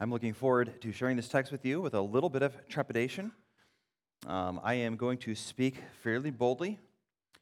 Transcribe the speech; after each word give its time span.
I'm 0.00 0.10
looking 0.10 0.32
forward 0.32 0.80
to 0.82 0.90
sharing 0.90 1.16
this 1.16 1.28
text 1.28 1.52
with 1.52 1.64
you 1.64 1.80
with 1.80 1.94
a 1.94 2.00
little 2.00 2.28
bit 2.28 2.42
of 2.42 2.66
trepidation. 2.66 3.30
Um, 4.26 4.60
I 4.64 4.74
am 4.74 4.96
going 4.96 5.18
to 5.18 5.36
speak 5.36 5.76
fairly 6.02 6.32
boldly, 6.32 6.80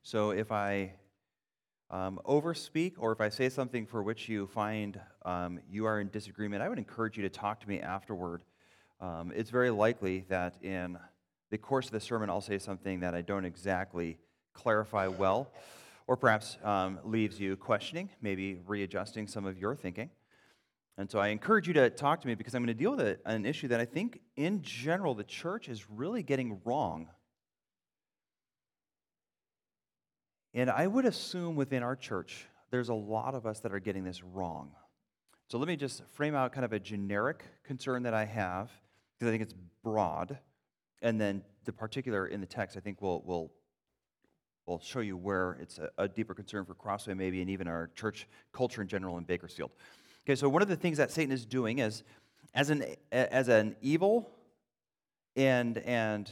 so 0.03 0.33
if 0.33 0.53
I 0.53 0.93
um, 1.91 2.21
overspeak 2.27 2.97
or 2.99 3.11
if 3.11 3.23
I 3.23 3.31
say 3.31 3.49
something 3.49 3.87
for 3.87 4.03
which 4.03 4.29
you 4.29 4.47
find 4.49 5.01
um, 5.25 5.61
you 5.71 5.87
are 5.87 5.99
in 5.99 6.11
disagreement, 6.11 6.63
I 6.63 6.69
would 6.69 6.77
encourage 6.77 7.17
you 7.17 7.23
to 7.23 7.31
talk 7.31 7.59
to 7.61 7.69
me 7.69 7.81
afterward. 7.81 8.43
Um, 9.01 9.33
it's 9.35 9.51
very 9.51 9.71
likely 9.71 10.27
that 10.29 10.63
in 10.63 10.99
the 11.49 11.57
course 11.57 11.87
of 11.87 11.93
the 11.93 12.01
sermon, 12.01 12.29
I'll 12.29 12.43
say 12.43 12.59
something 12.59 13.01
that 13.01 13.15
I 13.15 13.23
don't 13.23 13.47
exactly 13.47 14.19
clarify 14.53 15.07
well, 15.07 15.51
or 16.07 16.19
perhaps 16.19 16.59
um, 16.63 16.99
leaves 17.03 17.41
you 17.41 17.57
questioning, 17.57 18.11
maybe 18.21 18.61
readjusting 18.67 19.27
some 19.27 19.47
of 19.47 19.57
your 19.57 19.75
thinking. 19.75 20.11
And 20.99 21.11
so 21.11 21.19
I 21.19 21.29
encourage 21.29 21.67
you 21.67 21.75
to 21.75 21.91
talk 21.91 22.21
to 22.21 22.27
me 22.27 22.35
because 22.35 22.55
I'm 22.55 22.63
going 22.63 22.77
to 22.77 22.81
deal 22.81 22.95
with 22.97 23.19
an 23.25 23.47
issue 23.47 23.69
that 23.69 23.81
I 23.81 23.85
think, 23.87 24.21
in 24.37 24.63
general, 24.63 25.15
the 25.15 25.25
church 25.25 25.69
is 25.69 25.89
really 25.89 26.23
getting 26.23 26.61
wrong. 26.65 27.09
And 30.55 30.71
I 30.71 30.87
would 30.87 31.07
assume 31.07 31.57
within 31.57 31.83
our 31.83 31.97
church, 31.97 32.47
there's 32.71 32.91
a 32.91 32.95
lot 32.95 33.35
of 33.35 33.47
us 33.47 33.61
that 33.61 33.73
are 33.73 33.81
getting 33.81 34.05
this 34.05 34.23
wrong. 34.23 34.73
So 35.49 35.59
let 35.59 35.67
me 35.67 35.77
just 35.77 36.03
frame 36.13 36.35
out 36.35 36.53
kind 36.53 36.65
of 36.65 36.73
a 36.73 36.79
generic 36.79 37.45
concern 37.65 38.03
that 38.03 38.15
I 38.15 38.27
have, 38.27 38.71
because 39.19 39.29
I 39.29 39.31
think 39.31 39.43
it's 39.43 39.55
broad. 39.83 40.39
And 41.01 41.21
then 41.21 41.43
the 41.65 41.73
particular 41.73 42.27
in 42.27 42.41
the 42.41 42.47
text, 42.47 42.77
I 42.77 42.81
think, 42.81 43.01
will, 43.01 43.23
will 43.25 43.53
will 44.67 44.81
show 44.81 45.01
you 45.01 45.17
where 45.17 45.59
it's 45.61 45.79
a, 45.79 45.91
a, 45.99 46.09
deeper 46.09 46.35
concern 46.35 46.65
for 46.65 46.75
Crossway, 46.75 47.15
maybe, 47.15 47.41
and 47.41 47.51
even 47.51 47.67
our 47.67 47.91
church 47.95 48.29
culture 48.53 48.81
in 48.81 48.89
general 48.89 49.19
in 49.19 49.25
Bakersfield. 49.25 49.73
Okay, 50.25 50.37
so 50.37 50.49
one 50.49 50.63
of 50.63 50.69
the 50.69 50.77
things 50.77 50.99
that 50.99 51.11
Satan 51.11 51.33
is 51.33 51.45
doing 51.45 51.81
is, 51.81 52.05
as 52.55 52.71
an, 52.71 52.85
as 53.11 53.49
an 53.49 53.75
evil 53.81 54.31
and, 55.35 55.79
and 55.79 56.31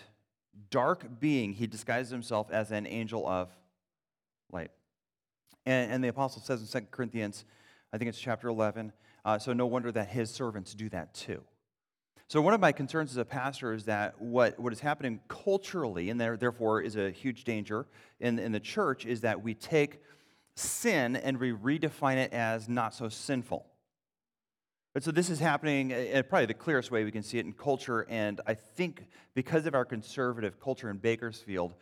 dark 0.71 1.19
being, 1.19 1.53
he 1.53 1.67
disguises 1.67 2.11
himself 2.11 2.51
as 2.53 2.71
an 2.71 2.87
angel 2.87 3.27
of 3.27 3.49
light. 4.53 4.71
And, 5.67 5.93
and 5.93 6.05
the 6.05 6.09
apostle 6.09 6.41
says 6.43 6.61
in 6.61 6.83
2 6.83 6.87
Corinthians, 6.91 7.45
I 7.93 7.99
think 7.99 8.09
it's 8.09 8.21
chapter 8.21 8.49
11, 8.49 8.93
uh, 9.25 9.39
so 9.39 9.53
no 9.53 9.67
wonder 9.67 9.91
that 9.91 10.09
his 10.09 10.31
servants 10.31 10.75
do 10.75 10.89
that 10.91 11.13
too. 11.13 11.43
So, 12.29 12.41
one 12.41 12.55
of 12.55 12.61
my 12.61 12.71
concerns 12.71 13.11
as 13.11 13.17
a 13.17 13.25
pastor 13.25 13.73
is 13.73 13.87
that 13.87 14.21
what, 14.21 14.57
what 14.57 14.73
is 14.73 14.79
happening 14.79 15.19
culturally, 15.27 16.11
and 16.11 16.21
there, 16.21 16.37
therefore 16.37 16.81
is 16.81 16.95
a 16.95 17.11
huge 17.11 17.43
danger 17.43 17.87
in, 18.21 18.39
in 18.39 18.53
the 18.53 18.61
church, 18.61 19.05
is 19.05 19.23
that 19.23 19.43
we 19.43 19.53
take 19.53 20.01
sin 20.55 21.17
and 21.17 21.39
we 21.39 21.51
redefine 21.51 22.19
it 22.19 22.33
as 22.33 22.69
not 22.69 22.95
so 22.95 23.09
sinful. 23.09 23.67
But 24.93 25.05
so 25.05 25.13
this 25.13 25.31
is 25.31 25.39
happening, 25.39 25.93
and 25.93 26.29
probably 26.29 26.47
the 26.47 26.55
clearest 26.55 26.91
way 26.91 27.05
we 27.05 27.13
can 27.13 27.23
see 27.23 27.39
it 27.39 27.47
in 27.47 27.53
culture, 27.53 28.07
and 28.09 28.41
I 28.47 28.55
think 28.55 29.07
because 29.35 29.67
of 29.67 29.75
our 29.75 29.85
conservative 29.85 30.59
culture 30.61 30.91
in 30.91 30.97
Bakersfield 30.97 31.75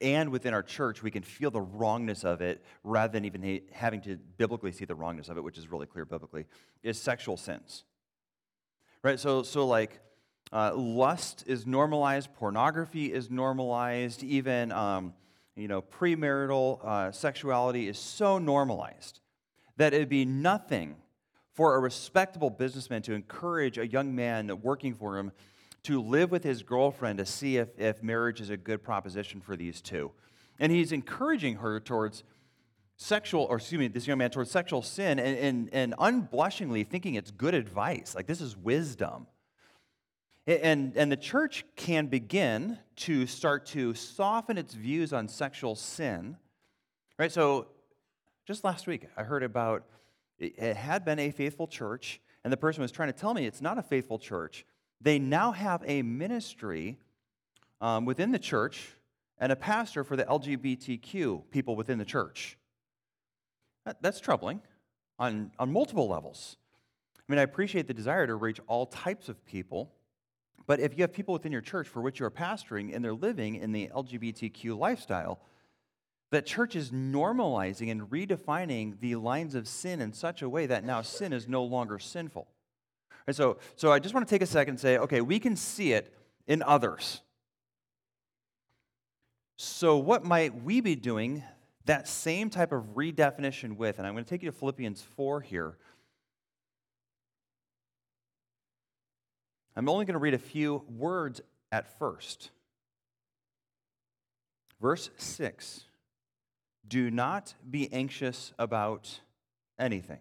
and 0.00 0.30
within 0.30 0.54
our 0.54 0.62
church, 0.62 1.02
we 1.02 1.10
can 1.10 1.22
feel 1.22 1.50
the 1.50 1.60
wrongness 1.60 2.24
of 2.24 2.40
it 2.40 2.64
rather 2.84 3.12
than 3.12 3.24
even 3.24 3.62
having 3.72 4.00
to 4.02 4.16
biblically 4.36 4.72
see 4.72 4.84
the 4.84 4.94
wrongness 4.94 5.28
of 5.28 5.36
it, 5.36 5.42
which 5.42 5.58
is 5.58 5.70
really 5.70 5.86
clear 5.86 6.04
biblically, 6.04 6.46
is 6.82 7.00
sexual 7.00 7.36
sins 7.36 7.84
right? 9.02 9.18
So, 9.18 9.42
so 9.42 9.66
like 9.66 10.00
uh, 10.52 10.74
lust 10.74 11.44
is 11.46 11.66
normalized, 11.66 12.32
pornography 12.34 13.12
is 13.12 13.30
normalized, 13.30 14.22
even 14.22 14.72
um, 14.72 15.14
you 15.56 15.68
know 15.68 15.82
premarital 15.82 16.84
uh, 16.84 17.12
sexuality 17.12 17.88
is 17.88 17.98
so 17.98 18.38
normalized 18.38 19.20
that 19.76 19.92
it'd 19.92 20.08
be 20.08 20.24
nothing 20.24 20.96
for 21.54 21.76
a 21.76 21.80
respectable 21.80 22.50
businessman 22.50 23.02
to 23.02 23.12
encourage 23.12 23.78
a 23.78 23.86
young 23.86 24.14
man 24.14 24.60
working 24.62 24.94
for 24.94 25.18
him 25.18 25.32
to 25.84 26.00
live 26.00 26.30
with 26.30 26.44
his 26.44 26.62
girlfriend 26.62 27.18
to 27.18 27.26
see 27.26 27.56
if, 27.56 27.68
if 27.78 28.02
marriage 28.02 28.40
is 28.40 28.50
a 28.50 28.56
good 28.56 28.82
proposition 28.82 29.40
for 29.40 29.56
these 29.56 29.80
two. 29.80 30.12
And 30.58 30.70
he's 30.70 30.92
encouraging 30.92 31.56
her 31.56 31.80
towards 31.80 32.22
sexual, 32.96 33.44
or 33.44 33.56
excuse 33.56 33.78
me, 33.78 33.88
this 33.88 34.06
young 34.06 34.18
man 34.18 34.30
towards 34.30 34.50
sexual 34.50 34.82
sin 34.82 35.18
and, 35.18 35.38
and, 35.38 35.70
and 35.72 35.94
unblushingly 35.98 36.84
thinking 36.84 37.16
it's 37.16 37.30
good 37.30 37.54
advice. 37.54 38.14
Like 38.14 38.26
this 38.26 38.40
is 38.40 38.56
wisdom. 38.56 39.26
And, 40.46 40.96
and 40.96 41.10
the 41.10 41.16
church 41.16 41.64
can 41.76 42.06
begin 42.06 42.78
to 42.96 43.26
start 43.26 43.66
to 43.66 43.94
soften 43.94 44.58
its 44.58 44.74
views 44.74 45.12
on 45.12 45.28
sexual 45.28 45.76
sin. 45.76 46.36
Right? 47.18 47.30
So 47.30 47.68
just 48.46 48.64
last 48.64 48.86
week, 48.86 49.06
I 49.16 49.22
heard 49.22 49.44
about 49.44 49.84
it 50.42 50.76
had 50.76 51.04
been 51.04 51.18
a 51.18 51.30
faithful 51.30 51.66
church, 51.66 52.20
and 52.44 52.52
the 52.52 52.56
person 52.56 52.82
was 52.82 52.92
trying 52.92 53.12
to 53.12 53.18
tell 53.18 53.34
me 53.34 53.46
it's 53.46 53.62
not 53.62 53.78
a 53.78 53.82
faithful 53.82 54.18
church. 54.18 54.64
They 55.00 55.18
now 55.18 55.52
have 55.52 55.82
a 55.86 56.02
ministry 56.02 56.98
um, 57.80 58.04
within 58.04 58.30
the 58.30 58.38
church 58.38 58.94
and 59.38 59.50
a 59.50 59.56
pastor 59.56 60.04
for 60.04 60.16
the 60.16 60.24
LGBTQ 60.24 61.50
people 61.50 61.74
within 61.74 61.98
the 61.98 62.04
church. 62.04 62.56
That, 63.84 64.00
that's 64.00 64.20
troubling 64.20 64.62
on, 65.18 65.50
on 65.58 65.72
multiple 65.72 66.08
levels. 66.08 66.56
I 67.18 67.32
mean, 67.32 67.38
I 67.38 67.42
appreciate 67.42 67.88
the 67.88 67.94
desire 67.94 68.26
to 68.26 68.36
reach 68.36 68.60
all 68.66 68.86
types 68.86 69.28
of 69.28 69.44
people, 69.44 69.92
but 70.66 70.78
if 70.78 70.96
you 70.96 71.02
have 71.02 71.12
people 71.12 71.32
within 71.32 71.50
your 71.50 71.60
church 71.60 71.88
for 71.88 72.00
which 72.00 72.20
you 72.20 72.26
are 72.26 72.30
pastoring 72.30 72.94
and 72.94 73.04
they're 73.04 73.14
living 73.14 73.56
in 73.56 73.72
the 73.72 73.88
LGBTQ 73.88 74.78
lifestyle, 74.78 75.40
that 76.32 76.46
church 76.46 76.74
is 76.74 76.90
normalizing 76.90 77.90
and 77.90 78.10
redefining 78.10 78.98
the 79.00 79.16
lines 79.16 79.54
of 79.54 79.68
sin 79.68 80.00
in 80.00 80.14
such 80.14 80.40
a 80.40 80.48
way 80.48 80.64
that 80.64 80.82
now 80.82 81.02
sin 81.02 81.30
is 81.30 81.46
no 81.46 81.62
longer 81.62 81.98
sinful. 81.98 82.48
And 83.26 83.36
so, 83.36 83.58
so 83.76 83.92
I 83.92 83.98
just 83.98 84.14
want 84.14 84.26
to 84.26 84.34
take 84.34 84.40
a 84.40 84.46
second 84.46 84.72
and 84.72 84.80
say, 84.80 84.96
okay, 84.96 85.20
we 85.20 85.38
can 85.38 85.56
see 85.56 85.92
it 85.92 86.12
in 86.46 86.62
others. 86.62 87.20
So, 89.56 89.98
what 89.98 90.24
might 90.24 90.64
we 90.64 90.80
be 90.80 90.96
doing 90.96 91.44
that 91.84 92.08
same 92.08 92.48
type 92.48 92.72
of 92.72 92.94
redefinition 92.94 93.76
with, 93.76 93.98
and 93.98 94.06
I'm 94.06 94.14
going 94.14 94.24
to 94.24 94.30
take 94.30 94.42
you 94.42 94.50
to 94.50 94.56
Philippians 94.56 95.02
4 95.02 95.42
here. 95.42 95.76
I'm 99.76 99.88
only 99.88 100.06
going 100.06 100.14
to 100.14 100.18
read 100.18 100.34
a 100.34 100.38
few 100.38 100.82
words 100.88 101.42
at 101.70 101.98
first. 101.98 102.50
Verse 104.80 105.10
6 105.16 105.84
Do 106.86 107.10
not 107.10 107.54
be 107.68 107.92
anxious 107.92 108.52
about 108.58 109.20
anything. 109.78 110.18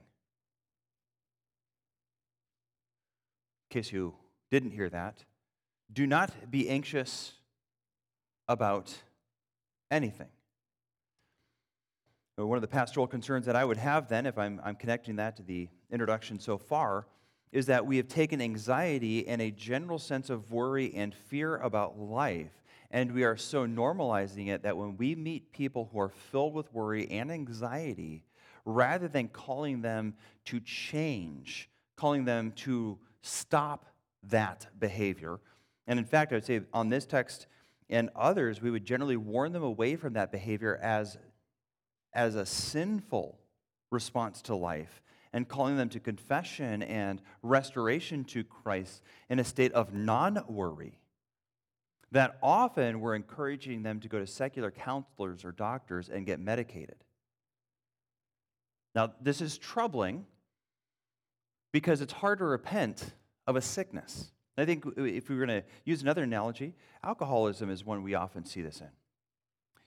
In 3.70 3.82
case 3.82 3.92
you 3.92 4.14
didn't 4.50 4.72
hear 4.72 4.90
that, 4.90 5.24
do 5.92 6.06
not 6.06 6.52
be 6.52 6.70
anxious 6.70 7.34
about 8.48 8.94
anything. 9.90 10.28
One 12.36 12.58
of 12.58 12.62
the 12.62 12.68
pastoral 12.68 13.08
concerns 13.08 13.46
that 13.46 13.56
I 13.56 13.64
would 13.64 13.78
have 13.78 14.08
then, 14.08 14.26
if 14.26 14.38
I'm, 14.38 14.60
I'm 14.64 14.76
connecting 14.76 15.18
that 15.18 15.38
to 15.38 15.44
the 15.44 15.70
introduction 15.92 16.40
so 16.40 16.58
far, 16.58 17.06
is 17.52 17.66
that 17.68 17.86
we 17.86 17.98
have 17.98 18.08
taken 18.08 18.42
anxiety 18.42 19.28
and 19.28 19.42
a 19.42 19.52
general 19.52 20.00
sense 20.00 20.30
of 20.30 20.52
worry 20.52 20.94
and 20.96 21.14
fear 21.14 21.58
about 21.58 22.00
life, 22.00 22.64
and 22.92 23.14
we 23.14 23.24
are 23.24 23.38
so 23.38 23.66
normalizing 23.66 24.48
it 24.50 24.64
that 24.64 24.78
when 24.78 24.98
we 24.98 25.16
meet 25.16 25.52
people 25.52 25.90
who 25.92 26.00
are 26.00 26.10
filled 26.10 26.54
with 26.54 26.72
worry 26.74 27.10
and 27.10 27.32
anxiety, 27.32 28.24
rather 28.66 29.08
than 29.08 29.28
calling 29.28 29.82
them 29.82 30.14
to 30.46 30.60
change, 30.60 31.70
calling 31.96 32.26
them 32.26 32.52
to 32.52 33.00
stop 33.22 33.86
that 34.24 34.68
behavior, 34.80 35.40
and 35.88 35.98
in 35.98 36.06
fact, 36.06 36.32
I 36.32 36.36
would 36.36 36.46
say 36.46 36.62
on 36.74 36.90
this 36.90 37.06
text 37.06 37.48
and 37.90 38.10
others, 38.16 38.62
we 38.62 38.72
would 38.72 38.86
generally 38.86 39.18
warn 39.18 39.52
them 39.52 39.64
away 39.64 39.96
from 39.96 40.14
that 40.14 40.32
behavior 40.32 40.80
as 40.82 41.18
as 42.14 42.36
a 42.36 42.46
sinful 42.46 43.40
response 43.90 44.42
to 44.44 44.56
life 44.56 45.02
and 45.34 45.48
calling 45.48 45.78
them 45.78 45.90
to 45.90 46.00
confession 46.00 46.84
and 46.84 47.22
restoration 47.42 48.24
to 48.26 48.44
Christ 48.44 49.02
in 49.30 49.40
a 49.40 49.44
state 49.44 49.72
of 49.74 49.94
non 49.94 50.44
worry. 50.48 51.01
That 52.12 52.38
often 52.44 53.00
we're 53.00 53.16
encouraging 53.16 53.84
them 53.84 54.00
to 54.02 54.10
go 54.10 54.20
to 54.20 54.28
secular 54.28 54.72
counselors 54.72 55.46
or 55.46 55.52
doctors 55.52 56.10
and 56.10 56.26
get 56.26 56.40
medicated. 56.40 56.98
Now, 58.94 59.14
this 59.22 59.40
is 59.40 59.58
troubling 59.58 60.26
because 61.72 62.02
it's 62.02 62.12
hard 62.12 62.40
to 62.40 62.46
repent 62.46 63.14
of 63.48 63.56
a 63.56 63.62
sickness. 63.62 64.32
I 64.58 64.66
think 64.66 64.86
if 64.98 65.30
we 65.30 65.36
were 65.38 65.46
going 65.46 65.62
to 65.62 65.68
use 65.86 66.02
another 66.02 66.24
analogy, 66.24 66.76
alcoholism 67.04 67.70
is 67.70 67.86
one 67.86 68.04
we 68.04 68.16
often 68.16 68.44
see 68.44 68.62
this 68.62 68.82
in. 68.82 68.90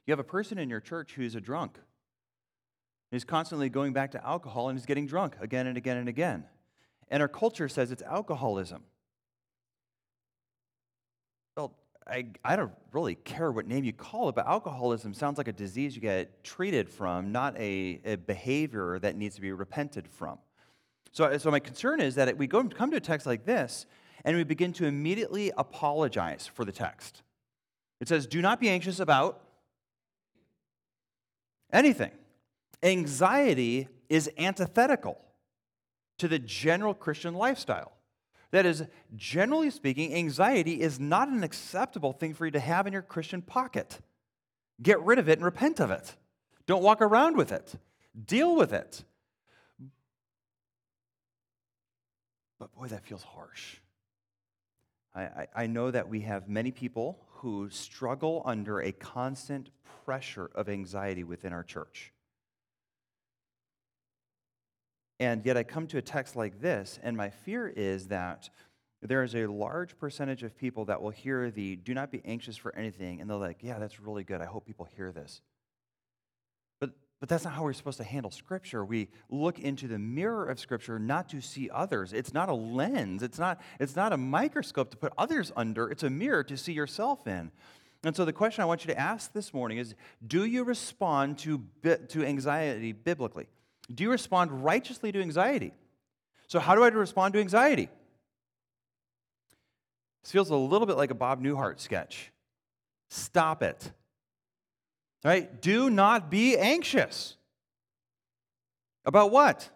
You 0.07 0.13
have 0.13 0.19
a 0.19 0.25
person 0.25 0.59
in 0.59 0.71
your 0.71 0.81
church 0.81 1.13
who's 1.13 1.35
a 1.35 1.41
drunk 1.41 1.79
He's 3.15 3.25
constantly 3.25 3.69
going 3.69 3.93
back 3.93 4.11
to 4.11 4.27
alcohol 4.27 4.71
and 4.71 4.77
is 4.77 4.87
getting 4.87 5.07
drunk 5.07 5.37
again 5.41 5.69
and 5.69 5.77
again 5.77 5.99
and 5.99 6.09
again. 6.09 6.43
And 7.09 7.23
our 7.23 7.29
culture 7.29 7.69
says 7.69 7.93
it's 7.93 8.03
alcoholism. 8.03 8.83
Well, 11.57 11.77
I, 12.07 12.27
I 12.45 12.57
don't 12.57 12.73
really 12.93 13.15
care 13.15 13.51
what 13.51 13.67
name 13.67 13.85
you 13.85 13.93
call 13.93 14.29
it, 14.29 14.35
but 14.35 14.47
alcoholism 14.47 15.15
sounds 15.15 15.39
like 15.39 15.49
a 15.49 15.53
disease 15.53 15.95
you 15.95 16.03
get 16.03 16.45
treated 16.45 16.89
from, 16.89 17.33
not 17.33 17.57
a, 17.57 18.01
a 18.05 18.17
behavior 18.17 18.99
that 18.99 19.17
needs 19.17 19.35
to 19.37 19.41
be 19.41 19.53
repented 19.53 20.07
from. 20.07 20.39
So, 21.13 21.39
so 21.39 21.51
my 21.51 21.61
concern 21.61 22.01
is 22.01 22.17
that 22.17 22.37
we 22.37 22.47
go, 22.47 22.63
come 22.65 22.91
to 22.91 22.99
a 22.99 23.01
text 23.01 23.27
like 23.27 23.47
this 23.47 23.87
and 24.25 24.37
we 24.37 24.45
begin 24.45 24.73
to 24.75 24.87
immediately 24.87 25.51
apologize 25.57 26.47
for 26.47 26.65
the 26.65 26.73
text. 26.73 27.23
It 28.01 28.09
says, 28.09 28.27
Do 28.27 28.43
not 28.43 28.61
be 28.61 28.69
anxious 28.69 29.01
about 29.01 29.41
anything. 31.73 32.11
Anxiety 32.83 33.89
is 34.11 34.31
antithetical 34.37 35.19
to 36.19 36.29
the 36.29 36.39
general 36.39 36.93
Christian 36.93 37.35
lifestyle. 37.35 37.93
That 38.55 38.67
is, 38.67 38.85
generally 39.17 39.69
speaking, 39.71 40.15
anxiety 40.15 40.81
is 40.81 41.01
not 41.01 41.27
an 41.27 41.43
acceptable 41.43 42.13
thing 42.13 42.35
for 42.35 42.45
you 42.45 42.53
to 42.53 42.61
have 42.61 42.87
in 42.87 42.93
your 42.93 43.03
Christian 43.03 43.43
pocket. 43.43 43.99
Get 44.81 45.03
rid 45.03 45.19
of 45.19 45.29
it 45.29 45.39
and 45.39 45.45
repent 45.45 45.81
of 45.81 45.91
it. 45.91 46.15
Don't 46.65 46.85
walk 46.85 47.03
around 47.03 47.37
with 47.37 47.51
it. 47.51 47.75
Deal 48.25 48.55
with 48.55 48.73
it. 48.73 49.03
But 52.61 52.73
boy, 52.77 52.87
that 52.87 53.05
feels 53.05 53.25
harsh. 53.25 53.79
I, 55.17 55.49
I, 55.57 55.67
know 55.67 55.91
that 55.91 56.09
we 56.09 56.21
have 56.21 56.49
many 56.49 56.71
people 56.71 57.19
who 57.39 57.69
struggle 57.71 58.41
under 58.45 58.79
a 58.79 58.93
constant 58.93 59.71
pressure 60.05 60.49
of 60.55 60.69
anxiety 60.69 61.25
within 61.25 61.53
our 61.53 61.65
church. 61.65 62.13
And 65.21 65.45
yet 65.47 65.57
I 65.57 65.63
come 65.63 65.87
to 65.89 65.99
a 65.99 66.03
text 66.03 66.35
like 66.35 66.61
this, 66.61 66.99
and 67.03 67.17
my 67.17 67.31
fear 67.31 67.69
is 67.69 68.09
that 68.09 68.51
there 69.01 69.23
is 69.23 69.35
a 69.35 69.47
large 69.47 69.97
percentage 69.99 70.43
of 70.43 70.57
people 70.57 70.87
that 70.87 71.01
will 71.01 71.11
hear 71.11 71.51
the 71.51 71.77
do 71.77 71.95
not 71.95 72.11
be 72.11 72.23
anxious 72.25 72.57
for 72.57 72.75
anything, 72.75 73.21
and 73.21 73.29
they're 73.29 73.37
like, 73.37 73.59
yeah, 73.61 73.79
that's 73.79 74.01
really 74.01 74.25
good. 74.25 74.41
I 74.41 74.47
hope 74.47 74.67
people 74.67 74.89
hear 74.97 75.13
this. 75.13 75.43
But, 76.81 76.91
but 77.21 77.29
that's 77.29 77.45
not 77.45 77.53
how 77.53 77.63
we're 77.63 77.75
supposed 77.75 77.99
to 77.99 78.05
handle 78.05 78.31
Scripture. 78.31 78.85
We 78.85 79.09
look 79.29 79.59
into 79.59 79.87
the 79.87 79.99
mirror 79.99 80.47
of 80.47 80.59
Scripture 80.59 80.99
not 80.99 81.29
to 81.29 81.41
see 81.41 81.71
others. 81.71 82.13
It's 82.13 82.33
not 82.33 82.49
a 82.49 82.55
lens, 82.55 83.23
it's 83.23 83.39
not, 83.39 83.61
it's 83.79 83.95
not 83.95 84.13
a 84.13 84.17
microscope 84.17 84.91
to 84.91 84.97
put 84.97 85.13
others 85.19 85.53
under, 85.55 85.89
it's 85.91 86.03
a 86.03 86.11
mirror 86.11 86.43
to 86.45 86.57
see 86.57 86.73
yourself 86.73 87.27
in. 87.27 87.53
And 88.05 88.17
so 88.17 88.25
the 88.25 88.33
question 88.33 88.63
I 88.63 88.67
want 88.67 88.85
you 88.85 88.93
to 88.93 88.99
ask 89.01 89.33
this 89.33 89.55
morning 89.55 89.79
is 89.79 89.95
do 90.27 90.45
you 90.45 90.65
respond 90.65 91.39
to, 91.39 91.63
to 92.09 92.25
anxiety 92.25 92.93
biblically? 92.93 93.49
Do 93.93 94.05
you 94.05 94.11
respond 94.11 94.65
righteously 94.65 95.13
to 95.13 95.21
anxiety? 95.21 95.73
So, 96.47 96.59
how 96.59 96.75
do 96.75 96.83
I 96.83 96.89
respond 96.89 97.35
to 97.35 97.41
anxiety? 97.41 97.89
This 100.23 100.33
feels 100.33 100.51
a 100.51 100.57
little 100.57 100.87
bit 100.87 100.97
like 100.97 101.11
a 101.11 101.15
Bob 101.15 101.43
Newhart 101.43 101.81
sketch. 101.81 102.31
Stop 103.09 103.63
it. 103.63 103.93
Right? 105.23 105.61
Do 105.61 105.91
not 105.91 106.31
be 106.31 106.57
anxious. 106.57 107.37
About 109.05 109.31
what? 109.31 109.69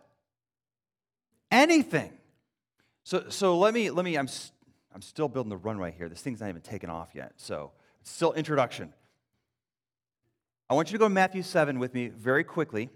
Anything. 1.50 2.12
So, 3.04 3.24
so 3.28 3.58
let 3.58 3.74
me, 3.74 3.90
let 3.90 4.04
me, 4.04 4.16
I'm, 4.16 4.28
I'm 4.94 5.02
still 5.02 5.28
building 5.28 5.50
the 5.50 5.56
runway 5.56 5.94
here. 5.96 6.08
This 6.08 6.20
thing's 6.20 6.40
not 6.40 6.48
even 6.48 6.62
taken 6.62 6.90
off 6.90 7.10
yet. 7.14 7.32
So, 7.36 7.72
it's 8.00 8.10
still 8.10 8.32
introduction. 8.32 8.92
I 10.70 10.74
want 10.74 10.88
you 10.88 10.92
to 10.92 10.98
go 10.98 11.06
to 11.06 11.14
Matthew 11.14 11.42
7 11.42 11.78
with 11.78 11.94
me 11.94 12.08
very 12.08 12.44
quickly. 12.44 12.90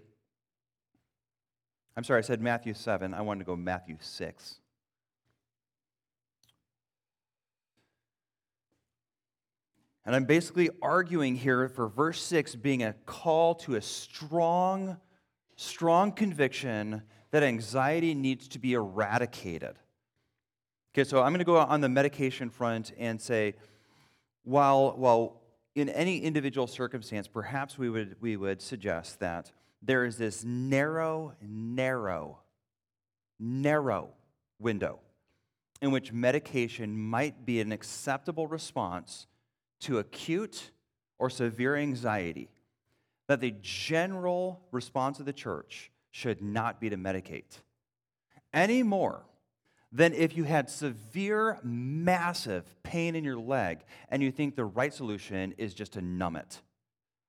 I'm 1.95 2.03
sorry, 2.03 2.19
I 2.19 2.21
said 2.21 2.41
Matthew 2.41 2.73
7. 2.73 3.13
I 3.13 3.21
wanted 3.21 3.39
to 3.39 3.45
go 3.45 3.55
Matthew 3.55 3.97
6. 3.99 4.55
And 10.05 10.15
I'm 10.15 10.25
basically 10.25 10.69
arguing 10.81 11.35
here 11.35 11.69
for 11.69 11.87
verse 11.87 12.21
6 12.21 12.55
being 12.55 12.83
a 12.83 12.93
call 13.05 13.55
to 13.55 13.75
a 13.75 13.81
strong, 13.81 14.97
strong 15.55 16.11
conviction 16.11 17.03
that 17.31 17.43
anxiety 17.43 18.13
needs 18.13 18.47
to 18.49 18.59
be 18.59 18.73
eradicated. 18.73 19.77
Okay, 20.93 21.03
so 21.03 21.21
I'm 21.21 21.31
going 21.31 21.39
to 21.39 21.45
go 21.45 21.57
on 21.57 21.81
the 21.81 21.89
medication 21.89 22.49
front 22.49 22.91
and 22.97 23.19
say, 23.21 23.55
while, 24.43 24.93
while 24.97 25.41
in 25.73 25.89
any 25.89 26.19
individual 26.19 26.67
circumstance, 26.67 27.27
perhaps 27.27 27.77
we 27.77 27.89
would, 27.89 28.17
we 28.19 28.35
would 28.35 28.61
suggest 28.61 29.19
that 29.19 29.51
there 29.85 30.05
is 30.05 30.17
this 30.17 30.43
narrow, 30.43 31.33
narrow, 31.41 32.39
narrow 33.39 34.09
window 34.59 34.99
in 35.81 35.91
which 35.91 36.13
medication 36.13 36.97
might 36.97 37.45
be 37.45 37.59
an 37.59 37.71
acceptable 37.71 38.47
response 38.47 39.27
to 39.81 39.99
acute 39.99 40.71
or 41.19 41.29
severe 41.29 41.75
anxiety, 41.75 42.49
that 43.27 43.41
the 43.41 43.53
general 43.61 44.61
response 44.71 45.19
of 45.19 45.25
the 45.25 45.33
church 45.33 45.91
should 46.11 46.41
not 46.41 46.79
be 46.79 46.89
to 46.89 46.97
medicate 46.97 47.59
any 48.53 48.83
more 48.83 49.23
than 49.91 50.13
if 50.13 50.37
you 50.37 50.43
had 50.43 50.69
severe, 50.69 51.59
massive 51.63 52.81
pain 52.83 53.15
in 53.15 53.23
your 53.23 53.37
leg 53.37 53.83
and 54.09 54.23
you 54.23 54.31
think 54.31 54.55
the 54.55 54.65
right 54.65 54.93
solution 54.93 55.53
is 55.57 55.73
just 55.73 55.93
to 55.93 56.01
numb 56.01 56.35
it. 56.35 56.61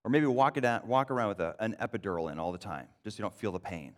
Or 0.05 0.11
maybe 0.11 0.27
walk, 0.27 0.57
it 0.59 0.65
out, 0.65 0.87
walk 0.87 1.11
around 1.11 1.29
with 1.29 1.41
a, 1.41 1.57
an 1.61 1.77
epidural 1.81 2.31
in 2.31 2.39
all 2.39 2.53
the 2.53 2.59
time, 2.59 2.89
just 3.03 3.17
so 3.17 3.21
you 3.21 3.25
don't 3.25 3.35
feel 3.35 3.53
the 3.53 3.59
pain. 3.59 3.95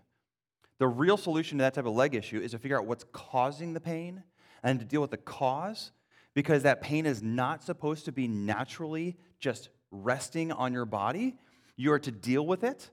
The 0.78 0.86
real 0.86 1.16
solution 1.16 1.58
to 1.58 1.62
that 1.62 1.74
type 1.74 1.86
of 1.86 1.94
leg 1.94 2.14
issue 2.14 2.40
is 2.40 2.52
to 2.52 2.58
figure 2.58 2.78
out 2.78 2.86
what's 2.86 3.04
causing 3.12 3.72
the 3.72 3.80
pain 3.80 4.22
and 4.62 4.78
to 4.78 4.84
deal 4.84 5.00
with 5.00 5.10
the 5.10 5.16
cause 5.16 5.90
because 6.34 6.62
that 6.62 6.80
pain 6.80 7.06
is 7.06 7.22
not 7.22 7.64
supposed 7.64 8.04
to 8.04 8.12
be 8.12 8.28
naturally 8.28 9.16
just 9.40 9.70
resting 9.90 10.52
on 10.52 10.72
your 10.72 10.84
body. 10.84 11.34
You 11.76 11.92
are 11.92 11.98
to 11.98 12.12
deal 12.12 12.46
with 12.46 12.62
it. 12.62 12.90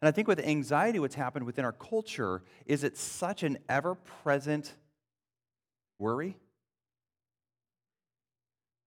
And 0.00 0.08
I 0.08 0.12
think 0.12 0.28
with 0.28 0.40
anxiety, 0.40 0.98
what's 0.98 1.14
happened 1.14 1.46
within 1.46 1.64
our 1.64 1.72
culture 1.72 2.42
is 2.64 2.84
it's 2.84 3.00
such 3.00 3.42
an 3.42 3.58
ever 3.68 3.94
present 3.94 4.74
worry 5.98 6.36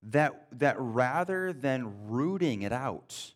that, 0.04 0.48
that 0.54 0.76
rather 0.80 1.54
than 1.54 2.08
rooting 2.08 2.62
it 2.62 2.72
out, 2.72 3.34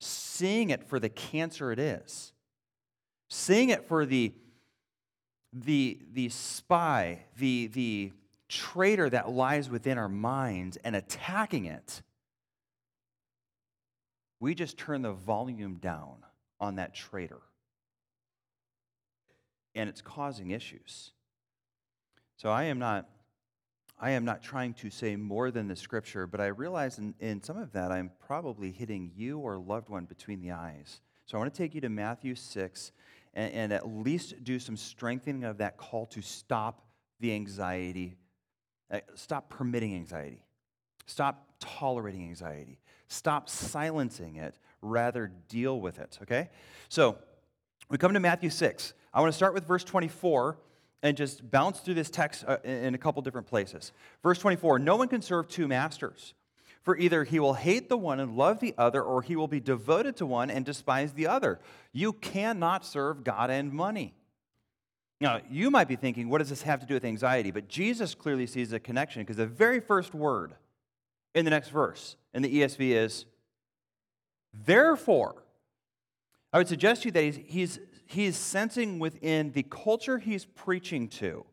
seeing 0.00 0.70
it 0.70 0.88
for 0.88 0.98
the 0.98 1.08
cancer 1.08 1.70
it 1.70 1.78
is, 1.78 2.32
seeing 3.28 3.68
it 3.68 3.86
for 3.86 4.04
the, 4.06 4.34
the, 5.52 5.98
the 6.12 6.28
spy, 6.30 7.24
the, 7.38 7.68
the 7.68 8.12
traitor 8.48 9.08
that 9.08 9.30
lies 9.30 9.70
within 9.70 9.98
our 9.98 10.08
minds 10.08 10.76
and 10.82 10.96
attacking 10.96 11.66
it, 11.66 12.02
we 14.40 14.54
just 14.54 14.78
turn 14.78 15.02
the 15.02 15.12
volume 15.12 15.76
down 15.76 16.16
on 16.58 16.76
that 16.76 16.94
traitor. 16.94 17.40
And 19.74 19.88
it's 19.88 20.00
causing 20.00 20.50
issues. 20.50 21.12
So 22.36 22.48
I 22.48 22.64
am 22.64 22.78
not 22.78 23.06
I 24.02 24.12
am 24.12 24.24
not 24.24 24.42
trying 24.42 24.72
to 24.74 24.88
say 24.88 25.14
more 25.14 25.50
than 25.50 25.68
the 25.68 25.76
scripture, 25.76 26.26
but 26.26 26.40
I 26.40 26.46
realize 26.46 26.98
in, 26.98 27.14
in 27.20 27.42
some 27.42 27.58
of 27.58 27.72
that 27.72 27.92
I'm 27.92 28.10
probably 28.18 28.72
hitting 28.72 29.12
you 29.14 29.38
or 29.38 29.58
loved 29.58 29.90
one 29.90 30.06
between 30.06 30.40
the 30.40 30.52
eyes. 30.52 31.02
So 31.26 31.36
I 31.36 31.40
want 31.40 31.52
to 31.52 31.58
take 31.58 31.74
you 31.74 31.82
to 31.82 31.90
Matthew 31.90 32.34
6 32.34 32.92
and, 33.34 33.52
and 33.52 33.72
at 33.74 33.86
least 33.86 34.42
do 34.42 34.58
some 34.58 34.78
strengthening 34.78 35.44
of 35.44 35.58
that 35.58 35.76
call 35.76 36.06
to 36.06 36.22
stop 36.22 36.86
the 37.20 37.34
anxiety, 37.34 38.16
uh, 38.90 39.00
stop 39.14 39.50
permitting 39.50 39.94
anxiety, 39.94 40.46
stop 41.04 41.46
tolerating 41.60 42.22
anxiety, 42.22 42.78
stop 43.08 43.50
silencing 43.50 44.36
it, 44.36 44.58
rather 44.80 45.30
deal 45.48 45.78
with 45.78 45.98
it, 45.98 46.18
okay? 46.22 46.48
So 46.88 47.18
we 47.90 47.98
come 47.98 48.14
to 48.14 48.20
Matthew 48.20 48.48
6. 48.48 48.94
I 49.12 49.20
want 49.20 49.30
to 49.30 49.36
start 49.36 49.52
with 49.52 49.66
verse 49.66 49.84
24 49.84 50.56
and 51.02 51.16
just 51.16 51.50
bounce 51.50 51.80
through 51.80 51.94
this 51.94 52.10
text 52.10 52.44
uh, 52.46 52.58
in 52.64 52.94
a 52.94 52.98
couple 52.98 53.22
different 53.22 53.46
places. 53.46 53.92
Verse 54.22 54.38
24 54.38 54.78
No 54.78 54.96
one 54.96 55.08
can 55.08 55.22
serve 55.22 55.48
two 55.48 55.66
masters, 55.66 56.34
for 56.82 56.96
either 56.96 57.24
he 57.24 57.38
will 57.38 57.54
hate 57.54 57.88
the 57.88 57.96
one 57.96 58.20
and 58.20 58.36
love 58.36 58.60
the 58.60 58.74
other, 58.76 59.02
or 59.02 59.22
he 59.22 59.36
will 59.36 59.48
be 59.48 59.60
devoted 59.60 60.16
to 60.16 60.26
one 60.26 60.50
and 60.50 60.64
despise 60.64 61.12
the 61.12 61.26
other. 61.26 61.58
You 61.92 62.12
cannot 62.12 62.84
serve 62.84 63.24
God 63.24 63.50
and 63.50 63.72
money. 63.72 64.14
Now, 65.20 65.40
you 65.50 65.70
might 65.70 65.88
be 65.88 65.96
thinking, 65.96 66.30
what 66.30 66.38
does 66.38 66.48
this 66.48 66.62
have 66.62 66.80
to 66.80 66.86
do 66.86 66.94
with 66.94 67.04
anxiety? 67.04 67.50
But 67.50 67.68
Jesus 67.68 68.14
clearly 68.14 68.46
sees 68.46 68.72
a 68.72 68.80
connection 68.80 69.20
because 69.22 69.36
the 69.36 69.46
very 69.46 69.78
first 69.78 70.14
word 70.14 70.54
in 71.34 71.44
the 71.44 71.50
next 71.50 71.68
verse 71.68 72.16
in 72.32 72.42
the 72.42 72.60
ESV 72.60 72.90
is, 72.92 73.26
therefore. 74.64 75.42
I 76.52 76.58
would 76.58 76.68
suggest 76.68 77.02
to 77.02 77.08
you 77.08 77.12
that 77.12 77.22
he's, 77.22 77.38
he's 77.46 77.78
he's 78.10 78.36
sensing 78.36 78.98
within 78.98 79.52
the 79.52 79.62
culture 79.62 80.18
he's 80.18 80.44
preaching 80.44 81.08
to 81.08 81.44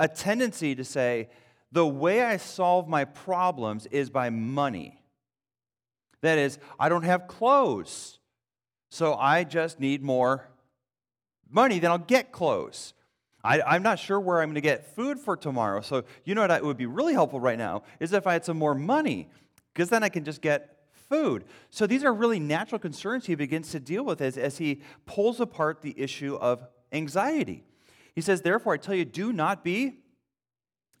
a 0.00 0.08
tendency 0.08 0.74
to 0.74 0.84
say, 0.84 1.28
the 1.72 1.86
way 1.86 2.22
I 2.22 2.38
solve 2.38 2.88
my 2.88 3.04
problems 3.04 3.86
is 3.86 4.10
by 4.10 4.30
money. 4.30 5.02
That 6.22 6.38
is, 6.38 6.58
I 6.78 6.88
don't 6.88 7.04
have 7.04 7.28
clothes, 7.28 8.18
so 8.88 9.14
I 9.14 9.44
just 9.44 9.78
need 9.78 10.02
more 10.02 10.48
money, 11.50 11.78
then 11.78 11.90
I'll 11.90 11.98
get 11.98 12.32
clothes. 12.32 12.94
I, 13.44 13.76
am 13.76 13.82
not 13.82 13.98
sure 13.98 14.20
where 14.20 14.40
I'm 14.40 14.48
going 14.48 14.54
to 14.56 14.60
get 14.60 14.94
food 14.94 15.18
for 15.18 15.36
tomorrow. 15.36 15.80
So, 15.80 16.04
you 16.24 16.34
know 16.34 16.42
what 16.42 16.50
It 16.50 16.64
would 16.64 16.76
be 16.76 16.86
really 16.86 17.14
helpful 17.14 17.40
right 17.40 17.58
now 17.58 17.82
is 17.98 18.12
if 18.12 18.26
I 18.26 18.34
had 18.34 18.44
some 18.44 18.58
more 18.58 18.74
money, 18.74 19.28
because 19.72 19.88
then 19.88 20.02
I 20.02 20.08
can 20.08 20.24
just 20.24 20.42
get 20.42 20.79
food. 21.10 21.44
So 21.68 21.86
these 21.86 22.04
are 22.04 22.14
really 22.14 22.40
natural 22.40 22.78
concerns 22.78 23.26
he 23.26 23.34
begins 23.34 23.70
to 23.72 23.80
deal 23.80 24.04
with 24.04 24.22
as, 24.22 24.38
as 24.38 24.58
he 24.58 24.80
pulls 25.04 25.40
apart 25.40 25.82
the 25.82 25.94
issue 26.00 26.36
of 26.36 26.62
anxiety. 26.92 27.64
He 28.14 28.20
says, 28.20 28.40
Therefore, 28.40 28.74
I 28.74 28.76
tell 28.78 28.94
you, 28.94 29.04
do 29.04 29.32
not 29.32 29.62
be 29.62 29.98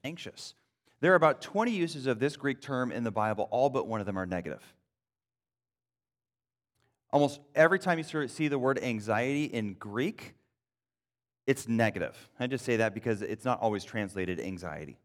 anxious. 0.04 0.54
There 1.00 1.12
are 1.12 1.16
about 1.16 1.40
20 1.40 1.70
uses 1.70 2.06
of 2.06 2.18
this 2.18 2.36
Greek 2.36 2.60
term 2.60 2.92
in 2.92 3.04
the 3.04 3.10
Bible, 3.10 3.48
all 3.50 3.70
but 3.70 3.86
one 3.86 4.00
of 4.00 4.06
them 4.06 4.18
are 4.18 4.26
negative. 4.26 4.62
Almost 7.12 7.40
every 7.54 7.78
time 7.78 7.98
you 7.98 8.28
see 8.28 8.48
the 8.48 8.58
word 8.58 8.78
anxiety 8.82 9.44
in 9.44 9.74
Greek, 9.74 10.34
it's 11.46 11.66
negative. 11.66 12.16
I 12.38 12.46
just 12.46 12.64
say 12.64 12.76
that 12.76 12.94
because 12.94 13.22
it's 13.22 13.44
not 13.44 13.60
always 13.60 13.82
translated 13.82 14.38
anxiety. 14.38 14.98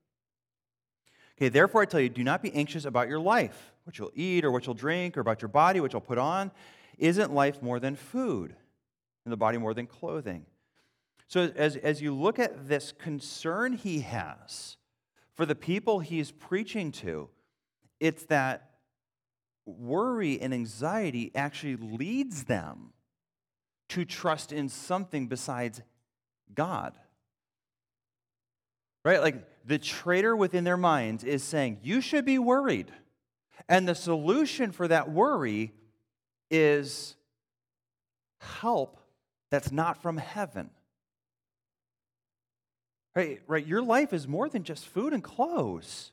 Okay, 1.37 1.49
therefore 1.49 1.81
I 1.81 1.85
tell 1.85 1.99
you, 1.99 2.09
do 2.09 2.23
not 2.23 2.41
be 2.43 2.53
anxious 2.53 2.85
about 2.85 3.07
your 3.07 3.19
life, 3.19 3.73
what 3.85 3.97
you'll 3.97 4.11
eat 4.13 4.43
or 4.43 4.51
what 4.51 4.65
you'll 4.65 4.75
drink, 4.75 5.15
or 5.15 5.21
about 5.21 5.41
your 5.41 5.49
body, 5.49 5.79
what 5.79 5.93
you'll 5.93 6.01
put 6.01 6.17
on. 6.17 6.51
Isn't 6.97 7.33
life 7.33 7.61
more 7.61 7.79
than 7.79 7.95
food, 7.95 8.55
and 9.23 9.31
the 9.31 9.37
body 9.37 9.57
more 9.57 9.73
than 9.73 9.87
clothing? 9.87 10.45
So, 11.27 11.51
as, 11.55 11.75
as 11.77 12.01
you 12.01 12.13
look 12.13 12.39
at 12.39 12.67
this 12.67 12.91
concern 12.91 13.73
he 13.73 14.01
has 14.01 14.77
for 15.33 15.45
the 15.45 15.55
people 15.55 15.99
he's 15.99 16.31
preaching 16.31 16.91
to, 16.93 17.29
it's 17.99 18.23
that 18.25 18.71
worry 19.65 20.39
and 20.39 20.53
anxiety 20.53 21.31
actually 21.35 21.75
leads 21.75 22.43
them 22.45 22.93
to 23.89 24.05
trust 24.05 24.51
in 24.51 24.69
something 24.69 25.27
besides 25.27 25.81
God. 26.53 26.93
Right? 29.03 29.21
Like 29.21 29.47
the 29.65 29.77
traitor 29.77 30.35
within 30.35 30.63
their 30.63 30.77
minds 30.77 31.23
is 31.23 31.43
saying, 31.43 31.79
You 31.83 32.01
should 32.01 32.25
be 32.25 32.39
worried. 32.39 32.91
And 33.67 33.87
the 33.87 33.95
solution 33.95 34.71
for 34.71 34.87
that 34.87 35.11
worry 35.11 35.73
is 36.51 37.15
help 38.39 38.99
that's 39.49 39.71
not 39.71 40.01
from 40.01 40.17
heaven. 40.17 40.69
Right, 43.15 43.41
right? 43.47 43.65
Your 43.65 43.81
life 43.81 44.13
is 44.13 44.27
more 44.27 44.49
than 44.49 44.63
just 44.63 44.87
food 44.87 45.13
and 45.13 45.23
clothes. 45.23 46.11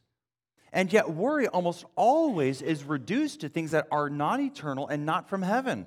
And 0.73 0.91
yet, 0.91 1.11
worry 1.11 1.49
almost 1.49 1.85
always 1.97 2.63
is 2.63 2.85
reduced 2.85 3.41
to 3.41 3.49
things 3.49 3.73
that 3.73 3.89
are 3.91 4.09
not 4.09 4.41
eternal 4.41 4.89
and 4.89 5.05
not 5.05 5.29
from 5.29 5.43
heaven. 5.43 5.87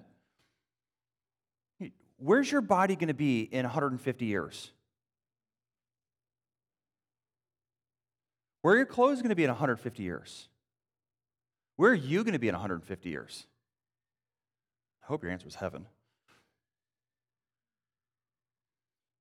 Where's 2.17 2.51
your 2.51 2.61
body 2.61 2.95
going 2.95 3.07
to 3.07 3.13
be 3.13 3.41
in 3.41 3.63
150 3.63 4.25
years? 4.25 4.71
Where 8.61 8.73
are 8.73 8.77
your 8.77 8.85
clothes 8.85 9.21
going 9.21 9.29
to 9.29 9.35
be 9.35 9.43
in 9.43 9.49
150 9.49 10.03
years? 10.03 10.49
Where 11.77 11.91
are 11.91 11.95
you 11.95 12.23
going 12.23 12.33
to 12.33 12.39
be 12.39 12.47
in 12.47 12.53
150 12.53 13.09
years? 13.09 13.47
I 15.03 15.07
hope 15.07 15.23
your 15.23 15.31
answer 15.31 15.47
is 15.47 15.55
heaven. 15.55 15.87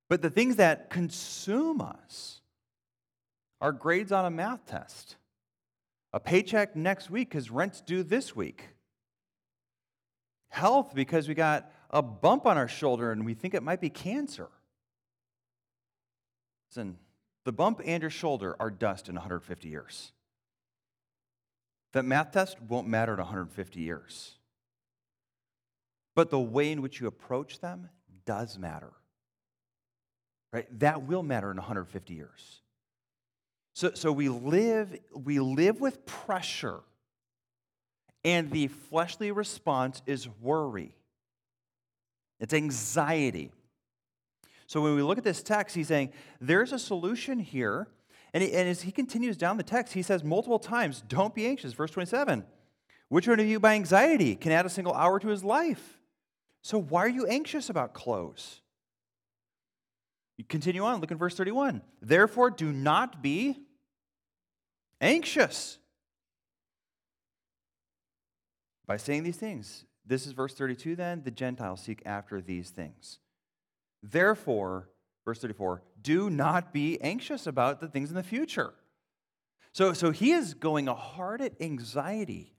But 0.09 0.23
the 0.23 0.31
things 0.31 0.57
that 0.57 0.91
consume 0.91 1.81
us 1.81 2.41
are 3.61 3.73
grades 3.73 4.13
on 4.13 4.25
a 4.25 4.31
math 4.31 4.67
test, 4.67 5.17
a 6.13 6.21
paycheck 6.21 6.77
next 6.77 7.11
week 7.11 7.31
because 7.31 7.51
rent's 7.51 7.81
due 7.81 8.03
this 8.03 8.37
week, 8.37 8.69
health 10.49 10.95
because 10.95 11.27
we 11.27 11.35
got 11.35 11.71
a 11.91 12.03
bump 12.03 12.47
on 12.47 12.57
our 12.57 12.69
shoulder 12.69 13.11
and 13.11 13.25
we 13.25 13.35
think 13.35 13.55
it 13.55 13.63
might 13.63 13.81
be 13.81 13.91
cancer. 13.91 14.49
Listen, 16.71 16.99
the 17.45 17.53
bump 17.53 17.81
and 17.85 18.03
your 18.03 18.11
shoulder 18.11 18.57
are 18.59 18.71
dust 18.71 19.09
in 19.09 19.15
150 19.15 19.69
years. 19.69 20.13
That 21.95 22.05
math 22.05 22.33
test 22.33 22.61
won't 22.61 22.89
matter 22.89 23.13
in 23.13 23.19
150 23.19 23.81
years. 23.81 24.35
But 26.17 26.29
the 26.29 26.41
way 26.41 26.73
in 26.73 26.83
which 26.83 27.01
you 27.01 27.07
approach 27.07 27.61
them 27.61 27.89
does 28.27 28.59
matter. 28.59 28.93
Right? 30.53 30.67
That 30.81 31.05
will 31.05 31.23
matter 31.23 31.53
in 31.53 31.57
150 31.57 32.15
years. 32.15 32.61
So, 33.75 33.93
so 33.95 34.11
we, 34.13 34.29
live, 34.29 34.97
we 35.15 35.39
live 35.39 35.81
with 35.81 36.05
pressure, 36.05 36.81
and 38.25 38.51
the 38.51 38.69
fleshly 38.69 39.31
response 39.31 40.03
is 40.05 40.29
worry. 40.41 40.97
It's 42.41 42.55
anxiety. 42.55 43.53
So 44.67 44.81
when 44.81 44.97
we 44.97 45.03
look 45.03 45.19
at 45.19 45.25
this 45.25 45.45
text, 45.45 45.77
he's 45.77 45.89
saying 45.89 46.13
there's 46.41 46.73
a 46.73 46.79
solution 46.79 47.39
here. 47.39 47.87
And, 48.35 48.43
he, 48.43 48.53
and 48.53 48.69
as 48.69 48.83
he 48.83 48.91
continues 48.91 49.37
down 49.37 49.57
the 49.57 49.63
text, 49.63 49.95
he 49.95 50.03
says 50.03 50.25
multiple 50.25 50.59
times, 50.59 51.03
Don't 51.07 51.35
be 51.35 51.47
anxious. 51.47 51.73
Verse 51.73 51.93
27 51.93 52.45
Which 53.09 53.29
one 53.29 53.41
of 53.41 53.47
you 53.47 53.61
by 53.61 53.75
anxiety 53.75 54.35
can 54.35 54.53
add 54.53 54.67
a 54.67 54.71
single 54.71 54.93
hour 54.93 55.21
to 55.21 55.29
his 55.29 55.45
life? 55.45 56.01
So 56.63 56.79
why 56.79 57.05
are 57.05 57.09
you 57.09 57.27
anxious 57.27 57.71
about 57.71 57.95
clothes? 57.95 58.61
You 60.37 60.45
continue 60.45 60.83
on, 60.83 61.01
look 61.01 61.13
in 61.13 61.19
verse 61.19 61.37
31. 61.37 61.81
Therefore, 62.03 62.51
do 62.51 62.73
not 62.73 63.23
be 63.23 63.57
anxious. 65.01 65.79
By 68.87 68.97
saying 68.97 69.23
these 69.23 69.37
things, 69.37 69.85
this 70.05 70.27
is 70.27 70.33
verse 70.33 70.55
32 70.55 70.97
then, 70.97 71.23
the 71.25 71.31
Gentiles 71.31 71.81
seek 71.81 72.03
after 72.05 72.41
these 72.41 72.71
things. 72.71 73.21
Therefore, 74.03 74.91
verse 75.25 75.39
34, 75.39 75.83
do 76.05 76.31
not 76.31 76.73
be 76.73 77.01
anxious 77.01 77.49
about 77.49 77.81
the 77.81 77.89
things 77.89 78.11
in 78.11 78.15
the 78.15 78.23
future. 78.23 78.75
So, 79.73 79.93
so 79.93 80.13
he 80.13 80.31
is 80.31 80.55
going 80.55 80.87
hard 80.87 81.41
at 81.41 81.61
anxiety. 81.61 82.55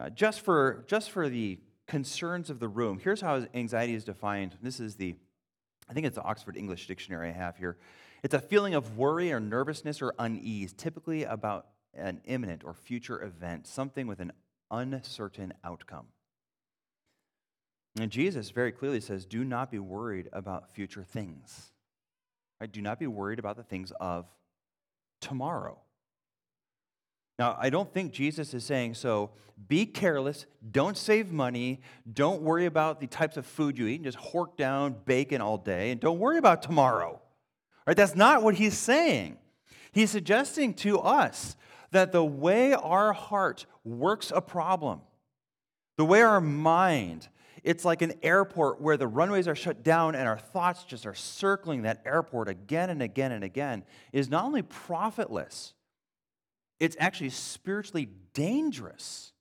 Uh, 0.00 0.08
just, 0.08 0.40
for, 0.40 0.84
just 0.86 1.10
for 1.10 1.28
the 1.28 1.58
concerns 1.86 2.48
of 2.48 2.60
the 2.60 2.68
room, 2.68 2.98
here's 2.98 3.20
how 3.20 3.46
anxiety 3.52 3.94
is 3.94 4.04
defined. 4.04 4.56
This 4.62 4.80
is 4.80 4.94
the, 4.94 5.16
I 5.90 5.92
think 5.92 6.06
it's 6.06 6.16
the 6.16 6.22
Oxford 6.22 6.56
English 6.56 6.86
Dictionary 6.86 7.28
I 7.28 7.32
have 7.32 7.58
here. 7.58 7.76
It's 8.22 8.34
a 8.34 8.40
feeling 8.40 8.74
of 8.74 8.96
worry 8.96 9.32
or 9.32 9.40
nervousness 9.40 10.00
or 10.00 10.14
unease, 10.18 10.72
typically 10.72 11.24
about 11.24 11.66
an 11.92 12.20
imminent 12.24 12.62
or 12.64 12.72
future 12.72 13.22
event, 13.22 13.66
something 13.66 14.06
with 14.06 14.20
an 14.20 14.32
uncertain 14.70 15.52
outcome. 15.64 16.06
And 18.00 18.10
Jesus 18.10 18.50
very 18.50 18.70
clearly 18.70 19.00
says, 19.00 19.26
do 19.26 19.44
not 19.44 19.70
be 19.70 19.78
worried 19.78 20.28
about 20.32 20.70
future 20.70 21.02
things. 21.02 21.72
Right? 22.60 22.70
Do 22.70 22.82
not 22.82 22.98
be 22.98 23.06
worried 23.06 23.38
about 23.38 23.56
the 23.56 23.62
things 23.62 23.92
of 24.00 24.26
tomorrow. 25.20 25.78
Now, 27.38 27.56
I 27.58 27.70
don't 27.70 27.92
think 27.92 28.12
Jesus 28.12 28.52
is 28.52 28.64
saying, 28.64 28.94
so 28.94 29.30
be 29.68 29.86
careless, 29.86 30.46
don't 30.72 30.96
save 30.96 31.30
money, 31.30 31.80
don't 32.12 32.42
worry 32.42 32.66
about 32.66 33.00
the 33.00 33.06
types 33.06 33.36
of 33.36 33.46
food 33.46 33.78
you 33.78 33.86
eat, 33.86 33.96
and 33.96 34.04
just 34.04 34.18
hork 34.18 34.56
down 34.56 34.96
bacon 35.04 35.40
all 35.40 35.56
day, 35.56 35.92
and 35.92 36.00
don't 36.00 36.18
worry 36.18 36.38
about 36.38 36.62
tomorrow. 36.62 37.20
Right? 37.86 37.96
That's 37.96 38.16
not 38.16 38.42
what 38.42 38.56
he's 38.56 38.76
saying. 38.76 39.38
He's 39.92 40.10
suggesting 40.10 40.74
to 40.74 40.98
us 40.98 41.56
that 41.92 42.12
the 42.12 42.24
way 42.24 42.74
our 42.74 43.12
heart 43.12 43.66
works 43.84 44.32
a 44.34 44.40
problem, 44.40 45.00
the 45.96 46.04
way 46.04 46.22
our 46.22 46.40
mind 46.40 47.28
it's 47.64 47.84
like 47.84 48.02
an 48.02 48.14
airport 48.22 48.80
where 48.80 48.96
the 48.96 49.06
runways 49.06 49.48
are 49.48 49.54
shut 49.54 49.82
down 49.82 50.14
and 50.14 50.28
our 50.28 50.38
thoughts 50.38 50.84
just 50.84 51.06
are 51.06 51.14
circling 51.14 51.82
that 51.82 52.02
airport 52.04 52.48
again 52.48 52.90
and 52.90 53.02
again 53.02 53.32
and 53.32 53.44
again, 53.44 53.84
is 54.12 54.28
not 54.28 54.44
only 54.44 54.62
profitless, 54.62 55.74
it's 56.80 56.96
actually 56.98 57.30
spiritually 57.30 58.08
dangerous 58.34 59.32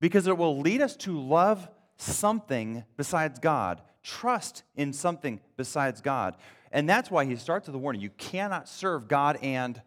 because 0.00 0.26
it 0.26 0.36
will 0.36 0.60
lead 0.60 0.80
us 0.80 0.96
to 0.96 1.18
love 1.18 1.68
something 1.96 2.84
besides 2.96 3.38
God, 3.38 3.80
trust 4.02 4.62
in 4.76 4.92
something 4.92 5.40
besides 5.56 6.00
God. 6.00 6.36
And 6.70 6.88
that's 6.88 7.10
why 7.10 7.24
he 7.24 7.36
starts 7.36 7.66
with 7.66 7.72
the 7.72 7.78
warning 7.78 8.02
you 8.02 8.10
cannot 8.10 8.68
serve 8.68 9.08
God 9.08 9.38
and 9.42 9.80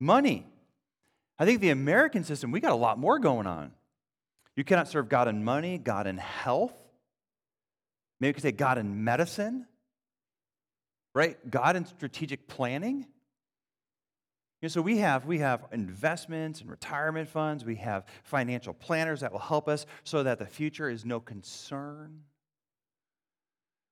money. 0.00 0.46
I 1.38 1.44
think 1.44 1.60
the 1.60 1.70
American 1.70 2.24
system, 2.24 2.50
we 2.50 2.60
got 2.60 2.72
a 2.72 2.76
lot 2.76 2.98
more 2.98 3.18
going 3.18 3.46
on. 3.46 3.72
You 4.56 4.64
cannot 4.64 4.88
serve 4.88 5.08
God 5.08 5.28
in 5.28 5.44
money, 5.44 5.78
God 5.78 6.06
in 6.06 6.18
health. 6.18 6.74
Maybe 8.20 8.28
you 8.28 8.34
could 8.34 8.42
say 8.42 8.52
God 8.52 8.78
in 8.78 9.04
medicine, 9.04 9.66
right? 11.14 11.36
God 11.50 11.76
in 11.76 11.84
strategic 11.84 12.46
planning. 12.46 12.98
You 14.60 14.66
know, 14.66 14.68
so 14.68 14.80
we 14.80 14.98
have, 14.98 15.26
we 15.26 15.40
have 15.40 15.66
investments 15.72 16.60
and 16.60 16.70
retirement 16.70 17.28
funds. 17.28 17.64
We 17.64 17.76
have 17.76 18.06
financial 18.22 18.72
planners 18.72 19.20
that 19.20 19.32
will 19.32 19.40
help 19.40 19.68
us 19.68 19.84
so 20.04 20.22
that 20.22 20.38
the 20.38 20.46
future 20.46 20.88
is 20.88 21.04
no 21.04 21.20
concern. 21.20 22.22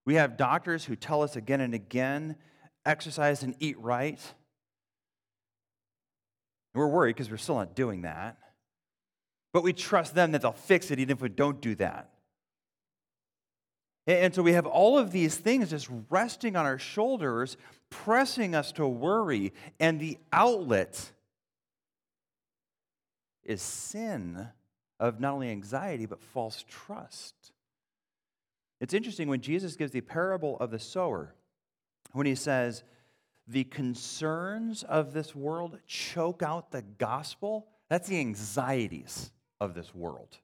We 0.05 0.15
have 0.15 0.37
doctors 0.37 0.85
who 0.85 0.97
tell 0.97 1.23
us 1.23 1.37
again 1.37 1.61
and 1.61 1.75
again 1.75 2.37
exercise 2.87 3.43
and 3.43 3.55
eat 3.61 3.79
right. 3.79 4.21
We're 6.75 6.89
worried 6.89 7.17
because 7.17 7.31
we're 7.31 7.37
still 7.37 7.57
not 7.57 7.75
doing 7.77 8.03
that. 8.03 8.39
But 9.53 9.63
we 9.63 9.73
trust 9.73 10.15
them 10.15 10.33
that 10.33 10.43
they'll 10.43 10.53
fix 10.53 10.91
it 10.91 10.99
even 10.99 11.17
if 11.17 11.23
we 11.23 11.29
don't 11.29 11.61
do 11.61 11.75
that. 11.77 12.09
And 14.07 14.35
so 14.35 14.43
we 14.43 14.55
have 14.55 14.67
all 14.67 14.99
of 14.99 15.13
these 15.13 15.37
things 15.37 15.71
just 15.71 15.89
resting 16.11 16.57
on 16.57 16.67
our 16.67 16.79
shoulders, 16.79 17.57
pressing 17.89 18.55
us 18.55 18.73
to 18.73 18.87
worry. 18.87 19.53
And 19.79 20.01
the 20.01 20.19
outlet 20.33 21.13
is 23.45 23.63
sin 23.63 24.49
of 24.99 25.21
not 25.21 25.35
only 25.35 25.51
anxiety, 25.51 26.07
but 26.07 26.21
false 26.21 26.65
trust. 26.69 27.35
It's 28.81 28.95
interesting 28.95 29.29
when 29.29 29.41
Jesus 29.41 29.77
gives 29.77 29.93
the 29.93 30.01
parable 30.01 30.57
of 30.59 30.71
the 30.71 30.79
sower, 30.79 31.35
when 32.13 32.27
he 32.27 32.35
says, 32.35 32.83
the 33.47 33.65
concerns 33.65 34.83
of 34.85 35.13
this 35.13 35.35
world 35.35 35.79
choke 35.87 36.43
out 36.43 36.71
the 36.71 36.83
gospel, 36.83 37.69
that's 37.89 38.09
the 38.09 38.19
anxieties 38.19 39.31
of 39.63 39.75
this 39.75 39.95
world. 39.95 40.39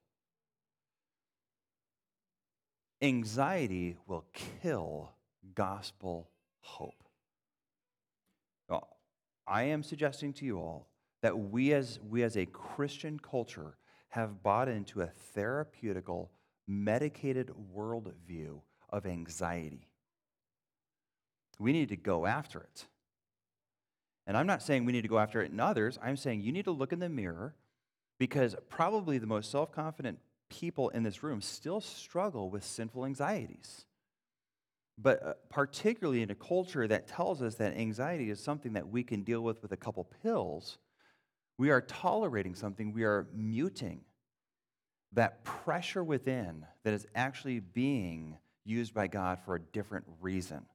Anxiety 3.02 3.96
will 4.06 4.25
kill 4.32 5.10
gospel 5.56 6.30
hope. 6.60 7.02
Well, 8.68 8.96
I 9.44 9.64
am 9.64 9.82
suggesting 9.82 10.32
to 10.34 10.44
you 10.44 10.58
all 10.58 10.87
that 11.22 11.37
we 11.37 11.72
as, 11.72 11.98
we 12.08 12.22
as 12.22 12.37
a 12.37 12.46
Christian 12.46 13.18
culture 13.18 13.76
have 14.10 14.40
bought 14.44 14.68
into 14.68 15.02
a 15.02 15.10
therapeutical, 15.37 16.28
medicated 16.68 17.50
worldview 17.76 18.60
of 18.88 19.04
anxiety. 19.04 19.88
We 21.58 21.72
need 21.72 21.88
to 21.88 21.96
go 21.96 22.25
after 22.25 22.60
it. 22.60 22.87
And 24.28 24.37
I'm 24.37 24.46
not 24.46 24.62
saying 24.62 24.84
we 24.84 24.92
need 24.92 25.02
to 25.02 25.08
go 25.08 25.18
after 25.18 25.42
it 25.42 25.50
in 25.50 25.58
others. 25.58 25.98
I'm 26.00 26.16
saying 26.16 26.42
you 26.42 26.52
need 26.52 26.66
to 26.66 26.70
look 26.70 26.92
in 26.92 27.00
the 27.00 27.08
mirror 27.08 27.56
because 28.18 28.56
probably 28.68 29.18
the 29.18 29.26
most 29.26 29.50
self 29.50 29.72
confident 29.72 30.18
people 30.48 30.88
in 30.90 31.02
this 31.02 31.22
room 31.22 31.40
still 31.40 31.80
struggle 31.80 32.50
with 32.50 32.64
sinful 32.64 33.04
anxieties. 33.04 33.84
But 35.00 35.22
uh, 35.25 35.34
particularly 35.48 36.22
in 36.22 36.30
a 36.30 36.34
culture 36.34 36.88
that 36.88 37.06
tells 37.06 37.40
us 37.40 37.54
that 37.56 37.76
anxiety 37.76 38.30
is 38.30 38.40
something 38.40 38.72
that 38.72 38.88
we 38.88 39.04
can 39.04 39.22
deal 39.22 39.42
with 39.42 39.62
with 39.62 39.72
a 39.72 39.76
couple 39.76 40.04
pills, 40.22 40.78
we 41.56 41.70
are 41.70 41.80
tolerating 41.80 42.54
something, 42.54 42.92
we 42.92 43.04
are 43.04 43.28
muting 43.32 44.00
that 45.12 45.44
pressure 45.44 46.04
within 46.04 46.66
that 46.84 46.92
is 46.92 47.06
actually 47.14 47.60
being 47.60 48.37
used 48.64 48.92
by 48.92 49.06
God 49.06 49.38
for 49.44 49.54
a 49.54 49.60
different 49.60 50.04
reason. 50.20 50.66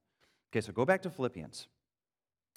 Okay, 0.51 0.61
so 0.61 0.71
go 0.71 0.85
back 0.85 1.01
to 1.03 1.09
Philippians. 1.09 1.67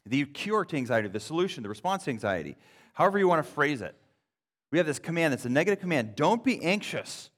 The 0.07 0.25
cure 0.27 0.65
to 0.65 0.77
anxiety, 0.77 1.09
the 1.09 1.21
solution, 1.21 1.63
the 1.63 1.69
response 1.69 2.05
to 2.05 2.11
anxiety, 2.11 2.57
however 2.95 3.19
you 3.19 3.29
want 3.29 3.45
to 3.45 3.53
phrase 3.53 3.83
it. 3.83 3.95
We 4.71 4.79
have 4.79 4.87
this 4.87 4.99
command 4.99 5.33
that's 5.33 5.45
a 5.45 5.49
negative 5.49 5.81
command 5.81 6.17
don't 6.17 6.43
be 6.43 6.63
anxious. 6.63 7.31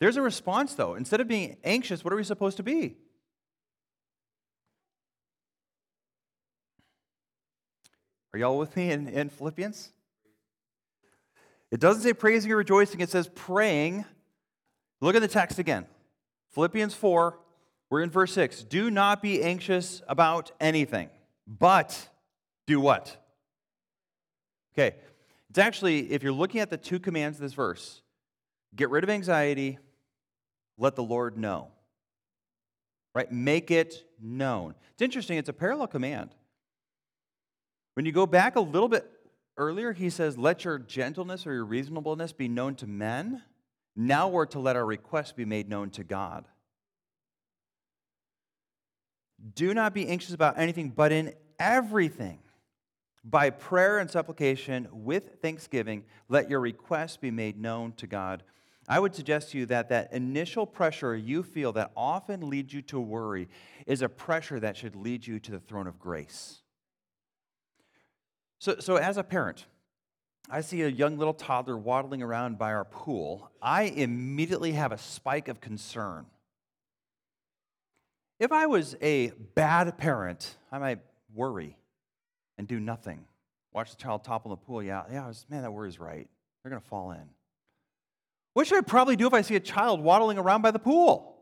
There's 0.00 0.16
a 0.16 0.22
response, 0.22 0.74
though. 0.74 0.94
Instead 0.94 1.20
of 1.20 1.28
being 1.28 1.56
anxious, 1.64 2.04
what 2.04 2.12
are 2.12 2.16
we 2.16 2.24
supposed 2.24 2.56
to 2.58 2.62
be? 2.62 2.96
Are 8.32 8.38
y'all 8.38 8.58
with 8.58 8.76
me 8.76 8.90
in, 8.90 9.08
in 9.08 9.28
Philippians? 9.28 9.92
It 11.70 11.80
doesn't 11.80 12.02
say 12.02 12.12
praising 12.12 12.50
or 12.52 12.56
rejoicing, 12.56 13.00
it 13.00 13.08
says 13.08 13.28
praying. 13.34 14.04
Look 15.00 15.14
at 15.14 15.22
the 15.22 15.28
text 15.28 15.58
again. 15.58 15.86
Philippians 16.50 16.94
4, 16.94 17.38
we're 17.90 18.02
in 18.02 18.10
verse 18.10 18.32
6. 18.32 18.64
Do 18.64 18.90
not 18.90 19.22
be 19.22 19.42
anxious 19.42 20.02
about 20.08 20.50
anything, 20.60 21.10
but 21.46 22.08
do 22.66 22.80
what? 22.80 23.16
Okay. 24.72 24.96
It's 25.54 25.60
actually, 25.60 26.10
if 26.10 26.24
you're 26.24 26.32
looking 26.32 26.60
at 26.60 26.68
the 26.68 26.76
two 26.76 26.98
commands 26.98 27.36
of 27.36 27.42
this 27.42 27.52
verse, 27.52 28.02
get 28.74 28.90
rid 28.90 29.04
of 29.04 29.10
anxiety, 29.10 29.78
let 30.76 30.96
the 30.96 31.02
Lord 31.04 31.38
know. 31.38 31.68
Right? 33.14 33.30
Make 33.30 33.70
it 33.70 34.04
known. 34.20 34.74
It's 34.94 35.02
interesting, 35.02 35.38
it's 35.38 35.48
a 35.48 35.52
parallel 35.52 35.86
command. 35.86 36.30
When 37.94 38.04
you 38.04 38.10
go 38.10 38.26
back 38.26 38.56
a 38.56 38.60
little 38.60 38.88
bit 38.88 39.08
earlier, 39.56 39.92
he 39.92 40.10
says, 40.10 40.36
Let 40.36 40.64
your 40.64 40.76
gentleness 40.76 41.46
or 41.46 41.52
your 41.52 41.64
reasonableness 41.64 42.32
be 42.32 42.48
known 42.48 42.74
to 42.74 42.88
men. 42.88 43.40
Now 43.94 44.26
we're 44.26 44.46
to 44.46 44.58
let 44.58 44.74
our 44.74 44.84
requests 44.84 45.30
be 45.30 45.44
made 45.44 45.68
known 45.68 45.90
to 45.90 46.02
God. 46.02 46.48
Do 49.54 49.72
not 49.72 49.94
be 49.94 50.08
anxious 50.08 50.34
about 50.34 50.58
anything, 50.58 50.90
but 50.90 51.12
in 51.12 51.32
everything, 51.60 52.40
by 53.24 53.48
prayer 53.48 53.98
and 53.98 54.10
supplication 54.10 54.86
with 54.92 55.40
thanksgiving, 55.40 56.04
let 56.28 56.50
your 56.50 56.60
requests 56.60 57.16
be 57.16 57.30
made 57.30 57.58
known 57.58 57.92
to 57.94 58.06
God. 58.06 58.42
I 58.86 59.00
would 59.00 59.14
suggest 59.14 59.52
to 59.52 59.58
you 59.58 59.66
that 59.66 59.88
that 59.88 60.12
initial 60.12 60.66
pressure 60.66 61.16
you 61.16 61.42
feel 61.42 61.72
that 61.72 61.92
often 61.96 62.50
leads 62.50 62.74
you 62.74 62.82
to 62.82 63.00
worry 63.00 63.48
is 63.86 64.02
a 64.02 64.10
pressure 64.10 64.60
that 64.60 64.76
should 64.76 64.94
lead 64.94 65.26
you 65.26 65.40
to 65.40 65.52
the 65.52 65.58
throne 65.58 65.86
of 65.86 65.98
grace. 65.98 66.60
So, 68.58 68.76
so 68.78 68.96
as 68.96 69.16
a 69.16 69.24
parent, 69.24 69.64
I 70.50 70.60
see 70.60 70.82
a 70.82 70.88
young 70.88 71.16
little 71.16 71.32
toddler 71.32 71.78
waddling 71.78 72.22
around 72.22 72.58
by 72.58 72.74
our 72.74 72.84
pool. 72.84 73.50
I 73.62 73.84
immediately 73.84 74.72
have 74.72 74.92
a 74.92 74.98
spike 74.98 75.48
of 75.48 75.62
concern. 75.62 76.26
If 78.38 78.52
I 78.52 78.66
was 78.66 78.96
a 79.00 79.30
bad 79.54 79.96
parent, 79.96 80.58
I 80.70 80.78
might 80.78 80.98
worry 81.32 81.78
and 82.58 82.66
do 82.68 82.80
nothing. 82.80 83.24
Watch 83.72 83.90
the 83.90 83.96
child 83.96 84.24
topple 84.24 84.52
in 84.52 84.58
the 84.58 84.64
pool. 84.64 84.82
Yeah, 84.82 85.02
yeah, 85.10 85.26
was, 85.26 85.46
man, 85.48 85.62
that 85.62 85.72
worry's 85.72 85.98
right. 85.98 86.28
They're 86.62 86.70
going 86.70 86.82
to 86.82 86.88
fall 86.88 87.10
in. 87.10 87.28
What 88.52 88.66
should 88.66 88.78
I 88.78 88.82
probably 88.82 89.16
do 89.16 89.26
if 89.26 89.34
I 89.34 89.42
see 89.42 89.56
a 89.56 89.60
child 89.60 90.00
waddling 90.00 90.38
around 90.38 90.62
by 90.62 90.70
the 90.70 90.78
pool? 90.78 91.36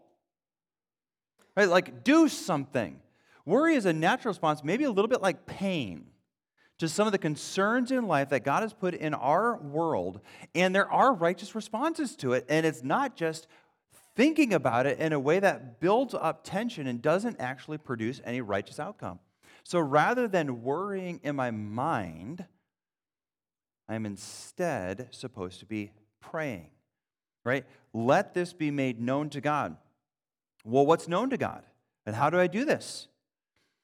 Right? 1.56 1.68
Like, 1.68 2.04
do 2.04 2.28
something. 2.28 3.00
Worry 3.44 3.74
is 3.74 3.84
a 3.84 3.92
natural 3.92 4.30
response, 4.30 4.64
maybe 4.64 4.84
a 4.84 4.90
little 4.90 5.08
bit 5.08 5.20
like 5.20 5.46
pain 5.46 6.06
to 6.78 6.88
some 6.88 7.06
of 7.06 7.12
the 7.12 7.18
concerns 7.18 7.92
in 7.92 8.08
life 8.08 8.30
that 8.30 8.44
God 8.44 8.62
has 8.62 8.72
put 8.72 8.94
in 8.94 9.14
our 9.14 9.56
world, 9.58 10.20
and 10.54 10.74
there 10.74 10.90
are 10.90 11.12
righteous 11.12 11.54
responses 11.54 12.16
to 12.16 12.32
it. 12.32 12.46
And 12.48 12.64
it's 12.66 12.82
not 12.82 13.14
just 13.14 13.46
thinking 14.16 14.52
about 14.52 14.86
it 14.86 14.98
in 14.98 15.12
a 15.12 15.20
way 15.20 15.38
that 15.38 15.80
builds 15.80 16.14
up 16.14 16.44
tension 16.44 16.86
and 16.86 17.00
doesn't 17.00 17.40
actually 17.40 17.78
produce 17.78 18.20
any 18.24 18.40
righteous 18.40 18.80
outcome. 18.80 19.20
So 19.64 19.78
rather 19.78 20.28
than 20.28 20.62
worrying 20.62 21.20
in 21.22 21.36
my 21.36 21.50
mind, 21.50 22.44
I'm 23.88 24.06
instead 24.06 25.08
supposed 25.10 25.60
to 25.60 25.66
be 25.66 25.92
praying, 26.20 26.70
right? 27.44 27.64
Let 27.92 28.34
this 28.34 28.52
be 28.52 28.70
made 28.70 29.00
known 29.00 29.30
to 29.30 29.40
God. 29.40 29.76
Well, 30.64 30.86
what's 30.86 31.08
known 31.08 31.30
to 31.30 31.36
God? 31.36 31.64
And 32.06 32.16
how 32.16 32.30
do 32.30 32.38
I 32.38 32.46
do 32.46 32.64
this? 32.64 33.08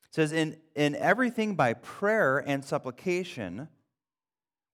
It 0.05 0.14
says, 0.14 0.33
in, 0.33 0.57
in 0.75 0.97
everything 0.97 1.55
by 1.55 1.75
prayer 1.75 2.38
and 2.38 2.64
supplication, 2.64 3.69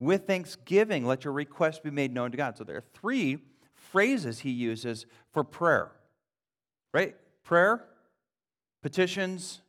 with 0.01 0.27
thanksgiving, 0.27 1.07
let 1.07 1.25
your 1.25 1.33
requests 1.33 1.81
be 1.81 1.91
made 1.91 2.13
known 2.13 2.31
to 2.31 2.37
God. 2.37 2.57
So 2.57 2.65
there 2.65 2.77
are 2.77 2.85
three 2.95 3.39
phrases 3.75 4.41
he 4.41 4.51
uses 4.51 5.07
for 5.33 5.45
prayer, 5.45 5.93
right? 6.93 7.17
Prayer, 7.43 7.85
petitions, 8.83 9.61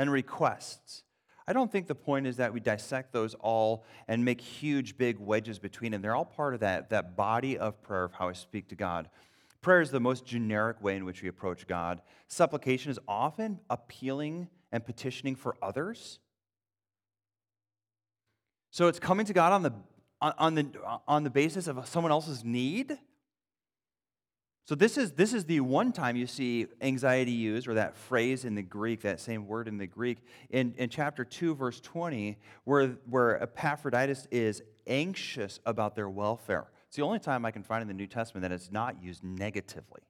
and 0.00 0.10
requests. 0.10 1.02
I 1.46 1.52
don't 1.52 1.70
think 1.70 1.86
the 1.86 1.94
point 1.94 2.26
is 2.26 2.38
that 2.38 2.54
we 2.54 2.58
dissect 2.58 3.12
those 3.12 3.34
all 3.34 3.84
and 4.08 4.24
make 4.24 4.40
huge, 4.40 4.96
big 4.96 5.18
wedges 5.18 5.58
between 5.58 5.92
them. 5.92 6.00
They're 6.00 6.16
all 6.16 6.24
part 6.24 6.54
of 6.54 6.60
that, 6.60 6.88
that 6.88 7.18
body 7.18 7.58
of 7.58 7.82
prayer 7.82 8.04
of 8.04 8.12
how 8.14 8.30
I 8.30 8.32
speak 8.32 8.68
to 8.68 8.74
God. 8.74 9.10
Prayer 9.60 9.82
is 9.82 9.90
the 9.90 10.00
most 10.00 10.24
generic 10.24 10.82
way 10.82 10.96
in 10.96 11.04
which 11.04 11.20
we 11.20 11.28
approach 11.28 11.66
God. 11.66 12.00
Supplication 12.28 12.90
is 12.90 12.98
often 13.06 13.60
appealing 13.68 14.48
and 14.72 14.82
petitioning 14.82 15.36
for 15.36 15.54
others. 15.60 16.18
So 18.70 18.88
it's 18.88 18.98
coming 18.98 19.26
to 19.26 19.34
God 19.34 19.52
on 19.52 19.62
the, 19.62 19.74
on, 20.22 20.54
the, 20.54 20.66
on 21.06 21.24
the 21.24 21.30
basis 21.30 21.66
of 21.66 21.86
someone 21.86 22.10
else's 22.10 22.42
need 22.42 22.96
so 24.70 24.76
this 24.76 24.96
is 24.96 25.10
this 25.10 25.34
is 25.34 25.46
the 25.46 25.58
one 25.58 25.90
time 25.90 26.14
you 26.14 26.28
see 26.28 26.68
anxiety 26.80 27.32
used, 27.32 27.66
or 27.66 27.74
that 27.74 27.96
phrase 27.96 28.44
in 28.44 28.54
the 28.54 28.62
Greek, 28.62 29.00
that 29.00 29.18
same 29.18 29.48
word 29.48 29.66
in 29.66 29.78
the 29.78 29.86
Greek, 29.88 30.18
in, 30.48 30.74
in 30.78 30.88
chapter 30.88 31.24
2, 31.24 31.56
verse 31.56 31.80
20, 31.80 32.38
where, 32.62 32.90
where 33.08 33.42
Epaphroditus 33.42 34.28
is 34.30 34.62
anxious 34.86 35.58
about 35.66 35.96
their 35.96 36.08
welfare. 36.08 36.68
It's 36.86 36.94
the 36.94 37.02
only 37.02 37.18
time 37.18 37.44
I 37.44 37.50
can 37.50 37.64
find 37.64 37.82
in 37.82 37.88
the 37.88 37.94
New 37.94 38.06
Testament 38.06 38.42
that 38.42 38.52
it's 38.52 38.70
not 38.70 39.02
used 39.02 39.24
negatively. 39.24 40.02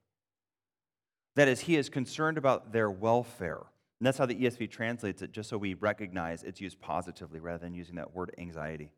That 1.33 1.47
is, 1.47 1.61
he 1.61 1.75
is 1.75 1.89
concerned 1.89 2.37
about 2.37 2.71
their 2.71 2.91
welfare. 2.91 3.63
And 3.99 4.05
that's 4.05 4.19
how 4.19 4.27
the 4.27 4.35
ESV 4.35 4.69
translates 4.69 5.23
it, 5.23 5.31
just 5.31 5.49
so 5.49 5.57
we 5.57 5.73
recognize 5.73 6.43
it's 6.43 6.61
used 6.61 6.79
positively 6.79 7.39
rather 7.39 7.63
than 7.63 7.73
using 7.73 7.95
that 7.95 8.13
word 8.13 8.35
anxiety. 8.37 8.91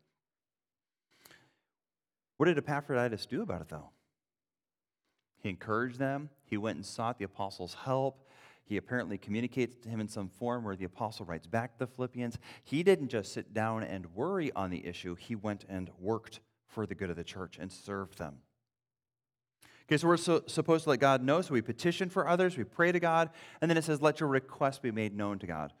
What 2.36 2.48
did 2.48 2.58
Epaphroditus 2.58 3.24
do 3.24 3.40
about 3.40 3.62
it, 3.62 3.70
though? 3.70 3.88
He 5.44 5.50
encouraged 5.50 5.98
them. 5.98 6.30
He 6.46 6.56
went 6.56 6.76
and 6.76 6.86
sought 6.86 7.18
the 7.18 7.26
apostles' 7.26 7.76
help. 7.84 8.26
He 8.64 8.78
apparently 8.78 9.18
communicates 9.18 9.76
to 9.82 9.90
him 9.90 10.00
in 10.00 10.08
some 10.08 10.30
form 10.30 10.64
where 10.64 10.74
the 10.74 10.86
apostle 10.86 11.26
writes 11.26 11.46
back 11.46 11.74
to 11.74 11.80
the 11.80 11.86
Philippians. 11.86 12.38
He 12.64 12.82
didn't 12.82 13.08
just 13.08 13.34
sit 13.34 13.52
down 13.52 13.82
and 13.82 14.06
worry 14.14 14.50
on 14.56 14.70
the 14.70 14.86
issue, 14.86 15.14
he 15.14 15.36
went 15.36 15.66
and 15.68 15.90
worked 16.00 16.40
for 16.66 16.86
the 16.86 16.94
good 16.94 17.10
of 17.10 17.16
the 17.16 17.24
church 17.24 17.58
and 17.60 17.70
served 17.70 18.16
them. 18.16 18.38
Okay, 19.86 19.98
so 19.98 20.08
we're 20.08 20.16
so, 20.16 20.42
supposed 20.46 20.84
to 20.84 20.90
let 20.90 21.00
God 21.00 21.22
know. 21.22 21.42
So 21.42 21.52
we 21.52 21.60
petition 21.60 22.08
for 22.08 22.26
others, 22.26 22.56
we 22.56 22.64
pray 22.64 22.90
to 22.90 22.98
God, 22.98 23.28
and 23.60 23.70
then 23.70 23.76
it 23.76 23.84
says, 23.84 24.00
let 24.00 24.20
your 24.20 24.30
request 24.30 24.80
be 24.80 24.92
made 24.92 25.14
known 25.14 25.38
to 25.40 25.46
God. 25.46 25.74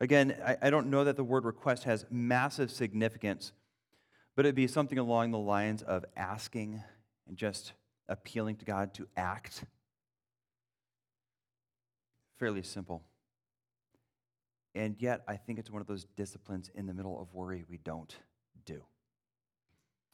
Again, 0.00 0.34
I, 0.42 0.56
I 0.62 0.70
don't 0.70 0.88
know 0.88 1.04
that 1.04 1.16
the 1.16 1.24
word 1.24 1.44
request 1.44 1.84
has 1.84 2.06
massive 2.10 2.70
significance, 2.70 3.52
but 4.34 4.46
it'd 4.46 4.54
be 4.54 4.66
something 4.66 4.98
along 4.98 5.30
the 5.30 5.38
lines 5.38 5.82
of 5.82 6.06
asking 6.16 6.82
and 7.28 7.36
just 7.36 7.74
appealing 8.08 8.56
to 8.56 8.64
God 8.64 8.94
to 8.94 9.06
act? 9.16 9.64
Fairly 12.38 12.62
simple. 12.62 13.02
And 14.74 14.96
yet, 14.98 15.22
I 15.28 15.36
think 15.36 15.58
it's 15.58 15.70
one 15.70 15.80
of 15.80 15.86
those 15.86 16.06
disciplines 16.16 16.70
in 16.74 16.86
the 16.86 16.94
middle 16.94 17.20
of 17.20 17.32
worry 17.32 17.64
we 17.68 17.78
don't 17.78 18.14
do. 18.64 18.82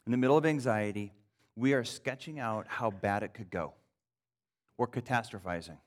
In 0.05 0.11
the 0.11 0.17
middle 0.17 0.37
of 0.37 0.45
anxiety, 0.45 1.13
we 1.55 1.73
are 1.73 1.83
sketching 1.83 2.39
out 2.39 2.65
how 2.67 2.91
bad 2.91 3.23
it 3.23 3.33
could 3.33 3.49
go 3.49 3.73
We're 4.77 4.87
catastrophizing. 4.87 5.77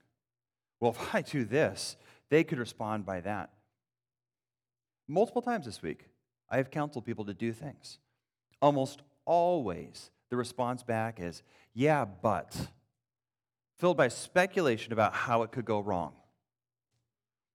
Well, 0.81 0.93
if 1.01 1.15
I 1.15 1.23
do 1.23 1.45
this, 1.45 1.97
they 2.31 2.45
could 2.45 2.59
respond 2.59 3.07
by 3.07 3.21
that. 3.21 3.51
Multiple 5.07 5.43
times 5.43 5.67
this 5.67 5.83
week, 5.83 6.09
I 6.51 6.57
have 6.57 6.71
counseled 6.71 7.05
people 7.05 7.25
to 7.27 7.35
do 7.35 7.53
things. 7.53 7.99
Almost 8.61 9.03
always, 9.25 10.11
the 10.31 10.37
response 10.37 10.83
back 10.83 11.21
is, 11.21 11.43
yeah, 11.75 12.05
but, 12.05 12.57
filled 13.79 13.97
by 13.97 14.09
speculation 14.09 14.93
about 14.93 15.13
how 15.13 15.43
it 15.43 15.53
could 15.53 15.65
go 15.65 15.81
wrong. 15.81 16.13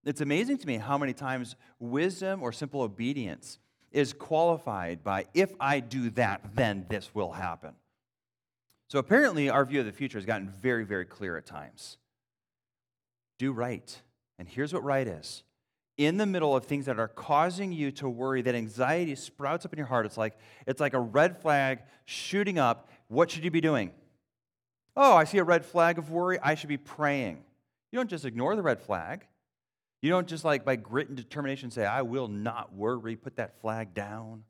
It's 0.05 0.21
amazing 0.21 0.57
to 0.59 0.67
me 0.67 0.77
how 0.77 0.97
many 0.97 1.13
times 1.13 1.55
wisdom 1.79 2.43
or 2.43 2.51
simple 2.51 2.81
obedience 2.81 3.59
is 3.91 4.13
qualified 4.13 5.03
by, 5.03 5.25
if 5.33 5.53
I 5.59 5.79
do 5.79 6.09
that, 6.11 6.55
then 6.55 6.85
this 6.89 7.13
will 7.13 7.31
happen. 7.31 7.73
So 8.87 8.99
apparently, 8.99 9.49
our 9.49 9.65
view 9.65 9.79
of 9.79 9.85
the 9.85 9.91
future 9.91 10.17
has 10.17 10.25
gotten 10.25 10.49
very, 10.49 10.83
very 10.83 11.05
clear 11.05 11.37
at 11.37 11.45
times. 11.45 11.97
Do 13.37 13.51
right. 13.51 14.01
And 14.37 14.47
here's 14.47 14.73
what 14.73 14.83
right 14.83 15.07
is 15.07 15.43
in 15.97 16.17
the 16.17 16.25
middle 16.25 16.55
of 16.55 16.65
things 16.65 16.85
that 16.85 16.97
are 16.97 17.09
causing 17.09 17.73
you 17.73 17.91
to 17.91 18.07
worry, 18.07 18.41
that 18.41 18.55
anxiety 18.55 19.15
sprouts 19.15 19.65
up 19.65 19.73
in 19.73 19.77
your 19.77 19.85
heart. 19.85 20.05
It's 20.05 20.17
like, 20.17 20.37
it's 20.65 20.79
like 20.79 20.93
a 20.93 20.99
red 20.99 21.41
flag 21.41 21.79
shooting 22.05 22.57
up. 22.57 22.89
What 23.09 23.29
should 23.29 23.43
you 23.43 23.51
be 23.51 23.59
doing? 23.59 23.91
Oh, 25.01 25.15
I 25.15 25.23
see 25.23 25.37
a 25.37 25.45
red 25.45 25.63
flag 25.63 25.97
of 25.97 26.11
worry. 26.11 26.39
I 26.43 26.55
should 26.55 26.67
be 26.67 26.75
praying. 26.75 27.41
You 27.89 27.97
don't 27.97 28.09
just 28.09 28.25
ignore 28.25 28.57
the 28.57 28.61
red 28.61 28.81
flag. 28.81 29.25
You 30.01 30.09
don't 30.09 30.27
just 30.27 30.43
like 30.43 30.65
by 30.65 30.75
grit 30.75 31.07
and 31.07 31.15
determination 31.15 31.71
say, 31.71 31.85
I 31.85 32.01
will 32.01 32.27
not 32.27 32.73
worry, 32.73 33.15
put 33.15 33.37
that 33.37 33.61
flag 33.61 33.93
down. 33.93 34.43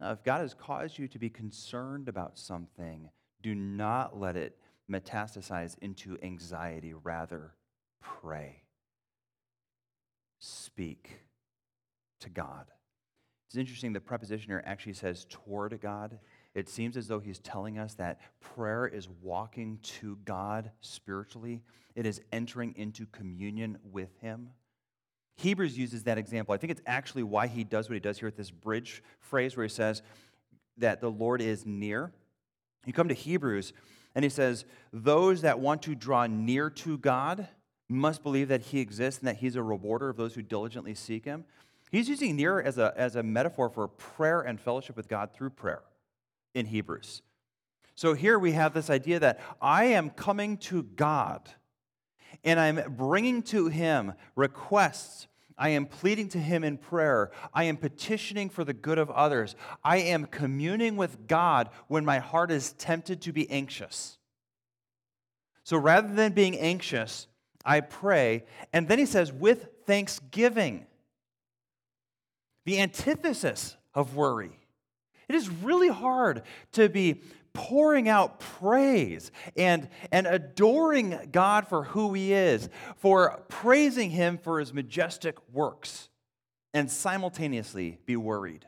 Now, 0.00 0.12
if 0.12 0.24
God 0.24 0.40
has 0.40 0.54
caused 0.54 0.98
you 0.98 1.08
to 1.08 1.18
be 1.18 1.28
concerned 1.28 2.08
about 2.08 2.38
something, 2.38 3.10
do 3.42 3.54
not 3.54 4.18
let 4.18 4.34
it 4.34 4.56
metastasize 4.90 5.76
into 5.82 6.16
anxiety. 6.22 6.94
Rather, 6.94 7.52
pray. 8.00 8.62
Speak 10.38 11.20
to 12.20 12.30
God. 12.30 12.64
It's 13.48 13.58
interesting, 13.58 13.92
the 13.92 14.00
preposition 14.00 14.48
here 14.48 14.62
actually 14.64 14.94
says 14.94 15.26
toward 15.28 15.78
God. 15.82 16.18
It 16.54 16.68
seems 16.68 16.96
as 16.96 17.08
though 17.08 17.20
he's 17.20 17.38
telling 17.38 17.78
us 17.78 17.94
that 17.94 18.20
prayer 18.40 18.86
is 18.86 19.08
walking 19.22 19.78
to 19.82 20.18
God 20.24 20.70
spiritually, 20.80 21.62
it 21.94 22.06
is 22.06 22.20
entering 22.32 22.74
into 22.76 23.06
communion 23.06 23.78
with 23.92 24.10
him. 24.20 24.50
Hebrews 25.36 25.78
uses 25.78 26.02
that 26.04 26.18
example. 26.18 26.52
I 26.52 26.58
think 26.58 26.72
it's 26.72 26.82
actually 26.86 27.22
why 27.22 27.46
he 27.46 27.62
does 27.62 27.88
what 27.88 27.94
he 27.94 28.00
does 28.00 28.18
here 28.18 28.26
with 28.26 28.36
this 28.36 28.50
bridge 28.50 29.04
phrase 29.20 29.56
where 29.56 29.64
he 29.64 29.70
says 29.70 30.02
that 30.78 31.00
the 31.00 31.10
Lord 31.10 31.40
is 31.40 31.64
near. 31.64 32.12
You 32.86 32.92
come 32.92 33.08
to 33.08 33.14
Hebrews 33.14 33.72
and 34.14 34.24
he 34.24 34.28
says, 34.28 34.64
Those 34.92 35.42
that 35.42 35.60
want 35.60 35.82
to 35.82 35.94
draw 35.94 36.26
near 36.26 36.70
to 36.70 36.98
God 36.98 37.46
must 37.88 38.22
believe 38.22 38.48
that 38.48 38.62
he 38.62 38.80
exists 38.80 39.20
and 39.20 39.28
that 39.28 39.36
he's 39.36 39.54
a 39.54 39.62
rewarder 39.62 40.08
of 40.08 40.16
those 40.16 40.34
who 40.34 40.42
diligently 40.42 40.94
seek 40.94 41.24
him. 41.24 41.44
He's 41.90 42.08
using 42.08 42.34
near 42.36 42.60
as 42.60 42.76
a, 42.78 42.92
as 42.96 43.16
a 43.16 43.22
metaphor 43.22 43.70
for 43.70 43.88
prayer 43.88 44.40
and 44.40 44.60
fellowship 44.60 44.96
with 44.96 45.08
God 45.08 45.32
through 45.32 45.50
prayer 45.50 45.82
in 46.54 46.66
Hebrews. 46.66 47.22
So 47.94 48.14
here 48.14 48.38
we 48.38 48.52
have 48.52 48.74
this 48.74 48.90
idea 48.90 49.18
that 49.20 49.40
I 49.60 49.86
am 49.86 50.10
coming 50.10 50.56
to 50.58 50.82
God 50.82 51.48
and 52.44 52.60
I'm 52.60 52.94
bringing 52.96 53.42
to 53.44 53.68
him 53.68 54.12
requests. 54.36 55.26
I 55.56 55.70
am 55.70 55.86
pleading 55.86 56.28
to 56.30 56.38
him 56.38 56.62
in 56.62 56.78
prayer. 56.78 57.32
I 57.52 57.64
am 57.64 57.76
petitioning 57.76 58.50
for 58.50 58.62
the 58.62 58.72
good 58.72 58.98
of 58.98 59.10
others. 59.10 59.56
I 59.82 59.96
am 59.96 60.26
communing 60.26 60.96
with 60.96 61.26
God 61.26 61.70
when 61.88 62.04
my 62.04 62.20
heart 62.20 62.52
is 62.52 62.72
tempted 62.74 63.20
to 63.22 63.32
be 63.32 63.50
anxious. 63.50 64.18
So 65.64 65.76
rather 65.76 66.14
than 66.14 66.32
being 66.32 66.56
anxious, 66.58 67.26
I 67.64 67.80
pray. 67.80 68.44
And 68.72 68.88
then 68.88 68.98
he 68.98 69.06
says, 69.06 69.32
with 69.32 69.68
thanksgiving. 69.84 70.86
The 72.64 72.80
antithesis 72.80 73.76
of 73.94 74.14
worry. 74.14 74.60
It 75.28 75.34
is 75.34 75.48
really 75.48 75.88
hard 75.88 76.42
to 76.72 76.88
be 76.88 77.22
pouring 77.52 78.08
out 78.08 78.40
praise 78.40 79.30
and, 79.56 79.88
and 80.12 80.26
adoring 80.26 81.18
God 81.32 81.66
for 81.66 81.84
who 81.84 82.14
He 82.14 82.32
is, 82.32 82.68
for 82.96 83.42
praising 83.48 84.10
Him 84.10 84.38
for 84.38 84.60
His 84.60 84.72
majestic 84.72 85.36
works, 85.52 86.08
and 86.72 86.90
simultaneously 86.90 87.98
be 88.06 88.16
worried. 88.16 88.66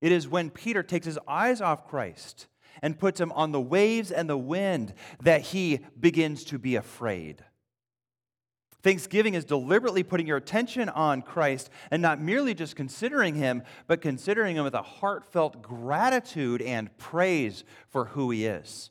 It 0.00 0.12
is 0.12 0.28
when 0.28 0.50
Peter 0.50 0.82
takes 0.82 1.06
his 1.06 1.18
eyes 1.28 1.60
off 1.60 1.86
Christ 1.86 2.46
and 2.82 2.98
puts 2.98 3.20
him 3.20 3.32
on 3.32 3.52
the 3.52 3.60
waves 3.60 4.10
and 4.10 4.28
the 4.28 4.38
wind 4.38 4.94
that 5.22 5.42
he 5.42 5.80
begins 5.98 6.44
to 6.44 6.58
be 6.58 6.76
afraid. 6.76 7.44
Thanksgiving 8.82 9.34
is 9.34 9.44
deliberately 9.44 10.02
putting 10.02 10.26
your 10.26 10.38
attention 10.38 10.88
on 10.88 11.22
Christ 11.22 11.70
and 11.90 12.00
not 12.00 12.20
merely 12.20 12.54
just 12.54 12.76
considering 12.76 13.34
him, 13.34 13.62
but 13.86 14.00
considering 14.00 14.56
him 14.56 14.64
with 14.64 14.74
a 14.74 14.82
heartfelt 14.82 15.60
gratitude 15.60 16.62
and 16.62 16.96
praise 16.98 17.64
for 17.88 18.06
who 18.06 18.30
he 18.30 18.46
is. 18.46 18.90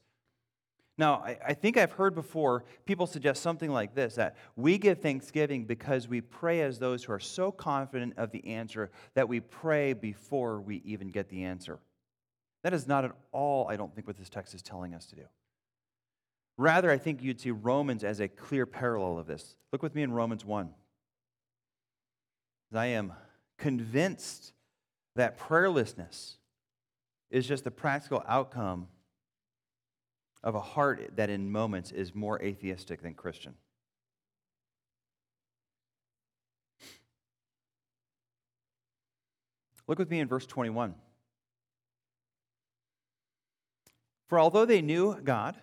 Now, 0.99 1.23
I, 1.23 1.54
think 1.54 1.78
I've 1.78 1.93
heard 1.93 2.13
before 2.13 2.65
people 2.86 3.08
suggest 3.08 3.41
something 3.41 3.71
like 3.71 3.95
this 3.95 4.15
that 4.15 4.36
we 4.58 4.78
give 4.78 4.99
thanksgiving 4.99 5.63
because 5.63 6.10
we 6.10 6.19
pray 6.19 6.60
as 6.60 6.78
those 6.78 7.06
who 7.06 7.13
are 7.13 7.21
so 7.21 7.54
confident 7.54 8.15
of 8.17 8.32
the 8.32 8.45
answer 8.45 8.91
that 9.13 9.30
we 9.30 9.39
pray 9.39 9.93
before 9.93 10.60
we 10.60 10.82
even 10.84 11.08
get 11.08 11.30
the 11.30 11.45
answer. 11.45 11.80
That 12.63 12.73
is 12.73 12.86
not 12.86 13.06
at 13.06 13.12
all, 13.32 13.69
I 13.69 13.78
don't 13.78 13.95
think, 13.95 14.08
what 14.08 14.17
this 14.17 14.30
text 14.30 14.54
is 14.54 14.62
telling 14.62 14.93
us 14.93 15.06
to 15.08 15.15
do. 15.15 15.23
Rather, 16.59 16.91
I 16.91 16.97
think 16.97 17.23
you'd 17.23 17.39
see 17.39 17.51
Romans 17.51 18.03
as 18.03 18.19
a 18.19 18.27
clear 18.27 18.65
parallel 18.65 19.17
of 19.17 19.27
this. 19.27 19.55
Look 19.71 19.81
with 19.81 19.95
me 19.95 20.01
in 20.01 20.11
Romans 20.11 20.43
1. 20.43 20.69
I 22.75 22.87
am 22.87 23.13
convinced 23.57 24.51
that 25.15 25.39
prayerlessness 25.39 26.35
is 27.31 27.47
just 27.47 27.63
the 27.63 27.71
practical 27.71 28.21
outcome 28.27 28.89
of 30.43 30.53
a 30.53 30.59
heart 30.59 31.11
that 31.15 31.29
in 31.29 31.49
moments 31.49 31.93
is 31.93 32.13
more 32.13 32.41
atheistic 32.41 33.03
than 33.03 33.13
Christian. 33.13 33.53
Look 39.87 39.97
with 39.97 40.09
me 40.11 40.19
in 40.19 40.27
verse 40.27 40.45
21. 40.45 40.93
For 44.27 44.37
although 44.37 44.65
they 44.65 44.81
knew 44.81 45.15
God, 45.23 45.55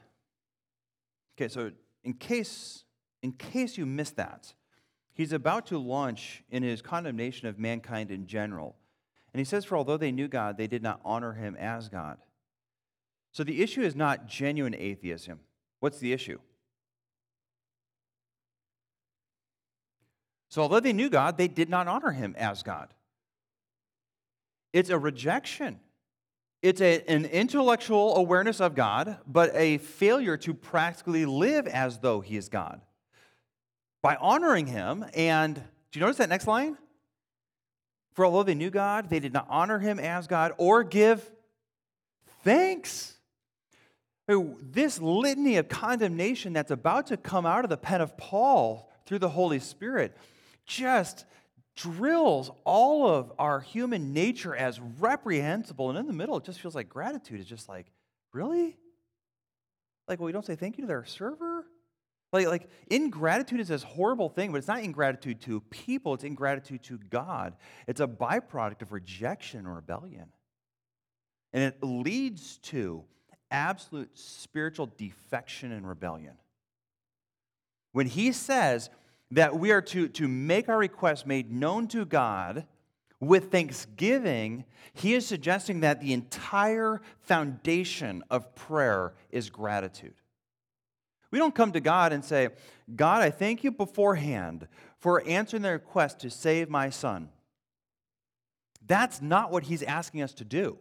Okay, 1.37 1.49
so 1.49 1.71
in 2.03 2.15
case, 2.15 2.85
in 3.23 3.33
case 3.33 3.77
you 3.77 3.85
missed 3.85 4.17
that, 4.17 4.55
he's 5.13 5.33
about 5.33 5.67
to 5.67 5.79
launch 5.79 6.43
in 6.51 6.63
his 6.63 6.81
condemnation 6.81 7.47
of 7.49 7.59
mankind 7.59 8.11
in 8.11 8.27
general. 8.27 8.77
And 9.33 9.39
he 9.39 9.45
says, 9.45 9.65
For 9.65 9.77
although 9.77 9.99
they 9.99 10.13
knew 10.13 10.29
God, 10.29 10.57
they 10.57 10.67
did 10.67 10.83
not 10.83 11.01
honor 11.05 11.35
him 11.35 11.57
as 11.57 11.89
God. 11.89 12.19
So 13.33 13.45
the 13.45 13.63
issue 13.63 13.83
is 13.83 13.95
not 13.95 14.27
genuine 14.27 14.75
atheism. 14.75 15.41
What's 15.81 15.99
the 15.99 16.15
issue? 16.15 16.39
So 20.49 20.63
although 20.63 20.81
they 20.81 20.95
knew 20.95 21.11
God, 21.11 21.37
they 21.37 21.49
did 21.49 21.69
not 21.69 21.87
honor 21.87 22.13
him 22.13 22.35
as 22.39 22.63
God. 22.63 22.95
It's 24.73 24.89
a 24.89 24.99
rejection 24.99 25.81
it's 26.67 26.81
a, 26.81 27.01
an 27.09 27.27
intellectual 27.27 28.17
awareness 28.17 28.61
of 28.61 28.75
God, 28.75 29.19
but 29.25 29.55
a 29.55 29.79
failure 29.79 30.37
to 30.39 30.53
practically 30.53 31.25
live 31.25 31.69
as 31.69 31.99
though 31.99 32.21
He 32.21 32.37
is 32.37 32.49
God. 32.49 32.81
By 34.03 34.17
honoring 34.17 34.67
Him, 34.67 35.05
and 35.15 35.55
do 35.55 35.63
you 35.93 36.01
notice 36.01 36.17
that 36.17 36.29
next 36.29 36.49
line? 36.49 36.77
For 38.15 38.25
although 38.25 38.43
they 38.43 38.57
knew 38.57 38.71
God, 38.71 39.11
they 39.11 39.21
did 39.21 39.33
not 39.33 39.47
honor 39.49 39.79
Him 39.79 40.01
as 40.01 40.27
God 40.27 40.55
or 40.59 40.83
give 40.83 41.31
thanks. 42.43 43.17
Oh, 44.29 44.57
this 44.61 45.01
litany 45.01 45.59
of 45.59 45.69
condemnation 45.69 46.53
that's 46.53 46.73
about 46.73 47.07
to 47.09 47.17
come 47.17 47.47
out 47.47 47.63
of 47.63 47.71
the 47.71 47.77
pen 47.77 48.01
of 48.01 48.17
Paul 48.17 48.91
through 49.07 49.21
the 49.21 49.29
Holy 49.29 49.61
Spirit 49.61 50.17
just 50.65 51.27
drills 51.77 52.51
all 52.65 53.07
of 53.09 53.33
our 53.39 53.61
human 53.61 54.13
nature 54.13 54.57
as 54.57 54.81
reprehensible. 54.99 55.91
And 55.91 55.99
in 55.99 56.07
the 56.07 56.13
middle, 56.13 56.37
it 56.39 56.45
just 56.45 56.61
feels 56.61 56.75
like 56.75 56.89
gratitude 56.89 57.39
is 57.39 57.47
just 57.47 57.69
like, 57.69 57.87
really? 58.33 58.77
Like, 60.09 60.19
well, 60.19 60.27
we 60.27 60.33
don't 60.33 60.45
say 60.45 60.57
thank 60.57 60.79
you 60.79 60.83
to 60.83 60.89
their 60.89 61.05
server? 61.05 61.67
Like, 62.33 62.49
like 62.49 62.69
ingratitude 62.89 63.61
is 63.61 63.69
this 63.69 63.83
horrible 63.83 64.29
thing, 64.29 64.53
but 64.53 64.59
it's 64.59 64.69
not 64.69 64.83
ingratitude 64.83 65.41
to 65.43 65.61
people, 65.61 66.15
it's 66.15 66.25
ingratitude 66.25 66.83
to 66.85 66.99
God. 66.99 67.55
It's 67.87 68.01
a 68.01 68.07
byproduct 68.07 68.83
of 68.83 68.93
rejection 68.93 69.67
or 69.67 69.75
rebellion. 69.75 70.27
And 71.53 71.63
it 71.63 71.79
leads 71.83 72.59
to 72.59 73.05
absolute 73.51 74.11
spiritual 74.19 74.91
defection 74.99 75.73
and 75.73 75.89
rebellion. 75.89 76.37
When 77.93 78.07
he 78.07 78.33
says, 78.33 78.91
that 79.31 79.59
we 79.59 79.73
are 79.73 79.83
to, 79.83 80.09
to 80.09 80.29
make 80.29 80.69
our 80.69 80.79
requests 80.79 81.27
made 81.27 81.51
known 81.51 81.89
to 81.89 82.05
God 82.05 82.67
with 83.19 83.51
thanksgiving, 83.51 84.65
he 84.93 85.15
is 85.15 85.27
suggesting 85.27 85.81
that 85.81 86.01
the 86.01 86.13
entire 86.13 87.01
foundation 87.21 88.23
of 88.31 88.55
prayer 88.55 89.15
is 89.31 89.51
gratitude. 89.51 90.15
We 91.31 91.39
don't 91.39 91.55
come 91.55 91.73
to 91.73 91.81
God 91.81 92.13
and 92.13 92.25
say, 92.25 92.51
God, 92.95 93.23
I 93.23 93.31
thank 93.31 93.65
you 93.65 93.73
beforehand 93.73 94.69
for 94.99 95.27
answering 95.27 95.63
the 95.63 95.73
request 95.73 96.21
to 96.21 96.31
save 96.31 96.69
my 96.69 96.91
son. 96.91 97.31
That's 98.87 99.21
not 99.21 99.51
what 99.51 99.65
he's 99.65 99.83
asking 99.83 100.23
us 100.23 100.33
to 100.35 100.45
do. 100.45 100.79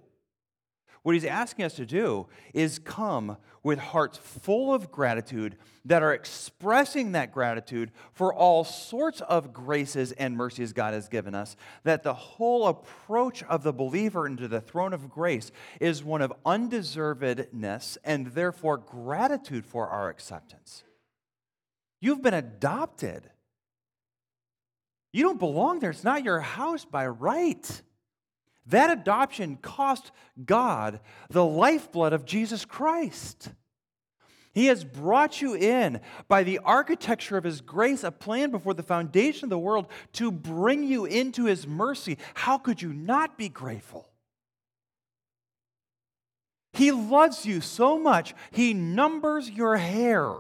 What 1.06 1.14
he's 1.14 1.24
asking 1.24 1.66
us 1.66 1.76
to 1.76 1.86
do 1.86 2.26
is 2.52 2.80
come 2.80 3.38
with 3.62 3.78
hearts 3.78 4.18
full 4.18 4.74
of 4.74 4.92
gratitude 4.92 5.56
that 5.86 6.02
are 6.02 6.16
expressing 6.16 7.12
that 7.12 7.32
gratitude 7.32 7.92
for 8.12 8.34
all 8.34 8.64
sorts 8.64 9.22
of 9.22 9.54
graces 9.54 10.14
and 10.14 10.36
mercies 10.36 10.74
God 10.74 10.96
has 10.96 11.08
given 11.08 11.36
us. 11.36 11.56
That 11.84 12.02
the 12.02 12.16
whole 12.16 12.66
approach 12.66 13.44
of 13.44 13.62
the 13.62 13.72
believer 13.72 14.26
into 14.26 14.48
the 14.48 14.60
throne 14.60 14.94
of 14.94 15.12
grace 15.12 15.52
is 15.80 16.04
one 16.04 16.24
of 16.24 16.34
undeservedness 16.44 17.98
and 18.04 18.26
therefore 18.30 18.78
gratitude 18.80 19.68
for 19.68 19.88
our 19.88 20.10
acceptance. 20.10 20.84
You've 22.02 22.24
been 22.24 22.34
adopted. 22.34 23.30
You 25.14 25.22
don't 25.22 25.38
belong 25.38 25.82
there. 25.82 25.92
It's 25.92 26.04
not 26.04 26.24
your 26.24 26.40
house 26.40 26.84
by 26.84 27.06
right. 27.06 27.84
That 28.68 28.90
adoption 28.90 29.58
cost 29.62 30.12
God 30.44 31.00
the 31.30 31.46
lifeblood 31.46 32.14
of 32.14 32.26
Jesus 32.26 32.66
Christ. 32.66 33.50
He 34.54 34.68
has 34.68 34.86
brought 34.86 35.42
you 35.42 35.54
in 35.54 36.00
by 36.30 36.44
the 36.44 36.60
architecture 36.60 37.38
of 37.38 37.44
His 37.44 37.60
grace, 37.60 38.06
a 38.06 38.12
plan 38.12 38.52
before 38.52 38.74
the 38.74 38.84
foundation 38.84 39.46
of 39.46 39.50
the 39.50 39.60
world 39.60 39.88
to 40.14 40.32
bring 40.32 40.84
you 40.84 41.06
into 41.06 41.46
His 41.46 41.68
mercy. 41.68 42.18
How 42.34 42.58
could 42.58 42.82
you 42.82 42.94
not 42.94 43.38
be 43.38 43.50
grateful? 43.50 44.08
He 46.72 46.92
loves 46.92 47.46
you 47.46 47.60
so 47.62 48.00
much, 48.00 48.34
He 48.52 48.74
numbers 48.74 49.50
your 49.50 49.76
hair. 49.76 50.36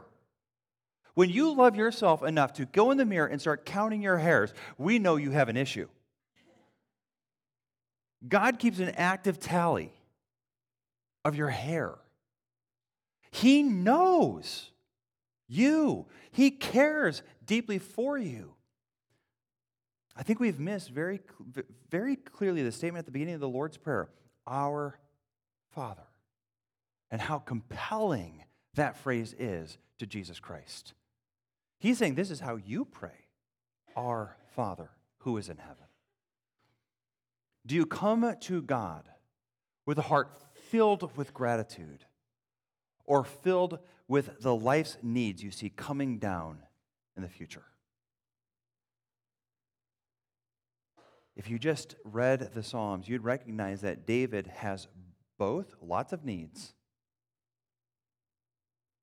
When 1.13 1.29
you 1.29 1.53
love 1.53 1.75
yourself 1.75 2.23
enough 2.23 2.53
to 2.53 2.65
go 2.65 2.91
in 2.91 2.97
the 2.97 3.05
mirror 3.05 3.27
and 3.27 3.39
start 3.39 3.65
counting 3.65 4.01
your 4.01 4.17
hairs, 4.17 4.53
we 4.77 4.97
know 4.97 5.17
you 5.17 5.31
have 5.31 5.49
an 5.49 5.57
issue. 5.57 5.87
God 8.27 8.59
keeps 8.59 8.79
an 8.79 8.89
active 8.89 9.39
tally 9.39 9.91
of 11.23 11.35
your 11.35 11.49
hair. 11.49 11.95
He 13.31 13.63
knows 13.63 14.71
you, 15.47 16.05
He 16.31 16.51
cares 16.51 17.21
deeply 17.45 17.79
for 17.79 18.17
you. 18.17 18.53
I 20.15 20.23
think 20.23 20.39
we've 20.39 20.59
missed 20.59 20.89
very, 20.89 21.19
very 21.89 22.15
clearly 22.15 22.63
the 22.63 22.71
statement 22.71 22.99
at 22.99 23.05
the 23.05 23.11
beginning 23.11 23.35
of 23.35 23.41
the 23.41 23.49
Lord's 23.49 23.77
Prayer 23.77 24.09
Our 24.47 24.97
Father, 25.71 26.07
and 27.11 27.19
how 27.19 27.39
compelling 27.39 28.43
that 28.75 28.97
phrase 28.97 29.35
is 29.37 29.77
to 29.99 30.05
Jesus 30.05 30.39
Christ. 30.39 30.93
He's 31.79 31.97
saying, 31.97 32.15
This 32.15 32.31
is 32.31 32.39
how 32.39 32.55
you 32.55 32.85
pray, 32.85 33.27
Our 33.95 34.37
Father 34.55 34.89
who 35.19 35.37
is 35.37 35.49
in 35.49 35.57
heaven. 35.57 35.84
Do 37.65 37.75
you 37.75 37.85
come 37.85 38.35
to 38.41 38.61
God 38.61 39.09
with 39.85 39.97
a 39.97 40.03
heart 40.03 40.37
filled 40.69 41.15
with 41.17 41.33
gratitude 41.33 42.05
or 43.05 43.23
filled 43.23 43.79
with 44.07 44.41
the 44.41 44.55
life's 44.55 44.97
needs 45.01 45.43
you 45.43 45.51
see 45.51 45.69
coming 45.69 46.19
down 46.19 46.59
in 47.15 47.23
the 47.23 47.29
future? 47.29 47.63
If 51.35 51.49
you 51.49 51.59
just 51.59 51.95
read 52.05 52.51
the 52.53 52.63
Psalms, 52.63 53.09
you'd 53.09 53.23
recognize 53.23 53.81
that 53.81 54.05
David 54.05 54.47
has 54.47 54.87
both 55.37 55.75
lots 55.81 56.13
of 56.13 56.23
needs, 56.23 56.73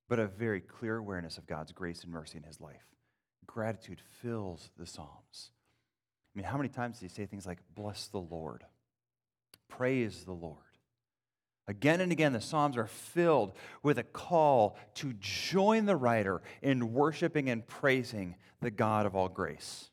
but 0.08 0.18
a 0.18 0.26
very 0.26 0.60
clear 0.60 0.96
awareness 0.96 1.36
of 1.36 1.46
God's 1.46 1.72
grace 1.72 2.04
and 2.04 2.12
mercy 2.12 2.38
in 2.38 2.44
his 2.44 2.60
life. 2.60 2.86
Gratitude 3.46 4.00
fills 4.22 4.70
the 4.78 4.86
Psalms. 4.86 5.50
I 6.34 6.38
mean, 6.38 6.44
how 6.44 6.56
many 6.56 6.68
times 6.68 6.98
do 6.98 7.04
you 7.04 7.10
say 7.10 7.26
things 7.26 7.46
like, 7.46 7.58
bless 7.74 8.06
the 8.06 8.18
Lord? 8.18 8.64
Praise 9.68 10.24
the 10.24 10.32
Lord. 10.32 10.58
Again 11.68 12.00
and 12.00 12.10
again, 12.10 12.32
the 12.32 12.40
Psalms 12.40 12.76
are 12.76 12.86
filled 12.86 13.52
with 13.82 13.98
a 13.98 14.02
call 14.02 14.76
to 14.94 15.12
join 15.20 15.86
the 15.86 15.96
writer 15.96 16.42
in 16.60 16.92
worshiping 16.92 17.48
and 17.48 17.66
praising 17.66 18.36
the 18.60 18.70
God 18.70 19.06
of 19.06 19.14
all 19.14 19.28
grace. 19.28 19.90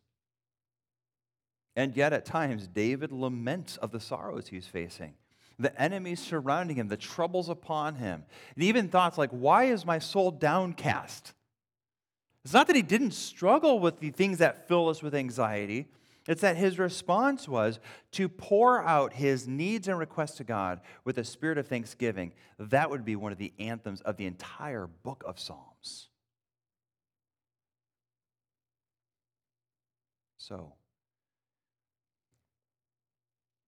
And 1.76 1.96
yet, 1.96 2.12
at 2.12 2.26
times, 2.26 2.68
David 2.68 3.12
laments 3.12 3.78
of 3.78 3.92
the 3.92 4.00
sorrows 4.00 4.48
he's 4.48 4.66
facing, 4.66 5.14
the 5.58 5.80
enemies 5.80 6.20
surrounding 6.20 6.76
him, 6.76 6.88
the 6.88 6.98
troubles 6.98 7.48
upon 7.50 7.96
him, 7.96 8.24
and 8.56 8.64
even 8.64 8.90
thoughts 8.90 9.18
like, 9.18 9.30
Why 9.30 9.66
is 9.66 9.86
my 9.86 10.00
soul 10.00 10.32
downcast? 10.32 11.34
It's 12.44 12.54
not 12.54 12.68
that 12.68 12.76
he 12.76 12.82
didn't 12.82 13.12
struggle 13.12 13.80
with 13.80 14.00
the 14.00 14.10
things 14.10 14.40
that 14.40 14.68
fill 14.68 14.90
us 14.90 15.04
with 15.04 15.14
anxiety, 15.14 15.88
it's 16.30 16.42
that 16.42 16.58
his 16.58 16.78
response 16.78 17.48
was 17.48 17.80
to 18.12 18.30
pour 18.30 18.84
out 18.84 19.14
his 19.14 19.48
needs 19.48 19.88
and 19.88 19.98
requests 19.98 20.38
to 20.38 20.44
God 20.44 20.80
with 21.04 21.18
a 21.18 21.24
spirit 21.24 21.58
of 21.58 21.68
thanksgiving. 21.68 22.34
That 22.60 22.92
would 22.92 23.04
be 23.04 23.16
one 23.16 23.32
of 23.32 23.40
the 23.40 23.52
anthems 23.58 24.02
of 24.02 24.16
the 24.16 24.28
entire 24.28 24.86
book 24.86 25.24
of 25.26 25.40
Psalms. 25.40 26.10
So, 30.38 30.74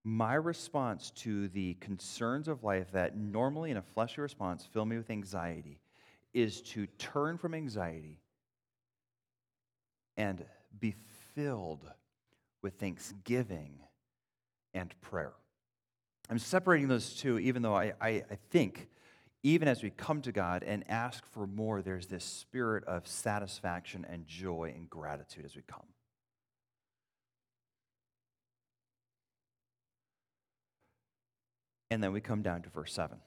my 0.04 0.34
response 0.34 1.10
to 1.16 1.48
the 1.48 1.74
concerns 1.80 2.46
of 2.46 2.62
life 2.62 2.92
that 2.92 3.16
normally 3.16 3.72
in 3.72 3.76
a 3.76 3.82
fleshly 3.82 4.22
response 4.22 4.64
fill 4.72 4.84
me 4.84 4.96
with 4.96 5.10
anxiety 5.10 5.80
is 6.32 6.62
to 6.62 6.86
turn 6.96 7.38
from 7.38 7.54
anxiety 7.54 8.20
and 10.16 10.44
be 10.78 10.94
filled 11.34 11.90
with 12.62 12.74
thanksgiving 12.74 13.80
and 14.72 14.94
prayer. 15.00 15.32
I'm 16.30 16.38
separating 16.38 16.88
those 16.88 17.14
two, 17.14 17.38
even 17.38 17.62
though 17.62 17.74
I, 17.74 17.92
I, 18.00 18.08
I, 18.30 18.38
think, 18.50 18.88
even 19.42 19.68
as 19.68 19.82
we 19.82 19.90
come 19.90 20.22
to 20.22 20.32
God 20.32 20.62
and 20.62 20.84
ask 20.88 21.26
for 21.26 21.46
more, 21.46 21.82
there's 21.82 22.06
this 22.06 22.24
spirit 22.24 22.84
of 22.84 23.06
satisfaction 23.06 24.06
and 24.08 24.26
joy 24.26 24.72
and 24.74 24.88
gratitude 24.88 25.44
as 25.44 25.56
we 25.56 25.62
come. 25.62 25.82
And 31.90 32.02
then 32.02 32.12
we 32.12 32.22
come 32.22 32.40
down 32.40 32.62
to 32.62 32.70
verse 32.70 32.94
7. 32.94 33.18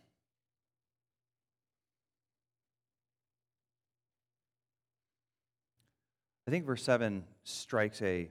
I 6.48 6.52
think 6.52 6.66
verse 6.66 6.84
7 6.84 7.24
strikes 7.44 8.02
a 8.02 8.30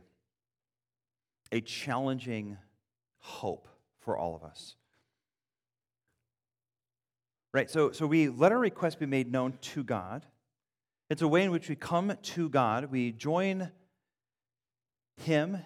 a 1.55 1.61
challenging 1.61 2.59
hope 3.19 3.69
for 4.01 4.19
all 4.19 4.35
of 4.35 4.43
us. 4.43 4.75
Right? 7.53 7.71
So, 7.71 7.93
so 7.93 8.09
we 8.09 8.29
let 8.29 8.51
our 8.51 8.59
request 8.59 8.99
be 8.99 9.07
made 9.07 9.31
known 9.31 9.57
to 9.61 9.85
God. 9.85 10.27
It's 11.09 11.23
a 11.23 11.29
way 11.29 11.45
in 11.45 11.53
which 11.53 11.69
we 11.69 11.77
come 11.77 12.13
to 12.21 12.49
God. 12.49 12.91
We 12.91 13.13
join 13.13 13.71
Him 15.19 15.59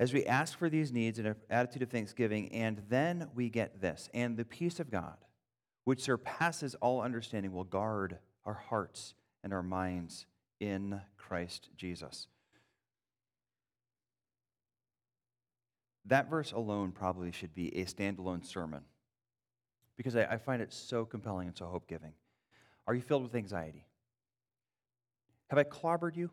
as 0.00 0.12
we 0.12 0.26
ask 0.26 0.58
for 0.58 0.68
these 0.68 0.92
needs 0.92 1.20
in 1.20 1.26
an 1.26 1.36
attitude 1.48 1.82
of 1.82 1.90
thanksgiving, 1.90 2.52
and 2.52 2.82
then 2.88 3.28
we 3.36 3.48
get 3.48 3.80
this. 3.80 4.08
And 4.12 4.36
the 4.36 4.44
peace 4.44 4.80
of 4.80 4.90
God, 4.90 5.14
which 5.84 6.02
surpasses 6.02 6.74
all 6.80 7.02
understanding, 7.02 7.52
will 7.52 7.62
guard 7.62 8.18
our 8.44 8.54
hearts 8.54 9.14
and 9.44 9.52
our 9.52 9.62
minds 9.62 10.26
in 10.58 11.00
Christ 11.16 11.68
Jesus. 11.76 12.26
That 16.06 16.28
verse 16.28 16.52
alone 16.52 16.92
probably 16.92 17.30
should 17.30 17.54
be 17.54 17.68
a 17.78 17.84
standalone 17.84 18.44
sermon 18.44 18.82
because 19.96 20.16
I, 20.16 20.24
I 20.24 20.38
find 20.38 20.60
it 20.60 20.72
so 20.72 21.04
compelling 21.04 21.48
and 21.48 21.56
so 21.56 21.66
hope 21.66 21.86
giving. 21.86 22.12
Are 22.86 22.94
you 22.94 23.02
filled 23.02 23.22
with 23.22 23.34
anxiety? 23.34 23.86
Have 25.50 25.58
I 25.58 25.64
clobbered 25.64 26.16
you? 26.16 26.30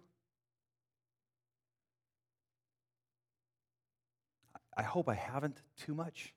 I 4.75 4.83
hope 4.83 5.09
I 5.09 5.13
haven't 5.13 5.61
too 5.77 5.93
much. 5.93 6.33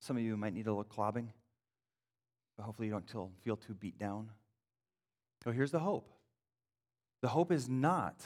Some 0.00 0.16
of 0.16 0.22
you 0.22 0.36
might 0.36 0.54
need 0.54 0.66
a 0.66 0.70
little 0.70 0.82
clobbing, 0.82 1.28
but 2.56 2.64
hopefully 2.64 2.88
you 2.88 2.92
don't 2.92 3.36
feel 3.44 3.56
too 3.56 3.74
beat 3.74 3.98
down. 3.98 4.30
So 5.44 5.52
here's 5.52 5.70
the 5.70 5.80
hope 5.80 6.08
the 7.20 7.28
hope 7.28 7.52
is 7.52 7.68
not 7.68 8.16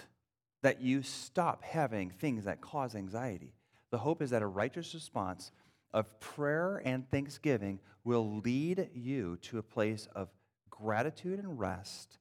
that 0.62 0.80
you 0.80 1.02
stop 1.02 1.62
having 1.62 2.10
things 2.10 2.44
that 2.44 2.60
cause 2.60 2.94
anxiety. 2.94 3.55
The 3.96 4.00
hope 4.00 4.20
is 4.20 4.28
that 4.28 4.42
a 4.42 4.46
righteous 4.46 4.92
response 4.92 5.52
of 5.94 6.20
prayer 6.20 6.82
and 6.84 7.10
thanksgiving 7.10 7.80
will 8.04 8.42
lead 8.44 8.90
you 8.92 9.38
to 9.44 9.56
a 9.56 9.62
place 9.62 10.06
of 10.14 10.28
gratitude 10.68 11.38
and 11.38 11.58
rest 11.58 12.18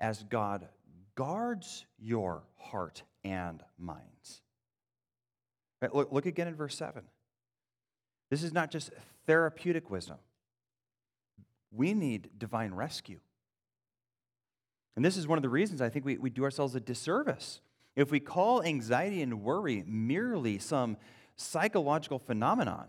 as 0.00 0.22
God 0.22 0.68
guards 1.14 1.84
your 1.98 2.44
heart 2.56 3.02
and 3.24 3.62
minds. 3.76 4.40
Right, 5.82 5.94
look, 5.94 6.10
look 6.12 6.24
again 6.24 6.48
in 6.48 6.54
verse 6.54 6.76
7. 6.76 7.02
This 8.30 8.42
is 8.42 8.54
not 8.54 8.70
just 8.70 8.88
therapeutic 9.26 9.90
wisdom, 9.90 10.16
we 11.70 11.92
need 11.92 12.30
divine 12.38 12.72
rescue. 12.72 13.20
And 14.96 15.04
this 15.04 15.18
is 15.18 15.28
one 15.28 15.36
of 15.36 15.42
the 15.42 15.50
reasons 15.50 15.82
I 15.82 15.90
think 15.90 16.06
we, 16.06 16.16
we 16.16 16.30
do 16.30 16.44
ourselves 16.44 16.74
a 16.74 16.80
disservice. 16.80 17.60
If 17.96 18.10
we 18.10 18.20
call 18.20 18.62
anxiety 18.62 19.22
and 19.22 19.42
worry 19.42 19.84
merely 19.86 20.58
some 20.58 20.96
psychological 21.36 22.18
phenomenon, 22.18 22.86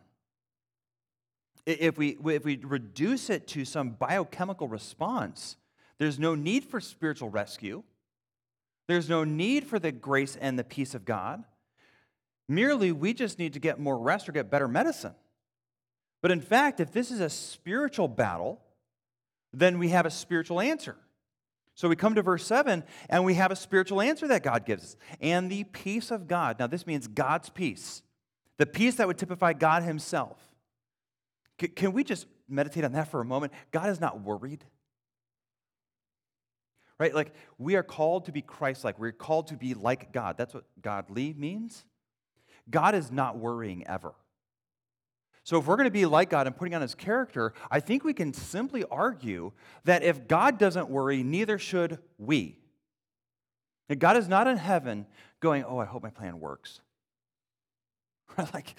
if 1.66 1.98
we, 1.98 2.18
if 2.26 2.44
we 2.44 2.58
reduce 2.58 3.30
it 3.30 3.48
to 3.50 3.66
some 3.66 3.92
biochemical 3.92 4.68
response, 4.68 5.56
there's 5.98 6.20
no 6.20 6.36
need 6.36 6.66
for 6.66 6.80
spiritual 6.80 7.30
rescue. 7.30 7.84
There's 8.88 9.10
no 9.10 9.24
need 9.24 9.66
for 9.66 9.80
the 9.80 9.92
grace 9.92 10.36
and 10.36 10.60
the 10.60 10.64
peace 10.64 10.94
of 10.94 11.06
God. 11.06 11.44
Merely, 12.50 12.92
we 12.92 13.14
just 13.14 13.40
need 13.40 13.54
to 13.54 13.60
get 13.60 13.80
more 13.80 13.98
rest 13.98 14.28
or 14.28 14.34
get 14.34 14.50
better 14.50 14.68
medicine. 14.68 15.16
But 16.22 16.32
in 16.32 16.42
fact, 16.42 16.80
if 16.80 16.92
this 16.92 17.12
is 17.12 17.22
a 17.22 17.30
spiritual 17.30 18.10
battle, 18.10 18.62
then 19.54 19.80
we 19.80 19.90
have 19.90 20.06
a 20.06 20.12
spiritual 20.12 20.60
answer. 20.60 20.98
So 21.76 21.90
we 21.90 21.96
come 21.96 22.16
to 22.16 22.22
verse 22.22 22.46
7 22.46 22.84
and 23.10 23.26
we 23.26 23.34
have 23.34 23.52
a 23.52 23.56
spiritual 23.56 24.02
answer 24.02 24.28
that 24.28 24.44
God 24.44 24.66
gives 24.66 24.84
us. 24.84 24.96
And 25.20 25.52
the 25.52 25.64
peace 25.64 26.12
of 26.12 26.28
God. 26.28 26.60
Now, 26.60 26.68
this 26.68 26.86
means 26.86 27.08
God's 27.08 27.50
peace, 27.50 28.04
the 28.58 28.66
peace 28.66 28.96
that 28.96 29.08
would 29.08 29.18
typify 29.18 29.54
God 29.54 29.84
Himself. 29.84 30.38
Can 31.58 31.94
we 31.94 32.04
just 32.04 32.28
meditate 32.48 32.84
on 32.84 32.92
that 32.94 33.10
for 33.10 33.22
a 33.22 33.26
moment? 33.26 33.54
God 33.72 33.90
is 33.90 34.00
not 34.00 34.22
worried. 34.22 34.64
Right? 37.00 37.14
Like, 37.14 37.34
we 37.58 37.76
are 37.76 37.84
called 37.84 38.26
to 38.26 38.32
be 38.32 38.42
Christ 38.42 38.84
like. 38.84 39.00
We're 39.00 39.12
called 39.12 39.48
to 39.48 39.56
be 39.56 39.74
like 39.74 40.12
God. 40.12 40.38
That's 40.38 40.54
what 40.54 40.66
godly 40.82 41.34
means. 41.34 41.86
God 42.70 42.96
is 42.96 43.12
not 43.12 43.38
worrying 43.38 43.86
ever. 43.88 44.14
So, 45.46 45.58
if 45.60 45.68
we're 45.68 45.76
going 45.76 45.88
to 45.88 45.92
be 45.92 46.06
like 46.06 46.30
God 46.30 46.48
and 46.48 46.56
putting 46.56 46.74
on 46.74 46.82
his 46.82 46.96
character, 46.96 47.54
I 47.70 47.82
think 47.82 48.04
we 48.04 48.14
can 48.14 48.34
simply 48.34 48.86
argue 48.90 49.52
that 49.84 50.04
if 50.04 50.28
God 50.28 50.58
doesn't 50.58 50.90
worry, 50.90 51.22
neither 51.22 51.60
should 51.60 52.00
we. 52.18 52.58
And 53.90 54.00
God 54.00 54.16
is 54.16 54.30
not 54.30 54.48
in 54.48 54.56
heaven 54.56 55.06
going, 55.42 55.66
Oh, 55.66 55.80
I 55.80 55.86
hope 55.86 56.02
my 56.02 56.10
plan 56.10 56.40
works. 56.40 56.80
like, 58.54 58.76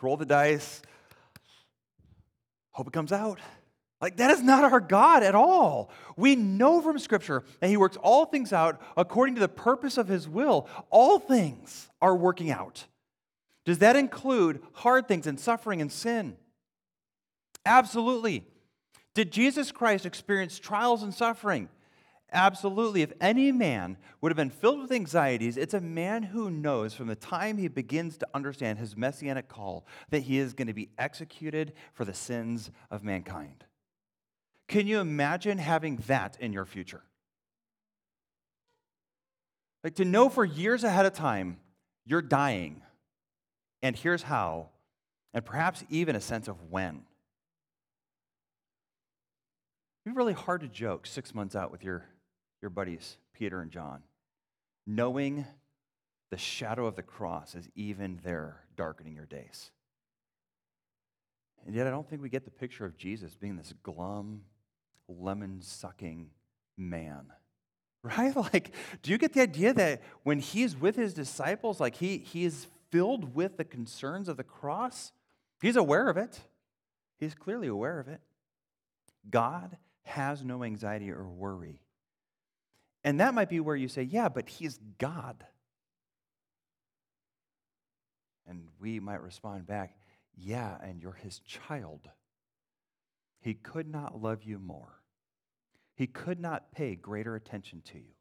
roll 0.00 0.16
the 0.16 0.26
dice, 0.26 0.82
hope 2.70 2.86
it 2.86 2.92
comes 2.92 3.12
out. 3.12 3.40
Like, 4.00 4.18
that 4.18 4.30
is 4.30 4.42
not 4.42 4.70
our 4.70 4.80
God 4.80 5.22
at 5.22 5.34
all. 5.34 5.90
We 6.16 6.36
know 6.36 6.82
from 6.82 6.98
Scripture 6.98 7.44
that 7.60 7.68
He 7.68 7.78
works 7.78 7.96
all 7.96 8.26
things 8.26 8.52
out 8.52 8.80
according 8.96 9.36
to 9.36 9.40
the 9.40 9.48
purpose 9.48 9.96
of 9.96 10.06
His 10.06 10.28
will. 10.28 10.68
All 10.90 11.18
things 11.18 11.88
are 12.00 12.14
working 12.14 12.50
out 12.50 12.84
does 13.66 13.78
that 13.78 13.96
include 13.96 14.62
hard 14.72 15.08
things 15.08 15.26
and 15.26 15.38
suffering 15.38 15.80
and 15.82 15.92
sin? 15.92 16.36
Absolutely. 17.66 18.46
Did 19.12 19.32
Jesus 19.32 19.72
Christ 19.72 20.06
experience 20.06 20.58
trials 20.58 21.02
and 21.02 21.12
suffering? 21.12 21.68
Absolutely. 22.32 23.02
If 23.02 23.12
any 23.20 23.50
man 23.50 23.96
would 24.20 24.30
have 24.30 24.36
been 24.36 24.50
filled 24.50 24.80
with 24.80 24.92
anxieties, 24.92 25.56
it's 25.56 25.74
a 25.74 25.80
man 25.80 26.22
who 26.22 26.48
knows 26.48 26.94
from 26.94 27.08
the 27.08 27.16
time 27.16 27.58
he 27.58 27.66
begins 27.66 28.16
to 28.18 28.28
understand 28.34 28.78
his 28.78 28.96
messianic 28.96 29.48
call 29.48 29.84
that 30.10 30.22
he 30.22 30.38
is 30.38 30.52
going 30.52 30.68
to 30.68 30.74
be 30.74 30.90
executed 30.96 31.72
for 31.92 32.04
the 32.04 32.14
sins 32.14 32.70
of 32.90 33.02
mankind. 33.02 33.64
Can 34.68 34.86
you 34.86 35.00
imagine 35.00 35.58
having 35.58 35.96
that 36.06 36.36
in 36.40 36.52
your 36.52 36.66
future? 36.66 37.02
Like 39.82 39.96
to 39.96 40.04
know 40.04 40.28
for 40.28 40.44
years 40.44 40.84
ahead 40.84 41.06
of 41.06 41.14
time 41.14 41.58
you're 42.04 42.22
dying 42.22 42.82
and 43.86 43.94
here's 43.94 44.24
how, 44.24 44.70
and 45.32 45.44
perhaps 45.44 45.84
even 45.88 46.16
a 46.16 46.20
sense 46.20 46.48
of 46.48 46.56
when. 46.70 47.02
It'd 50.04 50.12
be 50.14 50.16
really 50.16 50.32
hard 50.32 50.62
to 50.62 50.68
joke 50.68 51.06
six 51.06 51.32
months 51.32 51.54
out 51.54 51.70
with 51.70 51.84
your, 51.84 52.04
your 52.60 52.70
buddies, 52.70 53.16
Peter 53.32 53.60
and 53.60 53.70
John, 53.70 54.02
knowing 54.88 55.46
the 56.32 56.36
shadow 56.36 56.86
of 56.86 56.96
the 56.96 57.02
cross 57.04 57.54
is 57.54 57.68
even 57.76 58.18
there 58.24 58.64
darkening 58.76 59.14
your 59.14 59.26
days. 59.26 59.70
And 61.64 61.74
yet, 61.74 61.86
I 61.86 61.90
don't 61.90 62.08
think 62.08 62.22
we 62.22 62.28
get 62.28 62.44
the 62.44 62.50
picture 62.50 62.84
of 62.84 62.96
Jesus 62.96 63.36
being 63.36 63.56
this 63.56 63.72
glum, 63.84 64.42
lemon 65.08 65.60
sucking 65.62 66.30
man. 66.76 67.26
Right? 68.02 68.36
Like, 68.36 68.72
do 69.02 69.10
you 69.10 69.18
get 69.18 69.32
the 69.32 69.40
idea 69.40 69.72
that 69.72 70.00
when 70.22 70.38
he's 70.38 70.76
with 70.76 70.94
his 70.94 71.12
disciples, 71.12 71.80
like 71.80 71.96
he, 71.96 72.18
he 72.18 72.44
is 72.44 72.68
filled 72.90 73.34
with 73.34 73.56
the 73.56 73.64
concerns 73.64 74.28
of 74.28 74.36
the 74.36 74.44
cross? 74.44 75.12
He's 75.60 75.76
aware 75.76 76.08
of 76.08 76.16
it. 76.16 76.40
He's 77.18 77.34
clearly 77.34 77.68
aware 77.68 77.98
of 77.98 78.08
it. 78.08 78.20
God 79.30 79.76
has 80.04 80.44
no 80.44 80.62
anxiety 80.62 81.10
or 81.10 81.28
worry. 81.28 81.80
And 83.02 83.20
that 83.20 83.34
might 83.34 83.48
be 83.48 83.60
where 83.60 83.76
you 83.76 83.88
say, 83.88 84.02
yeah, 84.02 84.28
but 84.28 84.48
he's 84.48 84.78
God. 84.98 85.44
And 88.46 88.68
we 88.80 89.00
might 89.00 89.22
respond 89.22 89.66
back, 89.66 89.96
yeah, 90.36 90.76
and 90.82 91.00
you're 91.00 91.12
his 91.12 91.40
child. 91.40 92.08
He 93.40 93.54
could 93.54 93.88
not 93.88 94.20
love 94.20 94.42
you 94.42 94.58
more. 94.58 95.00
He 95.94 96.06
could 96.06 96.38
not 96.38 96.72
pay 96.72 96.94
greater 96.94 97.34
attention 97.34 97.80
to 97.86 97.98
you. 97.98 98.14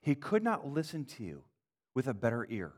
He 0.00 0.14
could 0.14 0.42
not 0.42 0.66
listen 0.66 1.04
to 1.04 1.24
you 1.24 1.44
with 1.94 2.06
a 2.06 2.14
better 2.14 2.46
ear. 2.50 2.72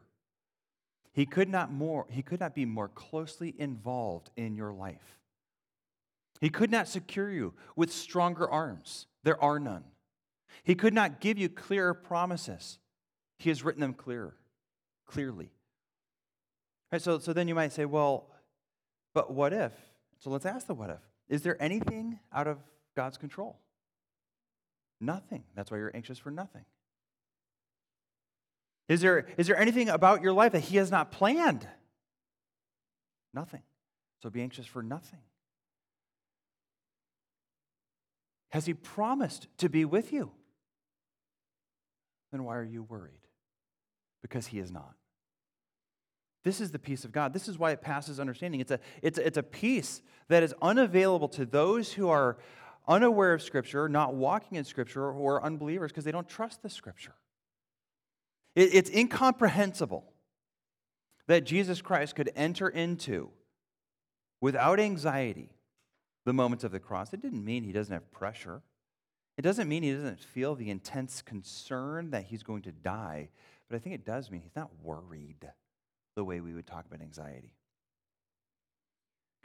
He 1.17 1.25
could 1.25 1.49
not 1.49 1.73
more 1.73 2.07
he 2.11 2.23
could 2.23 2.41
not 2.41 2.55
be 2.55 2.67
more 2.67 2.89
closely 2.89 3.55
involved 3.59 4.31
in 4.37 4.55
your 4.55 4.75
life. 4.75 5.19
He 6.43 6.51
could 6.51 6.71
not 6.71 6.89
secure 6.89 7.31
you 7.31 7.55
with 7.75 7.91
stronger 7.91 8.47
arms. 8.47 9.07
There 9.25 9.43
are 9.43 9.59
none. 9.59 9.85
He 10.63 10.75
could 10.75 10.93
not 10.93 11.21
give 11.21 11.39
you 11.39 11.49
clearer 11.49 11.95
promises. 11.95 12.79
He 13.39 13.49
has 13.49 13.65
written 13.65 13.81
them 13.81 13.95
clearer, 13.95 14.37
clearly. 15.07 15.51
Right, 16.93 17.01
so, 17.01 17.19
so 17.19 17.33
then 17.33 17.49
you 17.49 17.55
might 17.55 17.73
say, 17.73 17.87
well, 17.87 18.29
but 19.15 19.33
what 19.33 19.55
if? 19.55 19.73
So 20.19 20.29
let's 20.29 20.47
ask 20.47 20.67
the 20.67 20.75
what 20.75 20.91
if. 20.91 21.01
Is 21.31 21.43
there 21.43 21.61
anything 21.63 22.19
out 22.31 22.47
of 22.47 22.59
God's 22.95 23.17
control? 23.17 23.59
Nothing. 25.01 25.45
That's 25.55 25.71
why 25.71 25.79
you're 25.79 25.95
anxious 25.95 26.19
for 26.19 26.31
nothing. 26.31 26.65
Is 28.89 29.01
there, 29.01 29.27
is 29.37 29.47
there 29.49 29.59
anything 29.59 29.89
about 29.89 30.23
your 30.23 30.33
life 30.33 30.53
that 30.53 30.61
He 30.61 30.77
has 30.77 30.91
not 30.91 31.11
planned? 31.11 31.67
Nothing. 33.35 33.63
So 34.23 34.31
be 34.31 34.43
anxious 34.43 34.67
for 34.67 34.83
nothing. 34.83 35.19
Has 38.51 38.65
He 38.65 38.75
promised 38.75 39.49
to 39.59 39.69
be 39.69 39.85
with 39.85 40.13
you? 40.13 40.31
Then 42.33 42.45
why 42.45 42.57
are 42.57 42.65
you 42.65 42.85
worried? 42.85 43.13
Because 44.23 44.47
He 44.47 44.59
is 44.59 44.71
not. 44.71 44.95
This 46.45 46.61
is 46.61 46.71
the 46.71 46.79
peace 46.79 47.05
of 47.05 47.11
God. 47.11 47.33
This 47.33 47.49
is 47.49 47.59
why 47.59 47.73
it 47.73 47.83
passes 47.83 48.21
understanding. 48.21 48.61
It's 48.61 48.71
a, 48.71 48.79
it's 49.03 49.19
a, 49.19 49.27
it's 49.27 49.37
a 49.37 49.43
peace 49.43 50.01
that 50.29 50.45
is 50.45 50.55
unavailable 50.63 51.29
to 51.31 51.45
those 51.45 51.93
who 51.93 52.09
are 52.09 52.39
unaware 52.87 53.35
of 53.35 53.43
Scripture, 53.43 53.89
not 53.89 54.15
walking 54.15 54.57
in 54.57 54.63
Scripture, 54.63 55.11
or 55.11 55.45
unbelievers 55.45 55.91
because 55.91 56.05
they 56.05 56.13
don't 56.13 56.29
trust 56.29 56.63
the 56.63 56.71
Scripture. 56.71 57.15
It's 58.57 58.89
incomprehensible 58.89 60.11
that 61.29 61.45
Jesus 61.45 61.83
Christ 61.83 62.17
could 62.17 62.33
enter 62.35 62.69
into 62.69 63.31
without 64.41 64.81
anxiety 64.81 65.51
the 66.25 66.33
moments 66.33 66.65
of 66.65 66.73
the 66.73 66.81
cross. 66.81 67.13
It 67.13 67.21
didn't 67.21 67.45
mean 67.45 67.65
he 67.65 67.73
doesn't 67.73 67.93
have 67.93 68.11
pressure. 68.11 68.63
It 69.37 69.43
doesn't 69.43 69.69
mean 69.69 69.83
he 69.83 69.93
doesn't 69.93 70.21
feel 70.21 70.55
the 70.55 70.71
intense 70.71 71.21
concern 71.21 72.11
that 72.13 72.25
he's 72.25 72.43
going 72.43 72.63
to 72.63 72.73
die. 72.73 73.29
But 73.69 73.77
I 73.77 73.79
think 73.79 73.95
it 73.95 74.07
does 74.07 74.31
mean 74.31 74.41
he's 74.41 74.57
not 74.57 74.71
worried 74.83 75.47
the 76.15 76.25
way 76.25 76.41
we 76.41 76.55
would 76.55 76.67
talk 76.67 76.87
about 76.87 77.03
anxiety. 77.03 77.53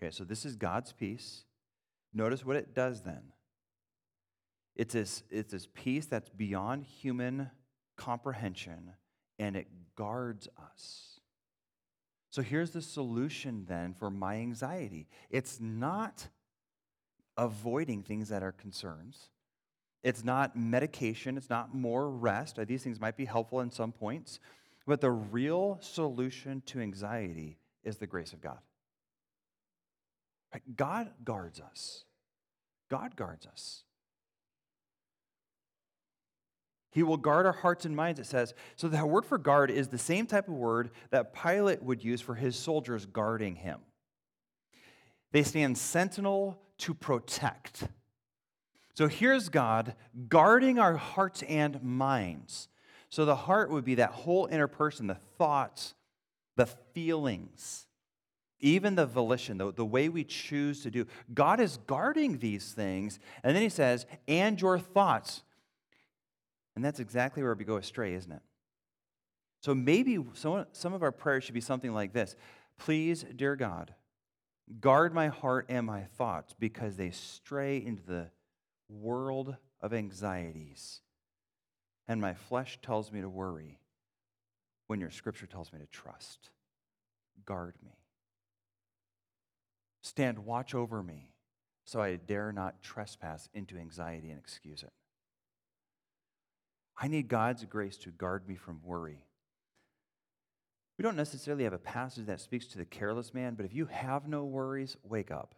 Okay, 0.02 0.12
so 0.12 0.24
this 0.24 0.46
is 0.46 0.56
God's 0.56 0.94
peace. 0.94 1.44
Notice 2.14 2.46
what 2.46 2.56
it 2.56 2.74
does 2.74 3.02
then. 3.02 3.34
It's 4.78 4.94
this, 4.94 5.24
it's 5.30 5.52
this 5.52 5.68
peace 5.74 6.06
that's 6.06 6.30
beyond 6.30 6.86
human 6.86 7.52
comprehension 7.98 8.94
and 9.42 9.56
it 9.56 9.68
guards 9.96 10.48
us. 10.72 11.20
So 12.30 12.42
here's 12.42 12.72
the 12.72 12.82
solution 12.82 13.66
then 13.68 13.94
for 13.94 14.10
my 14.10 14.36
anxiety 14.36 15.08
it's 15.30 15.60
not 15.60 16.28
avoiding 17.38 18.04
things 18.04 18.30
that 18.30 18.44
are 18.44 18.52
concerns. 18.52 19.30
It's 20.04 20.24
not 20.24 20.56
medication. 20.56 21.38
It's 21.38 21.50
not 21.50 21.76
more 21.76 22.10
rest. 22.10 22.58
Uh, 22.58 22.66
these 22.66 22.84
things 22.84 23.00
might 23.00 23.18
be 23.18 23.26
helpful 23.26 23.62
in 23.62 23.72
some 23.72 23.92
points. 23.92 24.40
But 24.88 25.02
the 25.02 25.12
real 25.12 25.78
solution 25.82 26.62
to 26.68 26.80
anxiety 26.80 27.60
is 27.84 27.98
the 27.98 28.08
grace 28.08 28.34
of 28.34 28.42
God. 28.42 28.60
God 30.76 31.12
guards 31.24 31.60
us. 31.60 32.04
God 32.90 33.16
guards 33.16 33.46
us. 33.46 33.84
He 36.92 37.04
will 37.04 37.18
guard 37.18 37.46
our 37.46 37.54
hearts 37.54 37.86
and 37.86 37.96
minds, 37.96 38.20
it 38.20 38.26
says. 38.26 38.54
So 38.76 38.88
that 38.90 39.08
word 39.08 39.26
for 39.26 39.38
guard 39.38 39.72
is 39.72 39.88
the 39.88 39.98
same 39.98 40.26
type 40.26 40.48
of 40.48 40.54
word 40.54 40.92
that 41.10 41.34
Pilate 41.34 41.82
would 41.82 42.04
use 42.04 42.22
for 42.22 42.36
his 42.36 42.56
soldiers 42.56 43.06
guarding 43.06 43.56
him. 43.56 43.80
They 45.32 45.44
stand 45.44 45.78
sentinel 45.78 46.62
to 46.80 46.94
protect. 46.94 47.88
So 48.94 49.08
here's 49.08 49.48
God 49.48 49.96
guarding 50.28 50.80
our 50.80 50.98
hearts 50.98 51.44
and 51.44 51.82
minds. 51.82 52.68
So 53.10 53.26
the 53.26 53.36
heart 53.36 53.72
would 53.72 53.86
be 53.86 53.96
that 53.96 54.12
whole 54.12 54.48
inner 54.48 54.68
person, 54.68 55.08
the 55.08 55.18
thoughts, 55.38 55.96
the 56.58 56.66
feelings, 56.66 57.88
even 58.60 58.96
the 58.96 59.06
volition, 59.06 59.58
the, 59.58 59.72
the 59.72 59.86
way 59.86 60.10
we 60.10 60.24
choose 60.24 60.84
to 60.84 60.92
do. 60.92 61.06
God 61.34 61.60
is 61.60 61.78
guarding 61.88 62.40
these 62.40 62.72
things. 62.74 63.20
And 63.44 63.56
then 63.56 63.64
he 63.64 63.70
says, 63.70 64.06
and 64.28 64.60
your 64.62 64.78
thoughts. 64.78 65.44
And 66.76 66.86
that's 66.86 67.00
exactly 67.00 67.44
where 67.44 67.54
we 67.54 67.66
go 67.66 67.78
astray, 67.78 68.14
isn't 68.14 68.32
it? 68.32 68.42
So 69.62 69.76
maybe 69.76 70.18
some, 70.34 70.66
some 70.72 70.94
of 70.94 71.04
our 71.04 71.12
prayers 71.12 71.44
should 71.44 71.54
be 71.54 71.62
something 71.62 71.94
like 71.94 72.14
this 72.14 72.36
Please, 72.78 73.24
dear 73.36 73.56
God, 73.56 73.94
guard 74.80 75.14
my 75.14 75.28
heart 75.28 75.68
and 75.70 75.86
my 75.86 76.04
thoughts 76.04 76.56
because 76.58 76.96
they 76.96 77.12
stray 77.12 77.78
into 77.78 78.04
the 78.04 78.30
world 78.90 79.56
of 79.82 79.94
anxieties. 79.94 81.02
And 82.08 82.20
my 82.20 82.34
flesh 82.34 82.80
tells 82.82 83.12
me 83.12 83.22
to 83.22 83.30
worry 83.30 83.80
when 84.88 85.00
your 85.00 85.12
scripture 85.12 85.46
tells 85.46 85.72
me 85.72 85.80
to 85.80 85.86
trust. 85.86 86.50
Guard 87.46 87.76
me. 87.84 87.92
Stand 90.02 90.40
watch 90.40 90.74
over 90.74 91.04
me 91.04 91.30
so 91.86 92.02
I 92.02 92.16
dare 92.16 92.52
not 92.52 92.82
trespass 92.82 93.48
into 93.54 93.78
anxiety 93.78 94.30
and 94.30 94.40
excuse 94.40 94.84
it. 94.84 94.92
I 97.02 97.08
need 97.08 97.28
God's 97.28 97.66
grace 97.66 97.98
to 97.98 98.12
guard 98.12 98.48
me 98.48 98.56
from 98.56 98.80
worry. 98.84 99.26
We 101.00 101.04
don't 101.04 101.16
necessarily 101.16 101.64
have 101.64 101.74
a 101.74 101.80
passage 101.80 102.28
that 102.28 102.40
speaks 102.40 102.68
to 102.68 102.78
the 102.78 102.86
careless 102.86 103.34
man, 103.34 103.56
but 103.56 103.66
if 103.66 103.74
you 103.74 103.88
have 103.88 104.28
no 104.28 104.46
worries, 104.46 104.96
wake 105.04 105.32
up. 105.32 105.56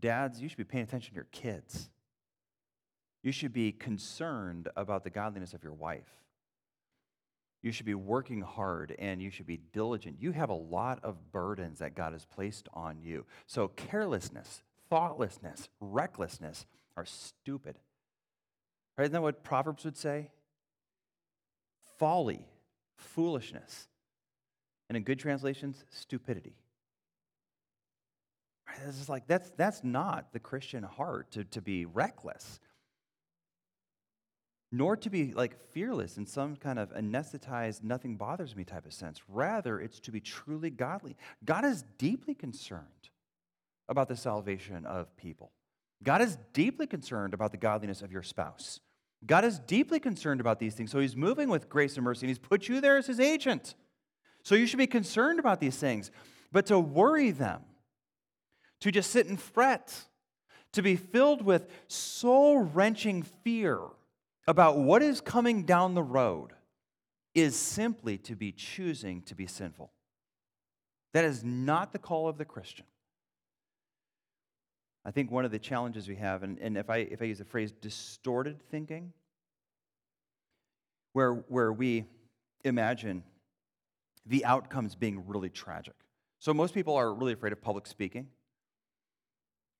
Dads, 0.00 0.40
you 0.40 0.48
should 0.48 0.58
be 0.58 0.64
paying 0.64 0.82
attention 0.82 1.10
to 1.10 1.14
your 1.14 1.28
kids. 1.30 1.88
You 3.22 3.30
should 3.30 3.52
be 3.52 3.70
concerned 3.70 4.68
about 4.76 5.04
the 5.04 5.10
godliness 5.10 5.54
of 5.54 5.62
your 5.62 5.72
wife. 5.72 6.10
You 7.62 7.70
should 7.70 7.86
be 7.86 7.94
working 7.94 8.40
hard 8.40 8.94
and 8.98 9.22
you 9.22 9.30
should 9.30 9.46
be 9.46 9.60
diligent. 9.72 10.16
You 10.20 10.32
have 10.32 10.50
a 10.50 10.54
lot 10.54 10.98
of 11.04 11.30
burdens 11.30 11.78
that 11.78 11.94
God 11.94 12.12
has 12.12 12.26
placed 12.26 12.68
on 12.74 13.00
you. 13.00 13.24
So, 13.46 13.68
carelessness, 13.68 14.64
thoughtlessness, 14.90 15.68
recklessness 15.80 16.66
are 16.96 17.06
stupid. 17.06 17.78
Right? 18.96 19.04
Isn't 19.04 19.12
that 19.12 19.22
what 19.22 19.42
Proverbs 19.42 19.84
would 19.84 19.96
say? 19.96 20.30
Folly, 21.98 22.46
foolishness. 22.96 23.88
And 24.88 24.96
in 24.96 25.02
good 25.02 25.18
translations, 25.18 25.84
stupidity. 25.90 26.56
It's 28.86 28.96
just 28.96 29.08
like 29.08 29.26
that's 29.26 29.50
that's 29.56 29.84
not 29.84 30.32
the 30.32 30.40
Christian 30.40 30.82
heart 30.82 31.30
to, 31.32 31.44
to 31.44 31.62
be 31.62 31.84
reckless. 31.84 32.60
Nor 34.72 34.96
to 34.96 35.10
be 35.10 35.32
like 35.32 35.56
fearless 35.72 36.16
in 36.16 36.26
some 36.26 36.56
kind 36.56 36.80
of 36.80 36.92
anesthetized, 36.92 37.84
nothing 37.84 38.16
bothers 38.16 38.56
me 38.56 38.64
type 38.64 38.86
of 38.86 38.92
sense. 38.92 39.20
Rather, 39.28 39.78
it's 39.78 40.00
to 40.00 40.10
be 40.10 40.20
truly 40.20 40.70
godly. 40.70 41.16
God 41.44 41.64
is 41.64 41.84
deeply 41.96 42.34
concerned 42.34 42.88
about 43.88 44.08
the 44.08 44.16
salvation 44.16 44.84
of 44.84 45.16
people. 45.16 45.52
God 46.02 46.20
is 46.20 46.38
deeply 46.52 46.86
concerned 46.86 47.34
about 47.34 47.52
the 47.52 47.56
godliness 47.56 48.02
of 48.02 48.10
your 48.10 48.22
spouse. 48.22 48.80
God 49.26 49.44
is 49.44 49.58
deeply 49.58 50.00
concerned 50.00 50.40
about 50.40 50.58
these 50.58 50.74
things. 50.74 50.90
So 50.90 51.00
he's 51.00 51.16
moving 51.16 51.48
with 51.48 51.68
grace 51.68 51.96
and 51.96 52.04
mercy, 52.04 52.26
and 52.26 52.30
he's 52.30 52.38
put 52.38 52.68
you 52.68 52.80
there 52.80 52.96
as 52.96 53.06
his 53.06 53.20
agent. 53.20 53.74
So 54.42 54.54
you 54.54 54.66
should 54.66 54.78
be 54.78 54.86
concerned 54.86 55.38
about 55.38 55.60
these 55.60 55.76
things. 55.76 56.10
But 56.52 56.66
to 56.66 56.78
worry 56.78 57.30
them, 57.30 57.62
to 58.80 58.90
just 58.90 59.10
sit 59.10 59.26
and 59.26 59.40
fret, 59.40 60.06
to 60.72 60.82
be 60.82 60.96
filled 60.96 61.42
with 61.42 61.68
soul 61.88 62.58
wrenching 62.58 63.22
fear 63.22 63.80
about 64.46 64.76
what 64.78 65.02
is 65.02 65.20
coming 65.20 65.62
down 65.62 65.94
the 65.94 66.02
road, 66.02 66.50
is 67.34 67.56
simply 67.56 68.18
to 68.18 68.36
be 68.36 68.52
choosing 68.52 69.22
to 69.22 69.34
be 69.34 69.46
sinful. 69.46 69.90
That 71.14 71.24
is 71.24 71.42
not 71.42 71.92
the 71.92 71.98
call 71.98 72.28
of 72.28 72.38
the 72.38 72.44
Christian. 72.44 72.86
I 75.04 75.10
think 75.10 75.30
one 75.30 75.44
of 75.44 75.50
the 75.50 75.58
challenges 75.58 76.08
we 76.08 76.16
have, 76.16 76.42
and, 76.42 76.58
and 76.58 76.78
if, 76.78 76.88
I, 76.88 76.98
if 76.98 77.20
I 77.20 77.26
use 77.26 77.38
the 77.38 77.44
phrase 77.44 77.72
distorted 77.72 78.62
thinking, 78.70 79.12
where, 81.12 81.34
where 81.48 81.72
we 81.72 82.06
imagine 82.64 83.22
the 84.24 84.44
outcomes 84.46 84.94
being 84.94 85.26
really 85.26 85.50
tragic. 85.50 85.94
So 86.38 86.54
most 86.54 86.72
people 86.72 86.96
are 86.96 87.12
really 87.12 87.34
afraid 87.34 87.52
of 87.52 87.60
public 87.60 87.86
speaking. 87.86 88.28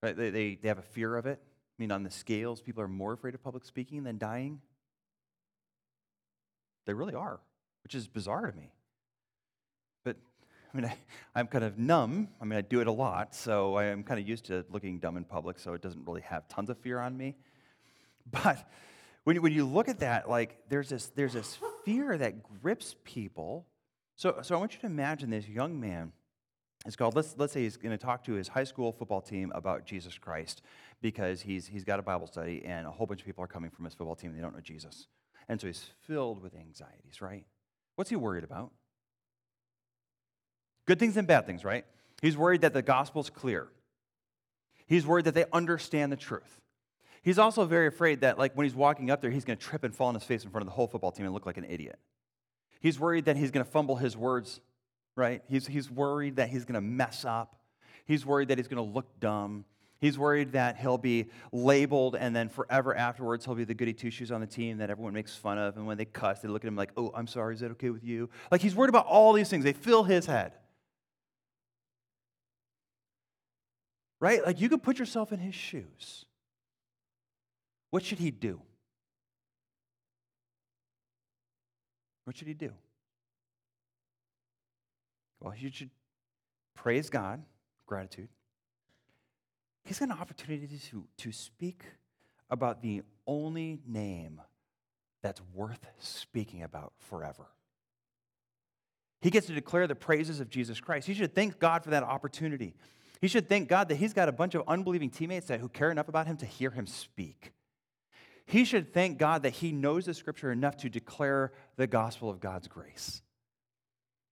Right? 0.02 0.14
They, 0.14 0.28
they, 0.28 0.58
they 0.60 0.68
have 0.68 0.78
a 0.78 0.82
fear 0.82 1.16
of 1.16 1.24
it. 1.24 1.40
I 1.42 1.82
mean, 1.82 1.90
on 1.90 2.02
the 2.02 2.10
scales, 2.10 2.60
people 2.60 2.82
are 2.82 2.88
more 2.88 3.14
afraid 3.14 3.34
of 3.34 3.42
public 3.42 3.64
speaking 3.64 4.04
than 4.04 4.18
dying. 4.18 4.60
They 6.86 6.92
really 6.92 7.14
are, 7.14 7.40
which 7.82 7.94
is 7.94 8.06
bizarre 8.06 8.50
to 8.50 8.56
me. 8.56 8.73
I 10.74 10.80
mean, 10.80 10.92
I, 11.34 11.40
am 11.40 11.46
kind 11.46 11.64
of 11.64 11.78
numb. 11.78 12.28
I 12.40 12.44
mean, 12.44 12.58
I 12.58 12.62
do 12.62 12.80
it 12.80 12.86
a 12.86 12.92
lot, 12.92 13.34
so 13.34 13.76
I 13.76 13.84
am 13.84 14.02
kind 14.02 14.20
of 14.20 14.28
used 14.28 14.46
to 14.46 14.64
looking 14.70 14.98
dumb 14.98 15.16
in 15.16 15.24
public, 15.24 15.58
so 15.58 15.72
it 15.74 15.82
doesn't 15.82 16.06
really 16.06 16.22
have 16.22 16.48
tons 16.48 16.70
of 16.70 16.78
fear 16.78 17.00
on 17.00 17.16
me. 17.16 17.36
But 18.30 18.66
when 19.24 19.36
you, 19.36 19.42
when 19.42 19.52
you 19.52 19.66
look 19.66 19.86
at 19.90 19.98
that, 19.98 20.30
like 20.30 20.56
there's 20.70 20.88
this, 20.88 21.08
there's 21.08 21.34
this 21.34 21.58
fear 21.84 22.16
that 22.16 22.42
grips 22.62 22.96
people. 23.04 23.66
So, 24.16 24.38
so 24.40 24.54
I 24.54 24.58
want 24.58 24.72
you 24.72 24.80
to 24.80 24.86
imagine 24.86 25.28
this 25.28 25.46
young 25.46 25.78
man 25.78 26.12
it's 26.86 26.96
called, 26.96 27.16
let's, 27.16 27.34
let's 27.38 27.52
say 27.52 27.62
he's 27.62 27.76
going 27.76 27.96
to 27.96 28.02
talk 28.02 28.24
to 28.24 28.34
his 28.34 28.48
high 28.48 28.64
school 28.64 28.92
football 28.92 29.22
team 29.22 29.50
about 29.54 29.86
Jesus 29.86 30.18
Christ 30.18 30.60
because 31.00 31.40
he's, 31.40 31.66
he's 31.66 31.84
got 31.84 31.98
a 31.98 32.02
Bible 32.02 32.26
study 32.26 32.62
and 32.64 32.86
a 32.86 32.90
whole 32.90 33.06
bunch 33.06 33.20
of 33.20 33.26
people 33.26 33.42
are 33.42 33.48
coming 33.48 33.70
from 33.70 33.86
his 33.86 33.94
football 33.94 34.14
team 34.14 34.30
and 34.30 34.38
they 34.38 34.42
don't 34.42 34.54
know 34.54 34.60
Jesus. 34.60 35.08
And 35.48 35.60
so 35.60 35.66
he's 35.66 35.86
filled 36.06 36.42
with 36.42 36.54
anxieties, 36.54 37.22
right? 37.22 37.44
What's 37.96 38.10
he 38.10 38.16
worried 38.16 38.44
about? 38.44 38.70
Good 40.86 40.98
things 40.98 41.16
and 41.16 41.26
bad 41.26 41.46
things, 41.46 41.64
right? 41.64 41.84
He's 42.20 42.36
worried 42.36 42.62
that 42.62 42.72
the 42.72 42.82
gospel's 42.82 43.30
clear. 43.30 43.68
He's 44.86 45.06
worried 45.06 45.24
that 45.26 45.34
they 45.34 45.46
understand 45.52 46.12
the 46.12 46.16
truth. 46.16 46.60
He's 47.22 47.38
also 47.38 47.64
very 47.64 47.86
afraid 47.86 48.20
that, 48.20 48.38
like, 48.38 48.54
when 48.54 48.64
he's 48.64 48.74
walking 48.74 49.10
up 49.10 49.22
there, 49.22 49.30
he's 49.30 49.46
going 49.46 49.58
to 49.58 49.64
trip 49.64 49.82
and 49.82 49.94
fall 49.94 50.08
on 50.08 50.14
his 50.14 50.24
face 50.24 50.44
in 50.44 50.50
front 50.50 50.62
of 50.62 50.66
the 50.66 50.74
whole 50.74 50.86
football 50.86 51.10
team 51.10 51.24
and 51.24 51.34
look 51.34 51.46
like 51.46 51.56
an 51.56 51.64
idiot. 51.64 51.98
He's 52.80 53.00
worried 53.00 53.24
that 53.24 53.36
he's 53.36 53.50
going 53.50 53.64
to 53.64 53.70
fumble 53.70 53.96
his 53.96 54.14
words 54.14 54.60
right? 55.16 55.42
He's, 55.48 55.66
he's 55.66 55.90
worried 55.90 56.36
that 56.36 56.48
he's 56.48 56.64
going 56.64 56.74
to 56.74 56.80
mess 56.80 57.24
up. 57.24 57.56
He's 58.06 58.26
worried 58.26 58.48
that 58.48 58.58
he's 58.58 58.68
going 58.68 58.84
to 58.84 58.94
look 58.94 59.20
dumb. 59.20 59.64
He's 60.00 60.18
worried 60.18 60.52
that 60.52 60.76
he'll 60.76 60.98
be 60.98 61.30
labeled 61.50 62.14
and 62.16 62.36
then 62.36 62.50
forever 62.50 62.94
afterwards 62.94 63.44
he'll 63.44 63.54
be 63.54 63.64
the 63.64 63.74
goody 63.74 63.94
two 63.94 64.10
shoes 64.10 64.30
on 64.30 64.40
the 64.40 64.46
team 64.46 64.78
that 64.78 64.90
everyone 64.90 65.14
makes 65.14 65.34
fun 65.34 65.56
of. 65.56 65.76
And 65.76 65.86
when 65.86 65.96
they 65.96 66.04
cuss, 66.04 66.40
they 66.40 66.48
look 66.48 66.64
at 66.64 66.68
him 66.68 66.76
like, 66.76 66.90
oh, 66.96 67.10
I'm 67.14 67.26
sorry, 67.26 67.54
is 67.54 67.60
that 67.60 67.70
okay 67.72 67.90
with 67.90 68.04
you? 68.04 68.28
Like 68.50 68.60
he's 68.60 68.74
worried 68.74 68.90
about 68.90 69.06
all 69.06 69.32
these 69.32 69.48
things. 69.48 69.64
They 69.64 69.72
fill 69.72 70.04
his 70.04 70.26
head. 70.26 70.52
Right? 74.24 74.42
Like 74.42 74.58
you 74.58 74.70
could 74.70 74.82
put 74.82 74.98
yourself 74.98 75.32
in 75.32 75.38
his 75.38 75.54
shoes. 75.54 76.24
What 77.90 78.02
should 78.02 78.18
he 78.18 78.30
do? 78.30 78.58
What 82.24 82.34
should 82.34 82.48
he 82.48 82.54
do? 82.54 82.70
Well, 85.40 85.50
he 85.50 85.70
should 85.70 85.90
praise 86.74 87.10
God, 87.10 87.42
gratitude. 87.84 88.28
He's 89.84 89.98
got 89.98 90.08
an 90.08 90.18
opportunity 90.18 90.68
to, 90.90 91.04
to 91.18 91.30
speak 91.30 91.82
about 92.48 92.80
the 92.80 93.02
only 93.26 93.80
name 93.86 94.40
that's 95.22 95.42
worth 95.52 95.86
speaking 95.98 96.62
about 96.62 96.94
forever. 97.10 97.48
He 99.20 99.28
gets 99.28 99.48
to 99.48 99.52
declare 99.52 99.86
the 99.86 99.94
praises 99.94 100.40
of 100.40 100.48
Jesus 100.48 100.80
Christ. 100.80 101.06
He 101.06 101.12
should 101.12 101.34
thank 101.34 101.58
God 101.58 101.84
for 101.84 101.90
that 101.90 102.02
opportunity. 102.04 102.74
He 103.20 103.28
should 103.28 103.48
thank 103.48 103.68
God 103.68 103.88
that 103.88 103.96
he's 103.96 104.12
got 104.12 104.28
a 104.28 104.32
bunch 104.32 104.54
of 104.54 104.62
unbelieving 104.68 105.10
teammates 105.10 105.46
that, 105.46 105.60
who 105.60 105.68
care 105.68 105.90
enough 105.90 106.08
about 106.08 106.26
him 106.26 106.36
to 106.38 106.46
hear 106.46 106.70
him 106.70 106.86
speak. 106.86 107.52
He 108.46 108.64
should 108.64 108.92
thank 108.92 109.18
God 109.18 109.42
that 109.44 109.54
he 109.54 109.72
knows 109.72 110.04
the 110.04 110.14
scripture 110.14 110.52
enough 110.52 110.76
to 110.78 110.90
declare 110.90 111.52
the 111.76 111.86
gospel 111.86 112.28
of 112.28 112.40
God's 112.40 112.68
grace. 112.68 113.22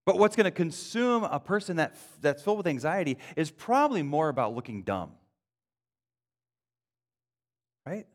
But 0.04 0.18
what's 0.18 0.36
going 0.36 0.44
to 0.44 0.50
consume 0.50 1.24
a 1.24 1.38
person 1.38 1.76
that, 1.76 1.94
that's 2.20 2.42
filled 2.42 2.58
with 2.58 2.66
anxiety 2.66 3.18
is 3.36 3.50
probably 3.50 4.02
more 4.02 4.28
about 4.28 4.54
looking 4.54 4.82
dumb. 4.82 5.12
Right? 7.86 8.06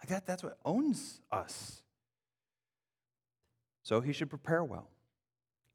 Like 0.00 0.08
that, 0.08 0.26
that's 0.26 0.42
what 0.42 0.58
owns 0.64 1.20
us. 1.30 1.82
So 3.82 4.00
he 4.00 4.12
should 4.12 4.30
prepare 4.30 4.64
well. 4.64 4.88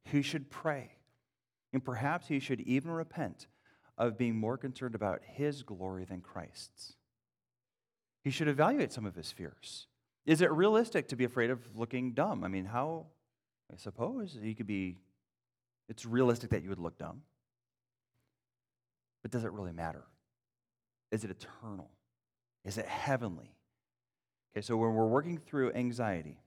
He 0.06 0.24
should 0.24 0.50
pray. 0.50 0.92
And 1.72 1.84
perhaps 1.84 2.28
he 2.28 2.40
should 2.40 2.62
even 2.62 2.92
repent 2.92 3.48
of 4.00 4.18
being 4.18 4.36
more 4.36 4.58
concerned 4.58 4.96
about 4.96 5.22
his 5.24 5.62
glory 5.62 6.06
than 6.06 6.22
Christ's. 6.22 6.96
He 8.24 8.32
should 8.32 8.48
evaluate 8.48 8.94
some 8.94 9.06
of 9.06 9.14
his 9.14 9.32
fears. 9.32 9.88
Is 10.26 10.42
it 10.42 10.52
realistic 10.52 11.10
to 11.10 11.16
be 11.16 11.26
afraid 11.26 11.50
of 11.50 11.78
looking 11.78 12.14
dumb? 12.14 12.44
I 12.44 12.48
mean, 12.48 12.66
how, 12.66 13.08
I 13.72 13.78
suppose 13.78 14.38
you 14.42 14.56
could 14.56 14.68
be, 14.68 14.96
it's 15.90 16.06
realistic 16.06 16.50
that 16.52 16.64
you 16.64 16.70
would 16.70 16.80
look 16.80 16.98
dumb. 16.98 17.22
But 19.22 19.32
does 19.32 19.44
it 19.44 19.52
really 19.52 19.74
matter? 19.74 20.06
Is 21.12 21.24
it 21.24 21.32
eternal? 21.32 21.90
Is 22.64 22.78
it 22.78 22.86
heavenly? 22.86 23.52
Okay, 24.54 24.62
so 24.62 24.78
when 24.78 24.94
we're 24.94 25.08
working 25.08 25.38
through 25.38 25.74
anxiety, 25.74 26.38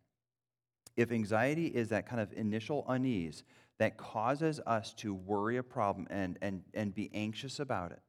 if 0.97 1.13
anxiety 1.13 1.67
is 1.67 1.89
that 1.89 2.07
kind 2.07 2.21
of 2.21 2.33
initial 2.33 2.85
unease 2.89 3.45
that 3.83 3.97
causes 3.97 4.61
us 4.67 4.95
to 4.95 5.13
worry 5.13 5.57
a 5.57 5.63
problem 5.63 6.07
and, 6.09 6.39
and, 6.41 6.63
and 6.73 6.95
be 6.95 7.11
anxious 7.13 7.59
about 7.59 7.91
it, 7.91 8.01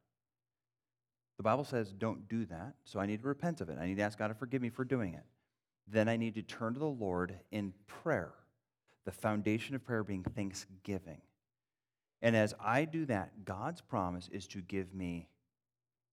the 1.37 1.43
Bible 1.43 1.63
says 1.63 1.91
don't 1.91 2.27
do 2.27 2.45
that. 2.45 2.75
So 2.83 2.99
I 2.99 3.05
need 3.07 3.21
to 3.21 3.27
repent 3.27 3.59
of 3.59 3.69
it. 3.69 3.77
I 3.81 3.87
need 3.87 3.97
to 3.97 4.03
ask 4.03 4.17
God 4.17 4.27
to 4.27 4.35
forgive 4.35 4.61
me 4.61 4.69
for 4.69 4.85
doing 4.85 5.15
it. 5.15 5.23
Then 5.87 6.07
I 6.07 6.15
need 6.15 6.35
to 6.35 6.43
turn 6.43 6.73
to 6.73 6.79
the 6.79 6.85
Lord 6.85 7.39
in 7.51 7.73
prayer, 7.87 8.33
the 9.05 9.11
foundation 9.11 9.75
of 9.75 9.83
prayer 9.83 10.03
being 10.03 10.23
thanksgiving. 10.23 11.21
And 12.21 12.35
as 12.35 12.53
I 12.63 12.85
do 12.85 13.05
that, 13.07 13.43
God's 13.43 13.81
promise 13.81 14.29
is 14.31 14.47
to 14.49 14.61
give 14.61 14.93
me 14.93 15.27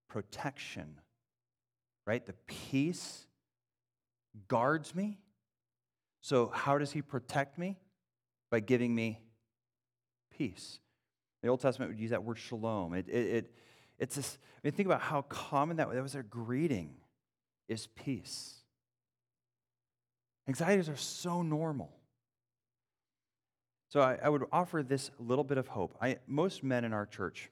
protection, 0.08 0.96
right? 2.06 2.24
The 2.24 2.34
peace 2.46 3.26
guards 4.48 4.94
me. 4.94 5.18
So, 6.22 6.50
how 6.52 6.78
does 6.78 6.92
He 6.92 7.02
protect 7.02 7.58
me? 7.58 7.78
By 8.50 8.58
giving 8.58 8.92
me 8.92 9.20
peace. 10.40 10.78
The 11.42 11.48
Old 11.48 11.60
Testament 11.60 11.90
would 11.90 12.00
use 12.00 12.12
that 12.12 12.24
word 12.24 12.38
shalom. 12.38 12.94
It, 12.94 13.06
it, 13.08 13.26
it 13.26 13.54
it's 13.98 14.16
this, 14.16 14.38
I 14.56 14.60
mean, 14.66 14.72
think 14.72 14.86
about 14.86 15.02
how 15.02 15.20
common 15.22 15.76
that, 15.76 15.92
that 15.92 16.02
was 16.02 16.14
their 16.14 16.22
greeting 16.22 16.94
is 17.68 17.88
peace. 17.88 18.54
Anxieties 20.48 20.88
are 20.88 20.96
so 20.96 21.42
normal. 21.42 21.92
So 23.90 24.00
I, 24.00 24.18
I, 24.22 24.30
would 24.30 24.44
offer 24.50 24.82
this 24.82 25.10
little 25.18 25.44
bit 25.44 25.58
of 25.58 25.68
hope. 25.68 25.94
I, 26.00 26.16
most 26.26 26.64
men 26.64 26.84
in 26.86 26.94
our 26.94 27.04
church 27.04 27.50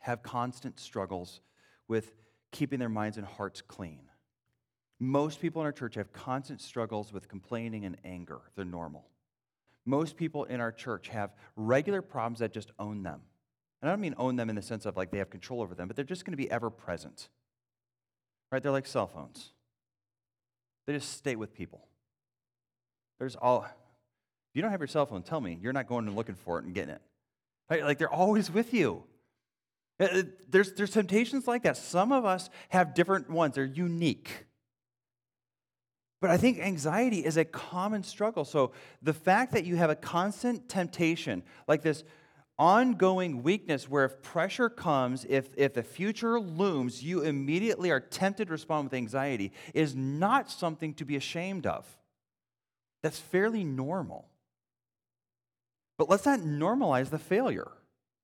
have 0.00 0.24
constant 0.24 0.80
struggles 0.80 1.40
with 1.86 2.12
keeping 2.50 2.80
their 2.80 2.88
minds 2.88 3.16
and 3.16 3.26
hearts 3.26 3.62
clean. 3.62 4.00
Most 4.98 5.40
people 5.40 5.62
in 5.62 5.66
our 5.66 5.72
church 5.72 5.94
have 5.94 6.12
constant 6.12 6.60
struggles 6.60 7.12
with 7.12 7.28
complaining 7.28 7.84
and 7.84 7.96
anger. 8.04 8.40
They're 8.56 8.64
normal. 8.64 9.06
Most 9.84 10.16
people 10.16 10.44
in 10.44 10.60
our 10.60 10.72
church 10.72 11.08
have 11.08 11.34
regular 11.56 12.02
problems 12.02 12.38
that 12.38 12.52
just 12.52 12.70
own 12.78 13.02
them. 13.02 13.20
And 13.80 13.90
I 13.90 13.92
don't 13.92 14.00
mean 14.00 14.14
own 14.16 14.36
them 14.36 14.48
in 14.48 14.56
the 14.56 14.62
sense 14.62 14.86
of 14.86 14.96
like 14.96 15.10
they 15.10 15.18
have 15.18 15.30
control 15.30 15.60
over 15.60 15.74
them, 15.74 15.88
but 15.88 15.96
they're 15.96 16.04
just 16.04 16.24
going 16.24 16.32
to 16.32 16.36
be 16.36 16.50
ever 16.50 16.70
present. 16.70 17.28
Right? 18.52 18.62
They're 18.62 18.72
like 18.72 18.86
cell 18.86 19.08
phones. 19.08 19.50
They 20.86 20.92
just 20.92 21.16
stay 21.16 21.36
with 21.36 21.54
people. 21.54 21.86
There's 23.18 23.36
all, 23.36 23.62
if 23.64 23.70
you 24.54 24.62
don't 24.62 24.70
have 24.70 24.80
your 24.80 24.86
cell 24.88 25.06
phone, 25.06 25.22
tell 25.22 25.40
me 25.40 25.58
you're 25.60 25.72
not 25.72 25.88
going 25.88 26.06
and 26.06 26.14
looking 26.14 26.34
for 26.34 26.58
it 26.58 26.64
and 26.64 26.74
getting 26.74 26.94
it. 26.94 27.02
Right? 27.68 27.82
Like 27.82 27.98
they're 27.98 28.12
always 28.12 28.50
with 28.50 28.72
you. 28.72 29.04
Uh, 29.98 30.04
uh, 30.04 30.22
there's, 30.48 30.72
there's 30.74 30.90
temptations 30.90 31.46
like 31.46 31.62
that. 31.64 31.76
Some 31.76 32.12
of 32.12 32.24
us 32.24 32.50
have 32.68 32.94
different 32.94 33.30
ones, 33.30 33.54
they're 33.54 33.64
unique. 33.64 34.46
But 36.22 36.30
I 36.30 36.36
think 36.36 36.60
anxiety 36.60 37.24
is 37.24 37.36
a 37.36 37.44
common 37.44 38.04
struggle. 38.04 38.44
So 38.44 38.70
the 39.02 39.12
fact 39.12 39.52
that 39.54 39.64
you 39.64 39.74
have 39.74 39.90
a 39.90 39.96
constant 39.96 40.68
temptation, 40.68 41.42
like 41.66 41.82
this 41.82 42.04
ongoing 42.60 43.42
weakness 43.42 43.90
where 43.90 44.04
if 44.04 44.22
pressure 44.22 44.68
comes, 44.68 45.26
if, 45.28 45.48
if 45.56 45.74
the 45.74 45.82
future 45.82 46.38
looms, 46.38 47.02
you 47.02 47.22
immediately 47.22 47.90
are 47.90 47.98
tempted 47.98 48.46
to 48.46 48.52
respond 48.52 48.84
with 48.84 48.94
anxiety, 48.94 49.50
is 49.74 49.96
not 49.96 50.48
something 50.48 50.94
to 50.94 51.04
be 51.04 51.16
ashamed 51.16 51.66
of. 51.66 51.84
That's 53.02 53.18
fairly 53.18 53.64
normal. 53.64 54.28
But 55.98 56.08
let's 56.08 56.24
not 56.24 56.38
normalize 56.38 57.10
the 57.10 57.18
failure. 57.18 57.72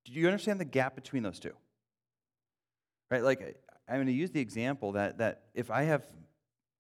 Do 0.05 0.13
you 0.13 0.29
understand 0.29 0.61
the 0.61 0.65
gap 0.65 0.95
between 0.95 1.25
those 1.25 1.41
two? 1.41 1.53
Right? 3.11 3.25
Like, 3.25 3.61
I'm 3.89 3.97
going 3.97 4.07
to 4.07 4.13
use 4.13 4.31
the 4.31 4.41
example 4.41 4.93
that, 4.93 5.19
that 5.19 5.43
if 5.53 5.69
I 5.69 5.83
have 5.83 6.05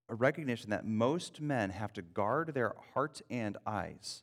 a 0.09 0.14
recognition 0.14 0.70
that 0.70 0.86
most 0.86 1.40
men 1.40 1.70
have 1.70 1.92
to 1.92 2.02
guard 2.02 2.54
their 2.54 2.74
hearts 2.94 3.22
and 3.30 3.56
eyes 3.66 4.22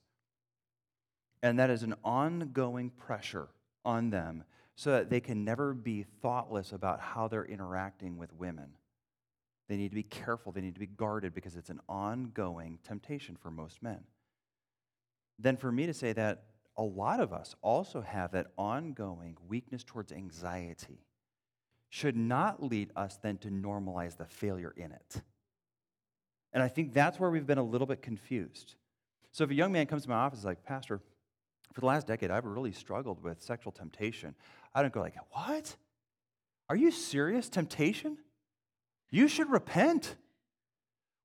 and 1.46 1.60
that 1.60 1.70
is 1.70 1.84
an 1.84 1.94
ongoing 2.04 2.90
pressure 2.90 3.50
on 3.86 4.10
them 4.10 4.44
so 4.76 4.90
that 4.90 5.12
they 5.12 5.20
can 5.20 5.46
never 5.46 5.76
be 5.76 6.02
thoughtless 6.24 6.72
about 6.72 7.00
how 7.00 7.28
they're 7.28 7.46
interacting 7.46 8.18
with 8.18 8.34
women. 8.34 8.70
They 9.70 9.78
need 9.78 9.90
to 9.90 9.96
be 9.96 10.02
careful, 10.02 10.52
they 10.52 10.62
need 10.62 10.74
to 10.74 10.80
be 10.80 10.88
guarded 10.88 11.36
because 11.36 11.56
it's 11.56 11.70
an 11.70 11.82
ongoing 11.88 12.80
temptation 12.84 13.38
for 13.40 13.52
most 13.52 13.84
men. 13.84 14.06
Then, 15.38 15.56
for 15.56 15.72
me 15.72 15.86
to 15.86 15.94
say 15.94 16.14
that 16.14 16.46
a 16.78 16.84
lot 16.84 17.20
of 17.20 17.32
us 17.32 17.56
also 17.62 18.02
have 18.02 18.32
that 18.32 18.48
ongoing 18.58 19.38
weakness 19.48 19.84
towards 19.84 20.12
anxiety 20.12 21.06
should 21.90 22.18
not 22.18 22.64
lead 22.64 22.90
us 22.96 23.20
then 23.22 23.38
to 23.38 23.50
normalize 23.50 24.18
the 24.18 24.26
failure 24.26 24.74
in 24.76 24.92
it. 24.92 25.22
And 26.56 26.64
I 26.64 26.70
think 26.70 26.94
that's 26.94 27.20
where 27.20 27.30
we've 27.30 27.46
been 27.46 27.58
a 27.58 27.64
little 27.64 27.86
bit 27.86 28.02
confused. 28.02 28.76
So 29.34 29.44
if 29.44 29.52
a 29.52 29.54
young 29.54 29.74
man 29.74 29.88
comes 29.88 30.04
to 30.04 30.10
my 30.10 30.16
office 30.16 30.46
like, 30.46 30.64
Pastor, 30.64 31.02
for 31.74 31.82
the 31.82 31.86
last 31.86 32.08
decade, 32.08 32.32
I've 32.32 32.46
really 32.46 32.72
struggled 32.72 33.22
with 33.22 33.42
sexual 33.42 33.74
temptation. 33.74 34.34
I 34.74 34.82
don't 34.82 34.94
go 34.94 35.02
like, 35.02 35.16
what? 35.32 35.76
Are 36.70 36.78
you 36.78 36.92
serious? 36.92 37.50
Temptation? 37.50 38.18
You 39.12 39.28
should 39.28 39.52
repent. 39.52 40.16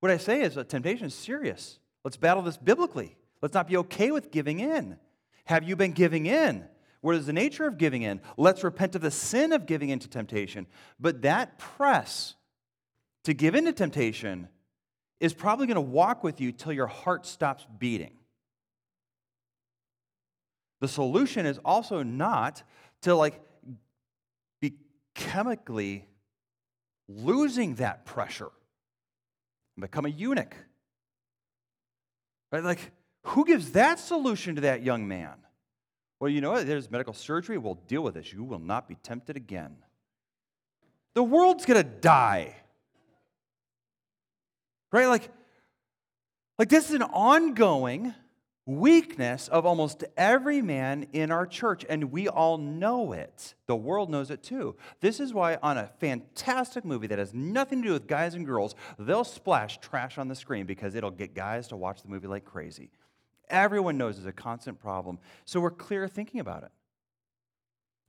What 0.01 0.11
I 0.11 0.16
say 0.16 0.43
is 0.43 0.57
that 0.57 0.68
temptation 0.68 1.07
is 1.07 1.14
serious. 1.14 1.78
Let's 2.03 2.16
battle 2.16 2.43
this 2.43 2.57
biblically. 2.57 3.16
Let's 3.41 3.55
not 3.55 3.68
be 3.68 3.76
okay 3.76 4.11
with 4.11 4.33
giving 4.33 4.59
in. 4.59 4.97
Have 5.45 5.62
you 5.62 5.76
been 5.76 5.93
giving 5.93 6.26
in? 6.26 6.64
What 7.03 7.14
is 7.14 7.26
the 7.26 7.33
nature 7.33 7.68
of 7.68 7.78
giving 7.78 8.03
in? 8.03 8.20
Let's 8.37 8.64
repent 8.64 8.97
of 8.97 9.03
the 9.03 9.12
sin 9.12 9.53
of 9.53 9.64
giving 9.64 9.91
in 9.91 10.01
to 10.01 10.09
temptation. 10.09 10.66
But 10.99 11.22
that 11.22 11.57
press 11.57 12.35
to 13.22 13.33
give 13.33 13.55
in 13.55 13.66
to 13.66 13.72
temptation 13.72 14.49
is 15.20 15.34
probably 15.34 15.66
going 15.66 15.76
to 15.76 15.80
walk 15.80 16.24
with 16.24 16.40
you 16.40 16.50
till 16.50 16.72
your 16.72 16.86
heart 16.86 17.26
stops 17.26 17.66
beating. 17.78 18.12
The 20.80 20.88
solution 20.88 21.44
is 21.46 21.58
also 21.64 22.02
not 22.02 22.62
to 23.02 23.14
like 23.14 23.38
be 24.60 24.74
chemically 25.14 26.06
losing 27.08 27.74
that 27.76 28.06
pressure 28.06 28.50
and 29.76 29.82
become 29.82 30.06
a 30.06 30.08
eunuch. 30.08 30.56
Right? 32.50 32.64
Like, 32.64 32.90
who 33.24 33.44
gives 33.44 33.72
that 33.72 34.00
solution 34.00 34.54
to 34.54 34.62
that 34.62 34.82
young 34.82 35.06
man? 35.06 35.34
Well, 36.18 36.30
you 36.30 36.40
know 36.40 36.52
what? 36.52 36.66
There's 36.66 36.90
medical 36.90 37.14
surgery. 37.14 37.58
We'll 37.58 37.80
deal 37.86 38.02
with 38.02 38.14
this. 38.14 38.32
You 38.32 38.44
will 38.44 38.58
not 38.58 38.88
be 38.88 38.96
tempted 38.96 39.36
again. 39.36 39.76
The 41.14 41.22
world's 41.22 41.66
going 41.66 41.82
to 41.82 41.88
die. 41.88 42.56
Right? 44.93 45.07
Like, 45.07 45.30
like 46.59 46.68
this 46.68 46.88
is 46.88 46.95
an 46.95 47.03
ongoing 47.03 48.14
weakness 48.66 49.49
of 49.49 49.66
almost 49.66 50.05
every 50.16 50.62
man 50.62 51.07
in 51.12 51.30
our 51.30 51.47
church, 51.47 51.84
and 51.88 52.12
we 52.12 52.28
all 52.28 52.59
know 52.59 53.12
it. 53.12 53.55
The 53.66 53.76
world 53.76 54.11
knows 54.11 54.30
it 54.30 54.43
too. 54.43 54.76
This 55.01 55.20
is 55.20 55.34
why, 55.34 55.59
on 55.62 55.78
a 55.78 55.91
fantastic 55.99 56.84
movie 56.84 57.09
that 57.09 57.18
has 57.18 57.34
nothing 57.34 57.82
to 57.82 57.88
do 57.88 57.93
with 57.95 58.07
guys 58.07 58.34
and 58.34 58.47
girls, 58.47 58.74
they'll 58.99 59.24
splash 59.24 59.78
trash 59.78 60.18
on 60.18 60.28
the 60.28 60.34
screen 60.34 60.66
because 60.66 60.95
it'll 60.95 61.11
get 61.11 61.34
guys 61.34 61.68
to 61.68 61.76
watch 61.76 62.03
the 62.03 62.09
movie 62.09 62.28
like 62.28 62.45
crazy. 62.45 62.91
Everyone 63.49 63.99
knows 63.99 64.18
it's 64.18 64.26
a 64.26 64.32
constant 64.32 64.78
problem, 64.78 65.18
so 65.45 65.61
we're 65.61 65.70
clear 65.70 66.07
thinking 66.07 66.41
about 66.41 66.62
it. 66.62 66.70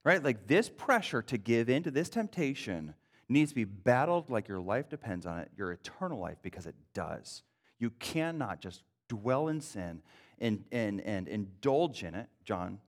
Right? 0.04 0.24
Like 0.24 0.48
this 0.48 0.70
pressure 0.70 1.22
to 1.24 1.38
give 1.38 1.70
in 1.70 1.84
to 1.84 1.92
this 1.92 2.10
temptation 2.10 2.96
needs 3.32 3.52
to 3.52 3.56
be 3.56 3.64
battled 3.64 4.30
like 4.30 4.48
your 4.48 4.60
life 4.60 4.90
depends 4.90 5.26
on 5.26 5.40
it, 5.40 5.50
your 5.58 5.72
eternal 5.72 6.20
life, 6.20 6.38
because 6.42 6.66
it 6.66 6.76
does. 6.94 7.44
You 7.80 7.90
cannot 7.92 8.62
just 8.62 8.84
dwell 9.08 9.48
in 9.48 9.62
sin 9.62 10.02
and, 10.40 10.64
and, 10.72 11.02
and 11.02 11.28
indulge 11.28 12.04
in 12.04 12.14
it, 12.14 12.28
John, 12.44 12.80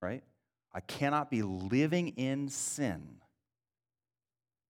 right? 0.00 0.22
I 0.74 0.80
cannot 0.80 1.30
be 1.30 1.42
living 1.42 2.08
in 2.08 2.48
sin, 2.48 3.16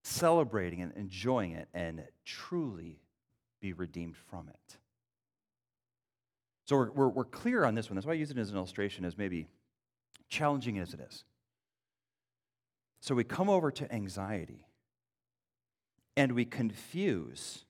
celebrating 0.03 0.81
and 0.81 0.93
enjoying 0.95 1.51
it, 1.53 1.67
and 1.73 2.03
truly 2.25 2.99
be 3.61 3.73
redeemed 3.73 4.17
from 4.17 4.49
it. 4.49 4.77
So 6.65 6.77
we're, 6.77 6.91
we're, 6.91 7.09
we're 7.09 7.25
clear 7.25 7.65
on 7.65 7.75
this 7.75 7.89
one. 7.89 7.95
That's 7.95 8.05
why 8.05 8.13
I 8.13 8.17
use 8.17 8.31
it 8.31 8.37
as 8.37 8.51
an 8.51 8.57
illustration, 8.57 9.05
as 9.05 9.17
maybe 9.17 9.47
challenging 10.29 10.79
as 10.79 10.93
it 10.93 10.99
is. 10.99 11.23
So 13.01 13.15
we 13.15 13.23
come 13.23 13.49
over 13.49 13.69
to 13.71 13.93
anxiety 13.93 14.65
and 16.15 16.33
we 16.33 16.45
confuse 16.45 17.65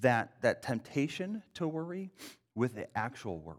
that, 0.00 0.32
that 0.42 0.62
temptation 0.62 1.42
to 1.54 1.68
worry 1.68 2.10
with 2.54 2.74
the 2.74 2.86
actual 2.96 3.38
worry. 3.38 3.56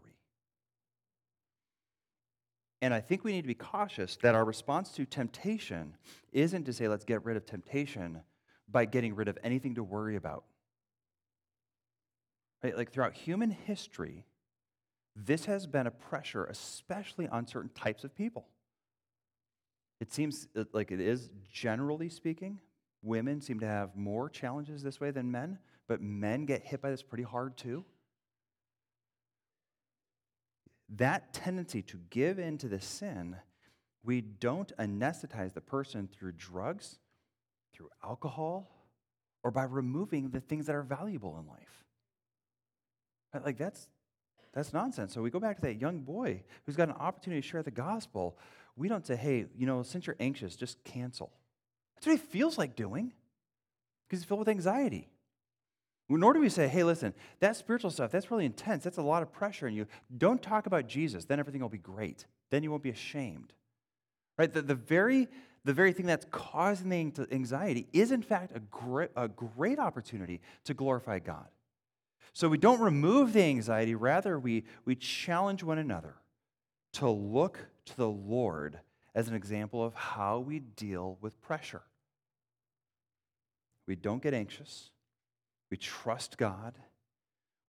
And 2.82 2.92
I 2.92 3.00
think 3.00 3.24
we 3.24 3.32
need 3.32 3.42
to 3.42 3.48
be 3.48 3.54
cautious 3.54 4.16
that 4.16 4.34
our 4.34 4.44
response 4.44 4.90
to 4.92 5.06
temptation 5.06 5.96
isn't 6.32 6.64
to 6.64 6.72
say, 6.72 6.86
let's 6.86 7.04
get 7.04 7.24
rid 7.24 7.36
of 7.36 7.46
temptation 7.46 8.20
by 8.68 8.84
getting 8.84 9.14
rid 9.14 9.28
of 9.28 9.38
anything 9.42 9.76
to 9.76 9.82
worry 9.82 10.16
about. 10.16 10.44
Right? 12.62 12.76
Like 12.76 12.92
throughout 12.92 13.14
human 13.14 13.50
history, 13.50 14.24
this 15.16 15.44
has 15.46 15.66
been 15.66 15.86
a 15.86 15.90
pressure, 15.90 16.44
especially 16.44 17.28
on 17.28 17.46
certain 17.46 17.70
types 17.74 18.04
of 18.04 18.14
people. 18.14 18.46
It 20.00 20.12
seems 20.12 20.48
uh, 20.56 20.64
like 20.72 20.90
it 20.90 21.00
is, 21.00 21.30
generally 21.50 22.08
speaking, 22.08 22.60
women 23.04 23.40
seem 23.40 23.60
to 23.60 23.66
have 23.66 23.94
more 23.96 24.28
challenges 24.28 24.82
this 24.82 25.00
way 25.00 25.10
than 25.10 25.30
men, 25.30 25.58
but 25.86 26.00
men 26.00 26.46
get 26.46 26.64
hit 26.64 26.80
by 26.80 26.90
this 26.90 27.02
pretty 27.02 27.24
hard 27.24 27.56
too. 27.56 27.84
That 30.88 31.32
tendency 31.32 31.82
to 31.82 31.98
give 32.10 32.38
in 32.38 32.58
to 32.58 32.68
the 32.68 32.80
sin, 32.80 33.36
we 34.02 34.20
don't 34.20 34.72
anesthetize 34.78 35.54
the 35.54 35.60
person 35.60 36.08
through 36.12 36.32
drugs, 36.32 36.98
through 37.74 37.88
alcohol, 38.02 38.70
or 39.42 39.50
by 39.50 39.64
removing 39.64 40.30
the 40.30 40.40
things 40.40 40.66
that 40.66 40.74
are 40.74 40.82
valuable 40.82 41.38
in 41.38 41.46
life. 41.46 41.84
Like 43.44 43.58
that's 43.58 43.88
that's 44.54 44.72
nonsense. 44.72 45.12
So 45.12 45.20
we 45.20 45.30
go 45.30 45.40
back 45.40 45.56
to 45.56 45.62
that 45.62 45.80
young 45.80 45.98
boy 45.98 46.44
who's 46.64 46.76
got 46.76 46.88
an 46.88 46.94
opportunity 46.94 47.42
to 47.42 47.46
share 47.46 47.64
the 47.64 47.72
gospel. 47.72 48.38
We 48.76 48.88
don't 48.88 49.04
say, 49.04 49.16
hey, 49.16 49.46
you 49.56 49.66
know, 49.66 49.82
since 49.82 50.06
you're 50.06 50.16
anxious, 50.20 50.54
just 50.54 50.82
cancel. 50.84 51.32
That's 52.04 52.20
what 52.20 52.26
he 52.26 52.38
feels 52.38 52.58
like 52.58 52.76
doing 52.76 53.12
because 54.06 54.20
he's 54.20 54.28
filled 54.28 54.40
with 54.40 54.48
anxiety. 54.48 55.08
Nor 56.10 56.34
do 56.34 56.40
we 56.40 56.50
say, 56.50 56.68
hey, 56.68 56.84
listen, 56.84 57.14
that 57.40 57.56
spiritual 57.56 57.90
stuff, 57.90 58.10
that's 58.10 58.30
really 58.30 58.44
intense. 58.44 58.84
That's 58.84 58.98
a 58.98 59.02
lot 59.02 59.22
of 59.22 59.32
pressure 59.32 59.66
on 59.66 59.72
you. 59.72 59.86
Don't 60.18 60.42
talk 60.42 60.66
about 60.66 60.86
Jesus. 60.86 61.24
Then 61.24 61.40
everything 61.40 61.62
will 61.62 61.70
be 61.70 61.78
great. 61.78 62.26
Then 62.50 62.62
you 62.62 62.70
won't 62.70 62.82
be 62.82 62.90
ashamed. 62.90 63.54
Right? 64.36 64.52
The, 64.52 64.60
the, 64.60 64.74
very, 64.74 65.28
the 65.64 65.72
very 65.72 65.94
thing 65.94 66.04
that's 66.04 66.26
causing 66.30 66.90
the 66.90 67.26
anxiety 67.32 67.86
is, 67.94 68.12
in 68.12 68.20
fact, 68.20 68.54
a 68.54 68.60
great, 68.60 69.08
a 69.16 69.26
great 69.26 69.78
opportunity 69.78 70.42
to 70.64 70.74
glorify 70.74 71.20
God. 71.20 71.48
So 72.34 72.50
we 72.50 72.58
don't 72.58 72.80
remove 72.80 73.32
the 73.32 73.44
anxiety, 73.44 73.94
rather, 73.94 74.38
we, 74.38 74.64
we 74.84 74.94
challenge 74.94 75.62
one 75.62 75.78
another 75.78 76.16
to 76.94 77.08
look 77.08 77.60
to 77.86 77.96
the 77.96 78.10
Lord 78.10 78.78
as 79.14 79.28
an 79.28 79.34
example 79.34 79.82
of 79.82 79.94
how 79.94 80.40
we 80.40 80.58
deal 80.58 81.16
with 81.22 81.40
pressure. 81.40 81.80
We 83.86 83.96
don't 83.96 84.22
get 84.22 84.34
anxious, 84.34 84.90
we 85.70 85.76
trust 85.76 86.38
God, 86.38 86.74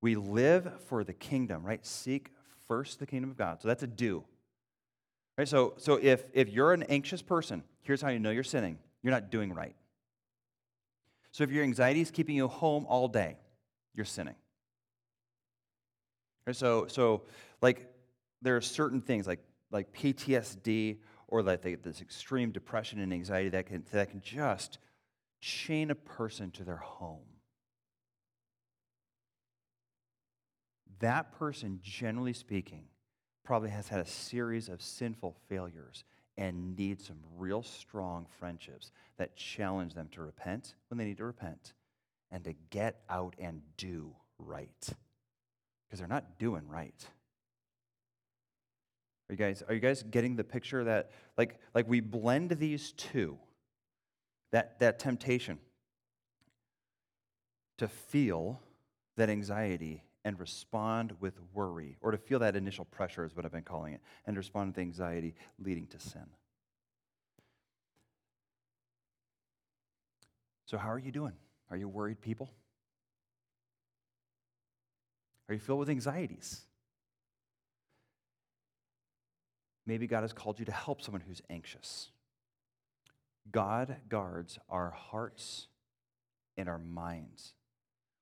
we 0.02 0.16
live 0.16 0.72
for 0.88 1.04
the 1.04 1.14
kingdom, 1.14 1.64
right? 1.64 1.86
Seek 1.86 2.32
first 2.68 3.00
the 3.00 3.06
kingdom 3.06 3.32
of 3.32 3.38
God. 3.38 3.62
So 3.62 3.68
that's 3.68 3.84
a 3.84 3.88
do. 3.88 4.24
Right? 5.38 5.48
So, 5.48 5.74
so 5.78 6.00
if, 6.02 6.26
if 6.34 6.50
you're 6.50 6.74
an 6.74 6.84
anxious 6.84 7.22
person, 7.22 7.64
here's 7.82 8.02
how 8.02 8.10
you 8.10 8.20
know 8.20 8.32
you're 8.32 8.44
sinning 8.44 8.78
you're 9.02 9.14
not 9.14 9.30
doing 9.30 9.54
right. 9.54 9.76
So 11.32 11.44
if 11.44 11.52
your 11.52 11.64
anxiety 11.64 12.02
is 12.02 12.10
keeping 12.10 12.36
you 12.36 12.48
home 12.48 12.88
all 12.88 13.08
day, 13.08 13.38
you're 13.94 14.06
sinning. 14.06 14.34
Right? 16.48 16.56
So, 16.56 16.88
so 16.88 17.22
like 17.62 17.92
there 18.42 18.56
are 18.56 18.62
certain 18.62 19.02
things 19.02 19.28
like, 19.28 19.42
like 19.70 19.94
PTSD 19.94 20.98
or 21.28 21.44
like 21.44 21.84
this 21.84 22.02
extreme 22.02 22.52
depression 22.52 23.00
and 23.00 23.14
anxiety 23.14 23.50
that 23.50 23.68
can, 23.68 23.84
that 23.92 24.10
can 24.10 24.22
just 24.22 24.80
chain 25.40 25.92
a 25.92 25.96
person 25.96 26.52
to 26.52 26.64
their 26.64 26.78
home. 26.78 27.26
That 31.00 31.34
person, 31.34 31.80
generally 31.84 32.34
speaking, 32.34 32.86
probably 33.44 33.70
has 33.70 33.88
had 33.88 34.00
a 34.00 34.06
series 34.06 34.70
of 34.70 34.82
sinful 34.82 35.36
failures 35.48 36.04
and 36.38 36.76
needs 36.76 37.08
some 37.08 37.20
real 37.38 37.64
strong 37.64 38.26
friendships 38.40 38.92
that 39.18 39.36
challenge 39.36 39.94
them 39.94 40.10
to 40.12 40.22
repent 40.22 40.76
when 40.90 40.98
they 40.98 41.06
need 41.06 41.18
to 41.18 41.26
repent 41.26 41.74
and 42.32 42.44
to 42.44 42.54
get 42.70 43.02
out 43.10 43.36
and 43.40 43.62
do 43.78 44.12
right 44.40 44.90
because 45.88 46.00
they're 46.00 46.08
not 46.08 46.40
doing 46.40 46.68
right. 46.68 47.06
Are 49.30 49.34
you 49.34 49.38
guys 49.38 49.64
are 49.68 49.74
you 49.74 49.80
guys 49.80 50.04
getting 50.04 50.36
the 50.36 50.44
picture 50.44 50.84
that 50.84 51.12
like 51.38 51.60
like 51.74 51.88
we 51.88 52.00
blend 52.00 52.52
these 52.52 52.92
two 52.94 53.38
that 54.56 54.80
that 54.80 55.00
temptation 55.00 55.60
to 57.78 57.90
feel 57.90 58.62
that 59.18 59.30
anxiety 59.30 60.02
and 60.24 60.40
respond 60.40 61.12
with 61.20 61.34
worry 61.54 61.98
or 62.00 62.12
to 62.12 62.18
feel 62.18 62.40
that 62.40 62.56
initial 62.56 62.86
pressure 62.86 63.26
is 63.26 63.36
what 63.36 63.44
I've 63.44 63.52
been 63.52 63.64
calling 63.64 63.94
it 63.96 64.02
and 64.26 64.38
respond 64.38 64.70
with 64.70 64.78
anxiety 64.78 65.36
leading 65.60 65.88
to 65.88 66.00
sin. 66.00 66.26
So 70.68 70.78
how 70.78 70.90
are 70.90 71.00
you 71.00 71.12
doing? 71.12 71.34
Are 71.70 71.76
you 71.76 71.90
worried 71.90 72.22
people? 72.22 72.50
Are 75.50 75.54
you 75.54 75.60
filled 75.60 75.80
with 75.80 75.90
anxieties? 75.90 76.62
Maybe 79.86 80.08
God 80.08 80.22
has 80.22 80.32
called 80.32 80.60
you 80.60 80.66
to 80.66 80.72
help 80.72 81.02
someone 81.02 81.24
who's 81.28 81.42
anxious. 81.50 82.08
God 83.52 83.98
guards 84.10 84.60
our 84.70 84.92
hearts 84.92 85.68
and 86.58 86.68
our 86.68 86.80
minds. 86.80 87.54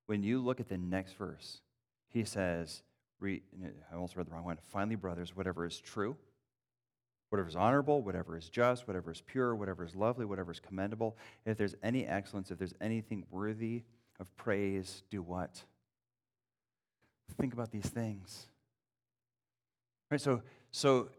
When 0.05 0.23
you 0.23 0.41
look 0.41 0.59
at 0.59 0.69
the 0.69 0.77
next 0.77 1.13
verse, 1.13 1.61
he 2.09 2.23
says, 2.23 2.83
I 3.21 3.39
almost 3.93 4.15
read 4.15 4.27
the 4.27 4.31
wrong 4.31 4.43
one. 4.43 4.57
Finally, 4.71 4.95
brothers, 4.95 5.35
whatever 5.35 5.65
is 5.65 5.79
true, 5.79 6.17
whatever 7.29 7.47
is 7.47 7.55
honorable, 7.55 8.01
whatever 8.01 8.37
is 8.37 8.49
just, 8.49 8.87
whatever 8.87 9.11
is 9.11 9.21
pure, 9.21 9.55
whatever 9.55 9.85
is 9.85 9.95
lovely, 9.95 10.25
whatever 10.25 10.51
is 10.51 10.59
commendable, 10.59 11.17
if 11.45 11.57
there's 11.57 11.75
any 11.81 12.05
excellence, 12.05 12.51
if 12.51 12.57
there's 12.57 12.75
anything 12.81 13.25
worthy 13.31 13.83
of 14.19 14.35
praise, 14.35 15.03
do 15.09 15.21
what? 15.21 15.63
think 17.33 17.53
about 17.53 17.71
these 17.71 17.85
things. 17.85 18.47
Right? 20.11 20.21
So, 20.21 20.41
so 20.71 21.09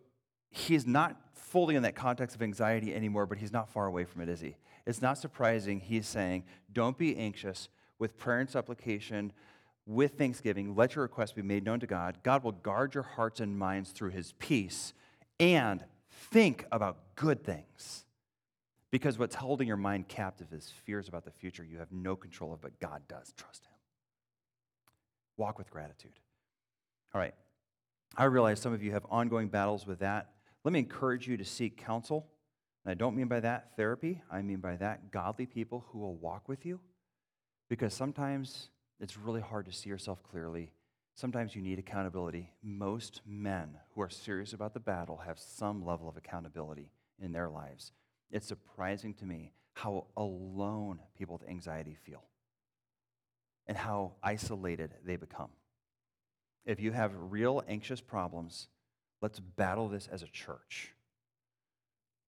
he's 0.56 0.86
not 0.86 1.16
fully 1.34 1.74
in 1.74 1.82
that 1.82 1.96
context 1.96 2.36
of 2.36 2.42
anxiety 2.42 2.94
anymore, 2.94 3.26
but 3.26 3.38
he's 3.38 3.52
not 3.52 3.68
far 3.68 3.86
away 3.86 4.04
from 4.04 4.22
it, 4.22 4.28
is 4.28 4.40
he? 4.40 4.56
It's 4.86 5.02
not 5.02 5.18
surprising 5.18 5.80
he's 5.80 6.06
saying, 6.06 6.44
don't 6.72 6.96
be 6.96 7.16
anxious 7.16 7.68
with 7.98 8.16
prayer 8.16 8.38
and 8.38 8.48
supplication, 8.48 9.32
with 9.86 10.12
thanksgiving. 10.12 10.76
Let 10.76 10.94
your 10.94 11.02
requests 11.02 11.32
be 11.32 11.42
made 11.42 11.64
known 11.64 11.80
to 11.80 11.86
God. 11.86 12.18
God 12.22 12.44
will 12.44 12.52
guard 12.52 12.94
your 12.94 13.02
hearts 13.02 13.40
and 13.40 13.58
minds 13.58 13.90
through 13.90 14.10
his 14.10 14.32
peace. 14.38 14.92
And 15.40 15.84
think 16.10 16.66
about 16.70 16.98
good 17.16 17.44
things. 17.44 18.04
Because 18.90 19.18
what's 19.18 19.34
holding 19.34 19.66
your 19.66 19.76
mind 19.76 20.06
captive 20.06 20.52
is 20.52 20.72
fears 20.84 21.08
about 21.08 21.24
the 21.24 21.32
future 21.32 21.64
you 21.64 21.78
have 21.78 21.90
no 21.90 22.14
control 22.14 22.52
of, 22.52 22.60
but 22.60 22.78
God 22.78 23.02
does. 23.08 23.32
Trust 23.36 23.64
him. 23.64 23.72
Walk 25.36 25.58
with 25.58 25.68
gratitude. 25.68 26.12
All 27.12 27.20
right. 27.20 27.34
I 28.16 28.24
realize 28.24 28.60
some 28.60 28.72
of 28.72 28.84
you 28.84 28.92
have 28.92 29.04
ongoing 29.10 29.48
battles 29.48 29.84
with 29.84 29.98
that. 29.98 30.28
Let 30.64 30.72
me 30.72 30.78
encourage 30.78 31.28
you 31.28 31.36
to 31.36 31.44
seek 31.44 31.76
counsel. 31.76 32.26
And 32.84 32.90
I 32.90 32.94
don't 32.94 33.16
mean 33.16 33.28
by 33.28 33.40
that 33.40 33.76
therapy, 33.76 34.22
I 34.30 34.42
mean 34.42 34.58
by 34.58 34.76
that 34.76 35.10
godly 35.10 35.46
people 35.46 35.84
who 35.88 35.98
will 35.98 36.16
walk 36.16 36.48
with 36.48 36.64
you. 36.64 36.80
Because 37.68 37.94
sometimes 37.94 38.68
it's 39.00 39.16
really 39.16 39.40
hard 39.40 39.66
to 39.66 39.72
see 39.72 39.90
yourself 39.90 40.22
clearly. 40.22 40.72
Sometimes 41.14 41.54
you 41.54 41.62
need 41.62 41.78
accountability. 41.78 42.50
Most 42.62 43.20
men 43.26 43.76
who 43.94 44.00
are 44.00 44.10
serious 44.10 44.52
about 44.52 44.74
the 44.74 44.80
battle 44.80 45.18
have 45.18 45.38
some 45.38 45.84
level 45.84 46.08
of 46.08 46.16
accountability 46.16 46.90
in 47.20 47.32
their 47.32 47.48
lives. 47.48 47.92
It's 48.30 48.46
surprising 48.46 49.14
to 49.14 49.24
me 49.24 49.52
how 49.74 50.06
alone 50.16 51.00
people 51.16 51.38
with 51.38 51.48
anxiety 51.48 51.96
feel 52.04 52.22
and 53.66 53.76
how 53.76 54.12
isolated 54.22 54.94
they 55.04 55.16
become. 55.16 55.50
If 56.64 56.80
you 56.80 56.92
have 56.92 57.12
real 57.14 57.62
anxious 57.68 58.00
problems, 58.00 58.68
let's 59.20 59.40
battle 59.40 59.88
this 59.88 60.08
as 60.10 60.22
a 60.22 60.28
church. 60.28 60.92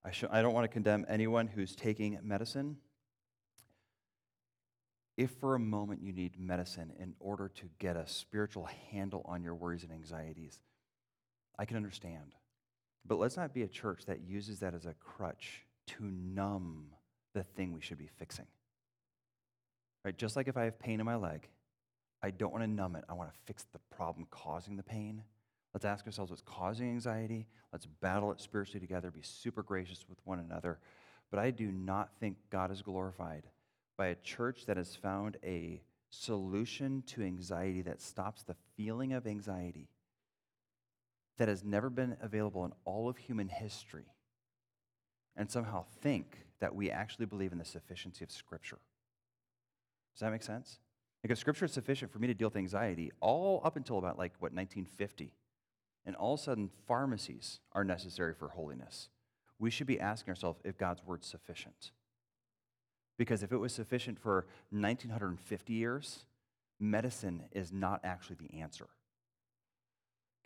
I, 0.05 0.11
sh- 0.13 0.25
I 0.31 0.43
don't 0.43 0.55
want 0.55 0.65
to 0.65 0.69
condemn 0.69 1.05
anyone 1.09 1.49
who's 1.49 1.75
taking 1.75 2.19
medicine. 2.23 2.77
If 5.17 5.31
for 5.33 5.55
a 5.55 5.59
moment 5.59 6.03
you 6.03 6.13
need 6.13 6.39
medicine 6.39 6.93
in 6.99 7.15
order 7.19 7.49
to 7.49 7.69
get 7.79 7.97
a 7.97 8.07
spiritual 8.07 8.69
handle 8.91 9.23
on 9.27 9.43
your 9.43 9.55
worries 9.55 9.83
and 9.83 9.93
anxieties, 9.93 10.61
I 11.59 11.65
can 11.65 11.77
understand. 11.77 12.35
But 13.07 13.19
let's 13.19 13.37
not 13.37 13.55
be 13.55 13.63
a 13.63 13.69
church 13.69 14.05
that 14.07 14.21
uses 14.21 14.61
that 14.61 14.75
as 14.75 14.85
a 14.85 14.95
crutch 14.95 15.65
to 15.87 16.05
numb 16.05 16.89
the 17.35 17.43
thing 17.43 17.73
we 17.73 17.81
should 17.81 17.99
be 17.99 18.11
fixing. 18.19 18.47
Right? 20.05 20.17
Just 20.17 20.37
like 20.37 20.49
if 20.49 20.57
I 20.57 20.65
have 20.65 20.79
pain 20.79 21.01
in 21.01 21.07
my 21.07 21.17
leg, 21.17 21.49
I 22.23 22.31
don't 22.31 22.53
want 22.53 22.65
to 22.65 22.71
numb 22.71 22.97
it. 22.97 23.05
I 23.09 23.15
want 23.15 23.33
to 23.33 23.39
fix 23.45 23.65
the 23.73 23.79
problem 23.95 24.27
causing 24.31 24.77
the 24.77 24.83
pain. 24.83 25.23
Let's 25.77 25.85
ask 25.85 26.07
ourselves 26.07 26.31
what's 26.31 26.41
causing 26.41 26.89
anxiety. 26.89 27.47
Let's 27.71 27.85
battle 27.85 28.33
it 28.33 28.41
spiritually 28.41 28.81
together, 28.81 29.11
be 29.11 29.21
super 29.21 29.63
gracious 29.63 30.07
with 30.09 30.17
one 30.25 30.39
another. 30.39 30.79
But 31.31 31.39
I 31.39 31.51
do 31.51 31.71
not 31.71 32.19
think 32.19 32.39
God 32.49 32.71
is 32.71 32.81
glorified 32.81 33.43
by 33.99 34.07
a 34.07 34.15
church 34.15 34.65
that 34.65 34.79
has 34.79 34.97
found 34.97 35.37
a 35.45 35.83
solution 36.09 37.03
to 37.09 37.21
anxiety 37.21 37.83
that 37.83 38.01
stops 38.01 38.43
the 38.43 38.57
feeling 38.75 39.13
of 39.13 39.27
anxiety 39.27 39.91
that 41.37 41.49
has 41.49 41.63
never 41.63 41.91
been 41.91 42.17
available 42.23 42.65
in 42.65 42.73
all 42.87 43.11
of 43.11 43.19
human 43.19 43.51
history 43.51 44.07
and 45.37 45.51
somehow 45.51 45.85
think 46.01 46.47
that 46.59 46.75
we 46.75 46.91
actually 46.91 47.27
believe 47.27 47.53
in 47.53 47.59
the 47.59 47.67
sufficiency 47.67 48.25
of 48.25 48.31
Scripture. 48.31 48.79
Does 50.15 50.21
that 50.21 50.33
make 50.33 50.43
sense? 50.43 50.79
Because 51.21 51.39
scripture 51.39 51.67
is 51.67 51.73
sufficient 51.73 52.11
for 52.11 52.19
me 52.19 52.29
to 52.29 52.35
deal 52.35 52.49
with 52.49 52.57
anxiety 52.57 53.13
all 53.21 53.61
up 53.63 53.77
until 53.77 53.99
about 53.99 54.17
like, 54.17 54.33
what, 54.39 54.55
1950. 54.55 55.35
And 56.07 56.15
all 56.17 56.35
of 56.35 56.41
a 56.41 56.43
sudden, 56.45 56.71
pharmacies 56.87 57.61
are 57.73 57.85
necessary 57.85 58.33
for 58.33 58.49
holiness. 58.49 59.09
We 59.59 59.71
should 59.71 59.87
be 59.87 59.99
asking 59.99 60.31
ourselves 60.31 60.61
if 60.65 60.79
God's 60.79 61.05
word's 61.05 61.27
sufficient. 61.27 61.91
Because 63.19 63.43
if 63.43 63.53
it 63.53 63.57
was 63.57 63.73
sufficient 63.73 64.19
for 64.19 64.47
1950 64.71 65.73
years, 65.73 66.27
medicine 66.79 67.43
is 67.53 67.73
not 67.73 68.01
actually 68.05 68.37
the 68.37 68.61
answer. 68.61 68.89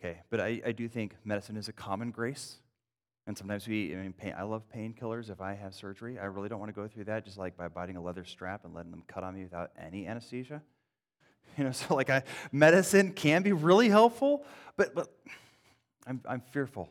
Okay, 0.03 0.21
but 0.29 0.39
I, 0.39 0.61
I 0.65 0.71
do 0.71 0.87
think 0.87 1.15
medicine 1.23 1.57
is 1.57 1.67
a 1.67 1.73
common 1.73 2.11
grace. 2.11 2.57
And 3.27 3.37
sometimes 3.37 3.67
we, 3.67 3.93
I 3.93 3.97
mean, 3.97 4.13
pain, 4.13 4.33
I 4.35 4.43
love 4.43 4.63
painkillers 4.75 5.29
if 5.29 5.41
I 5.41 5.53
have 5.53 5.75
surgery. 5.75 6.17
I 6.17 6.25
really 6.25 6.49
don't 6.49 6.59
want 6.59 6.69
to 6.69 6.81
go 6.81 6.87
through 6.87 7.03
that 7.03 7.23
just 7.23 7.37
like 7.37 7.55
by 7.55 7.67
biting 7.67 7.97
a 7.97 8.01
leather 8.01 8.25
strap 8.25 8.65
and 8.65 8.73
letting 8.73 8.89
them 8.89 9.03
cut 9.07 9.23
on 9.23 9.35
me 9.35 9.43
without 9.43 9.71
any 9.79 10.07
anesthesia. 10.07 10.61
You 11.57 11.65
know, 11.65 11.73
so 11.73 11.95
like 11.95 12.09
I, 12.09 12.23
medicine 12.53 13.11
can 13.11 13.43
be 13.43 13.51
really 13.51 13.89
helpful, 13.89 14.45
but, 14.77 14.95
but 14.95 15.09
I'm, 16.07 16.21
I'm 16.27 16.41
fearful 16.41 16.89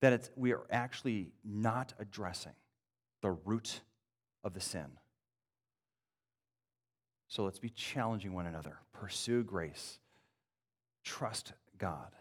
that 0.00 0.12
it's, 0.12 0.30
we 0.36 0.52
are 0.52 0.66
actually 0.70 1.32
not 1.44 1.94
addressing 1.98 2.52
the 3.22 3.30
root 3.30 3.80
of 4.44 4.54
the 4.54 4.60
sin. 4.60 4.86
So 7.28 7.44
let's 7.44 7.58
be 7.58 7.70
challenging 7.70 8.32
one 8.32 8.46
another. 8.46 8.78
Pursue 8.92 9.42
grace. 9.42 9.98
Trust 11.02 11.52
God 11.78 12.12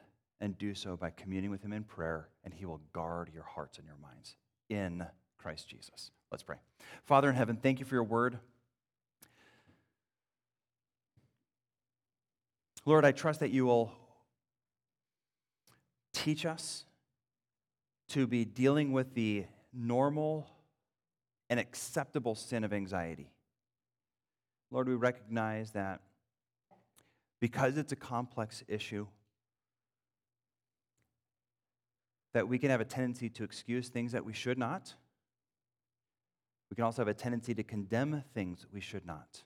and 0.41 0.57
do 0.57 0.73
so 0.73 0.97
by 0.97 1.11
communing 1.11 1.49
with 1.49 1.61
Him 1.61 1.73
in 1.73 1.83
prayer, 1.83 2.29
and 2.43 2.53
He 2.53 2.65
will 2.65 2.81
guard 2.93 3.29
your 3.33 3.43
hearts 3.43 3.77
and 3.77 3.87
your 3.87 3.97
minds 4.01 4.35
in 4.69 5.05
Christ 5.37 5.67
Jesus. 5.67 6.11
Let's 6.31 6.43
pray. 6.43 6.57
Father 7.03 7.29
in 7.29 7.35
heaven, 7.35 7.57
thank 7.57 7.79
you 7.79 7.85
for 7.85 7.95
your 7.95 8.03
word. 8.03 8.39
Lord, 12.85 13.05
I 13.05 13.11
trust 13.11 13.39
that 13.39 13.51
you 13.51 13.65
will 13.65 13.91
teach 16.15 16.45
us 16.45 16.85
to 18.07 18.25
be 18.25 18.45
dealing 18.45 18.91
with 18.93 19.13
the 19.13 19.45
normal 19.73 20.47
and 21.49 21.59
acceptable 21.59 22.33
sin 22.33 22.63
of 22.63 22.71
anxiety. 22.71 23.29
Lord, 24.71 24.87
we 24.87 24.95
recognize 24.95 25.71
that 25.71 26.01
because 27.39 27.77
it's 27.77 27.91
a 27.91 27.95
complex 27.95 28.63
issue, 28.67 29.07
that 32.33 32.47
we 32.47 32.57
can 32.57 32.69
have 32.69 32.81
a 32.81 32.85
tendency 32.85 33.29
to 33.29 33.43
excuse 33.43 33.89
things 33.89 34.13
that 34.13 34.25
we 34.25 34.33
should 34.33 34.57
not. 34.57 34.93
We 36.69 36.75
can 36.75 36.85
also 36.85 37.01
have 37.01 37.07
a 37.07 37.13
tendency 37.13 37.53
to 37.53 37.63
condemn 37.63 38.23
things 38.33 38.65
we 38.73 38.81
should 38.81 39.05
not. 39.05 39.43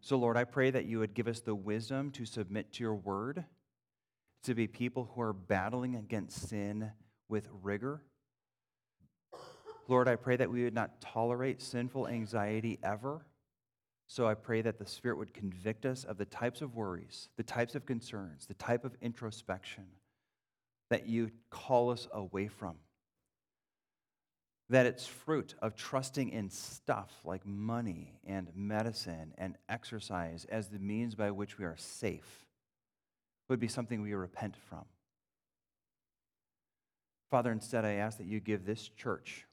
So, 0.00 0.16
Lord, 0.16 0.36
I 0.36 0.44
pray 0.44 0.70
that 0.70 0.86
you 0.86 0.98
would 0.98 1.14
give 1.14 1.28
us 1.28 1.40
the 1.40 1.54
wisdom 1.54 2.10
to 2.12 2.24
submit 2.24 2.72
to 2.74 2.82
your 2.82 2.94
word, 2.94 3.44
to 4.44 4.54
be 4.54 4.66
people 4.66 5.10
who 5.14 5.20
are 5.20 5.32
battling 5.32 5.96
against 5.96 6.48
sin 6.48 6.92
with 7.28 7.48
rigor. 7.62 8.02
Lord, 9.88 10.08
I 10.08 10.16
pray 10.16 10.36
that 10.36 10.50
we 10.50 10.64
would 10.64 10.74
not 10.74 11.00
tolerate 11.00 11.60
sinful 11.60 12.08
anxiety 12.08 12.78
ever. 12.82 13.26
So 14.06 14.26
I 14.26 14.34
pray 14.34 14.62
that 14.62 14.78
the 14.78 14.86
Spirit 14.86 15.18
would 15.18 15.34
convict 15.34 15.86
us 15.86 16.04
of 16.04 16.18
the 16.18 16.24
types 16.24 16.62
of 16.62 16.74
worries, 16.74 17.28
the 17.36 17.42
types 17.42 17.74
of 17.74 17.86
concerns, 17.86 18.46
the 18.46 18.54
type 18.54 18.84
of 18.84 18.96
introspection 19.00 19.86
that 20.90 21.06
you 21.06 21.30
call 21.50 21.90
us 21.90 22.08
away 22.12 22.48
from. 22.48 22.76
That 24.68 24.86
it's 24.86 25.06
fruit 25.06 25.54
of 25.62 25.76
trusting 25.76 26.30
in 26.30 26.50
stuff 26.50 27.12
like 27.24 27.46
money 27.46 28.20
and 28.26 28.48
medicine 28.54 29.32
and 29.38 29.56
exercise 29.68 30.44
as 30.48 30.68
the 30.68 30.78
means 30.78 31.14
by 31.14 31.30
which 31.30 31.58
we 31.58 31.64
are 31.64 31.76
safe 31.76 32.46
would 33.50 33.60
be 33.60 33.68
something 33.68 34.00
we 34.00 34.14
repent 34.14 34.56
from. 34.68 34.84
Father, 37.30 37.52
instead, 37.52 37.84
I 37.84 37.94
ask 37.94 38.16
that 38.18 38.26
you 38.26 38.40
give 38.40 38.64
this 38.64 38.88
church 38.88 39.44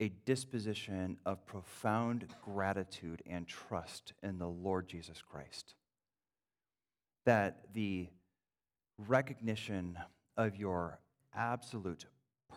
a 0.00 0.08
disposition 0.26 1.18
of 1.24 1.46
profound 1.46 2.26
gratitude 2.42 3.22
and 3.26 3.46
trust 3.46 4.12
in 4.22 4.38
the 4.38 4.48
Lord 4.48 4.88
Jesus 4.88 5.22
Christ. 5.22 5.74
That 7.26 7.72
the 7.72 8.08
recognition 8.98 9.98
of 10.36 10.56
your 10.56 11.00
absolute 11.34 12.06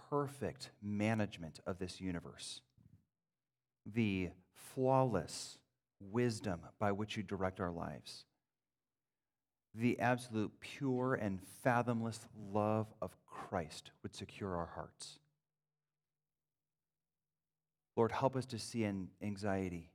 perfect 0.09 0.71
management 0.81 1.59
of 1.65 1.79
this 1.79 2.01
universe, 2.01 2.61
the 3.85 4.29
flawless 4.73 5.57
wisdom 5.99 6.61
by 6.79 6.91
which 6.91 7.17
you 7.17 7.23
direct 7.23 7.59
our 7.59 7.71
lives, 7.71 8.25
the 9.77 9.99
absolute 9.99 10.51
pure 10.59 11.13
and 11.13 11.39
fathomless 11.63 12.19
love 12.51 12.87
of 13.01 13.15
Christ 13.27 13.91
would 14.01 14.15
secure 14.15 14.55
our 14.55 14.69
hearts. 14.73 15.19
Lord, 17.95 18.11
help 18.11 18.35
us 18.35 18.45
to 18.47 18.59
see 18.59 18.89
anxiety 19.21 19.91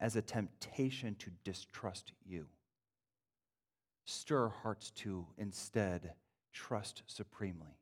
as 0.00 0.16
a 0.16 0.22
temptation 0.22 1.14
to 1.16 1.30
distrust 1.44 2.12
you. 2.24 2.46
Stir 4.04 4.44
our 4.44 4.48
hearts 4.62 4.90
to 4.90 5.26
instead 5.36 6.12
trust 6.52 7.02
supremely 7.06 7.78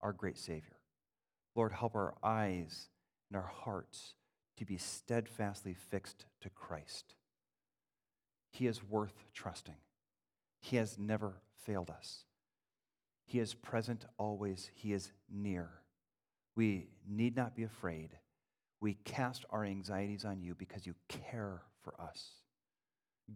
our 0.00 0.12
great 0.12 0.38
Savior. 0.38 0.76
Lord, 1.54 1.72
help 1.72 1.94
our 1.94 2.14
eyes 2.22 2.88
and 3.28 3.36
our 3.36 3.50
hearts 3.64 4.14
to 4.56 4.64
be 4.64 4.76
steadfastly 4.76 5.74
fixed 5.74 6.26
to 6.40 6.50
Christ. 6.50 7.14
He 8.50 8.66
is 8.66 8.82
worth 8.82 9.24
trusting. 9.34 9.76
He 10.60 10.76
has 10.76 10.98
never 10.98 11.40
failed 11.64 11.90
us. 11.90 12.24
He 13.24 13.38
is 13.38 13.54
present 13.54 14.04
always, 14.18 14.70
He 14.74 14.92
is 14.92 15.12
near. 15.30 15.70
We 16.56 16.88
need 17.08 17.36
not 17.36 17.56
be 17.56 17.62
afraid. 17.62 18.10
We 18.80 18.94
cast 19.04 19.44
our 19.50 19.64
anxieties 19.64 20.24
on 20.24 20.42
you 20.42 20.54
because 20.54 20.86
you 20.86 20.94
care 21.08 21.62
for 21.82 21.94
us. 22.00 22.30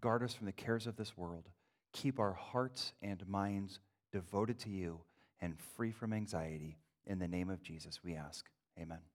Guard 0.00 0.22
us 0.22 0.34
from 0.34 0.46
the 0.46 0.52
cares 0.52 0.86
of 0.86 0.96
this 0.96 1.16
world 1.16 1.48
keep 1.94 2.18
our 2.18 2.34
hearts 2.34 2.92
and 3.00 3.26
minds 3.26 3.78
devoted 4.12 4.58
to 4.58 4.68
you 4.68 5.00
and 5.40 5.58
free 5.76 5.92
from 5.92 6.12
anxiety. 6.12 6.76
In 7.06 7.18
the 7.18 7.28
name 7.28 7.48
of 7.48 7.62
Jesus, 7.62 8.00
we 8.04 8.14
ask. 8.14 8.46
Amen. 8.78 9.13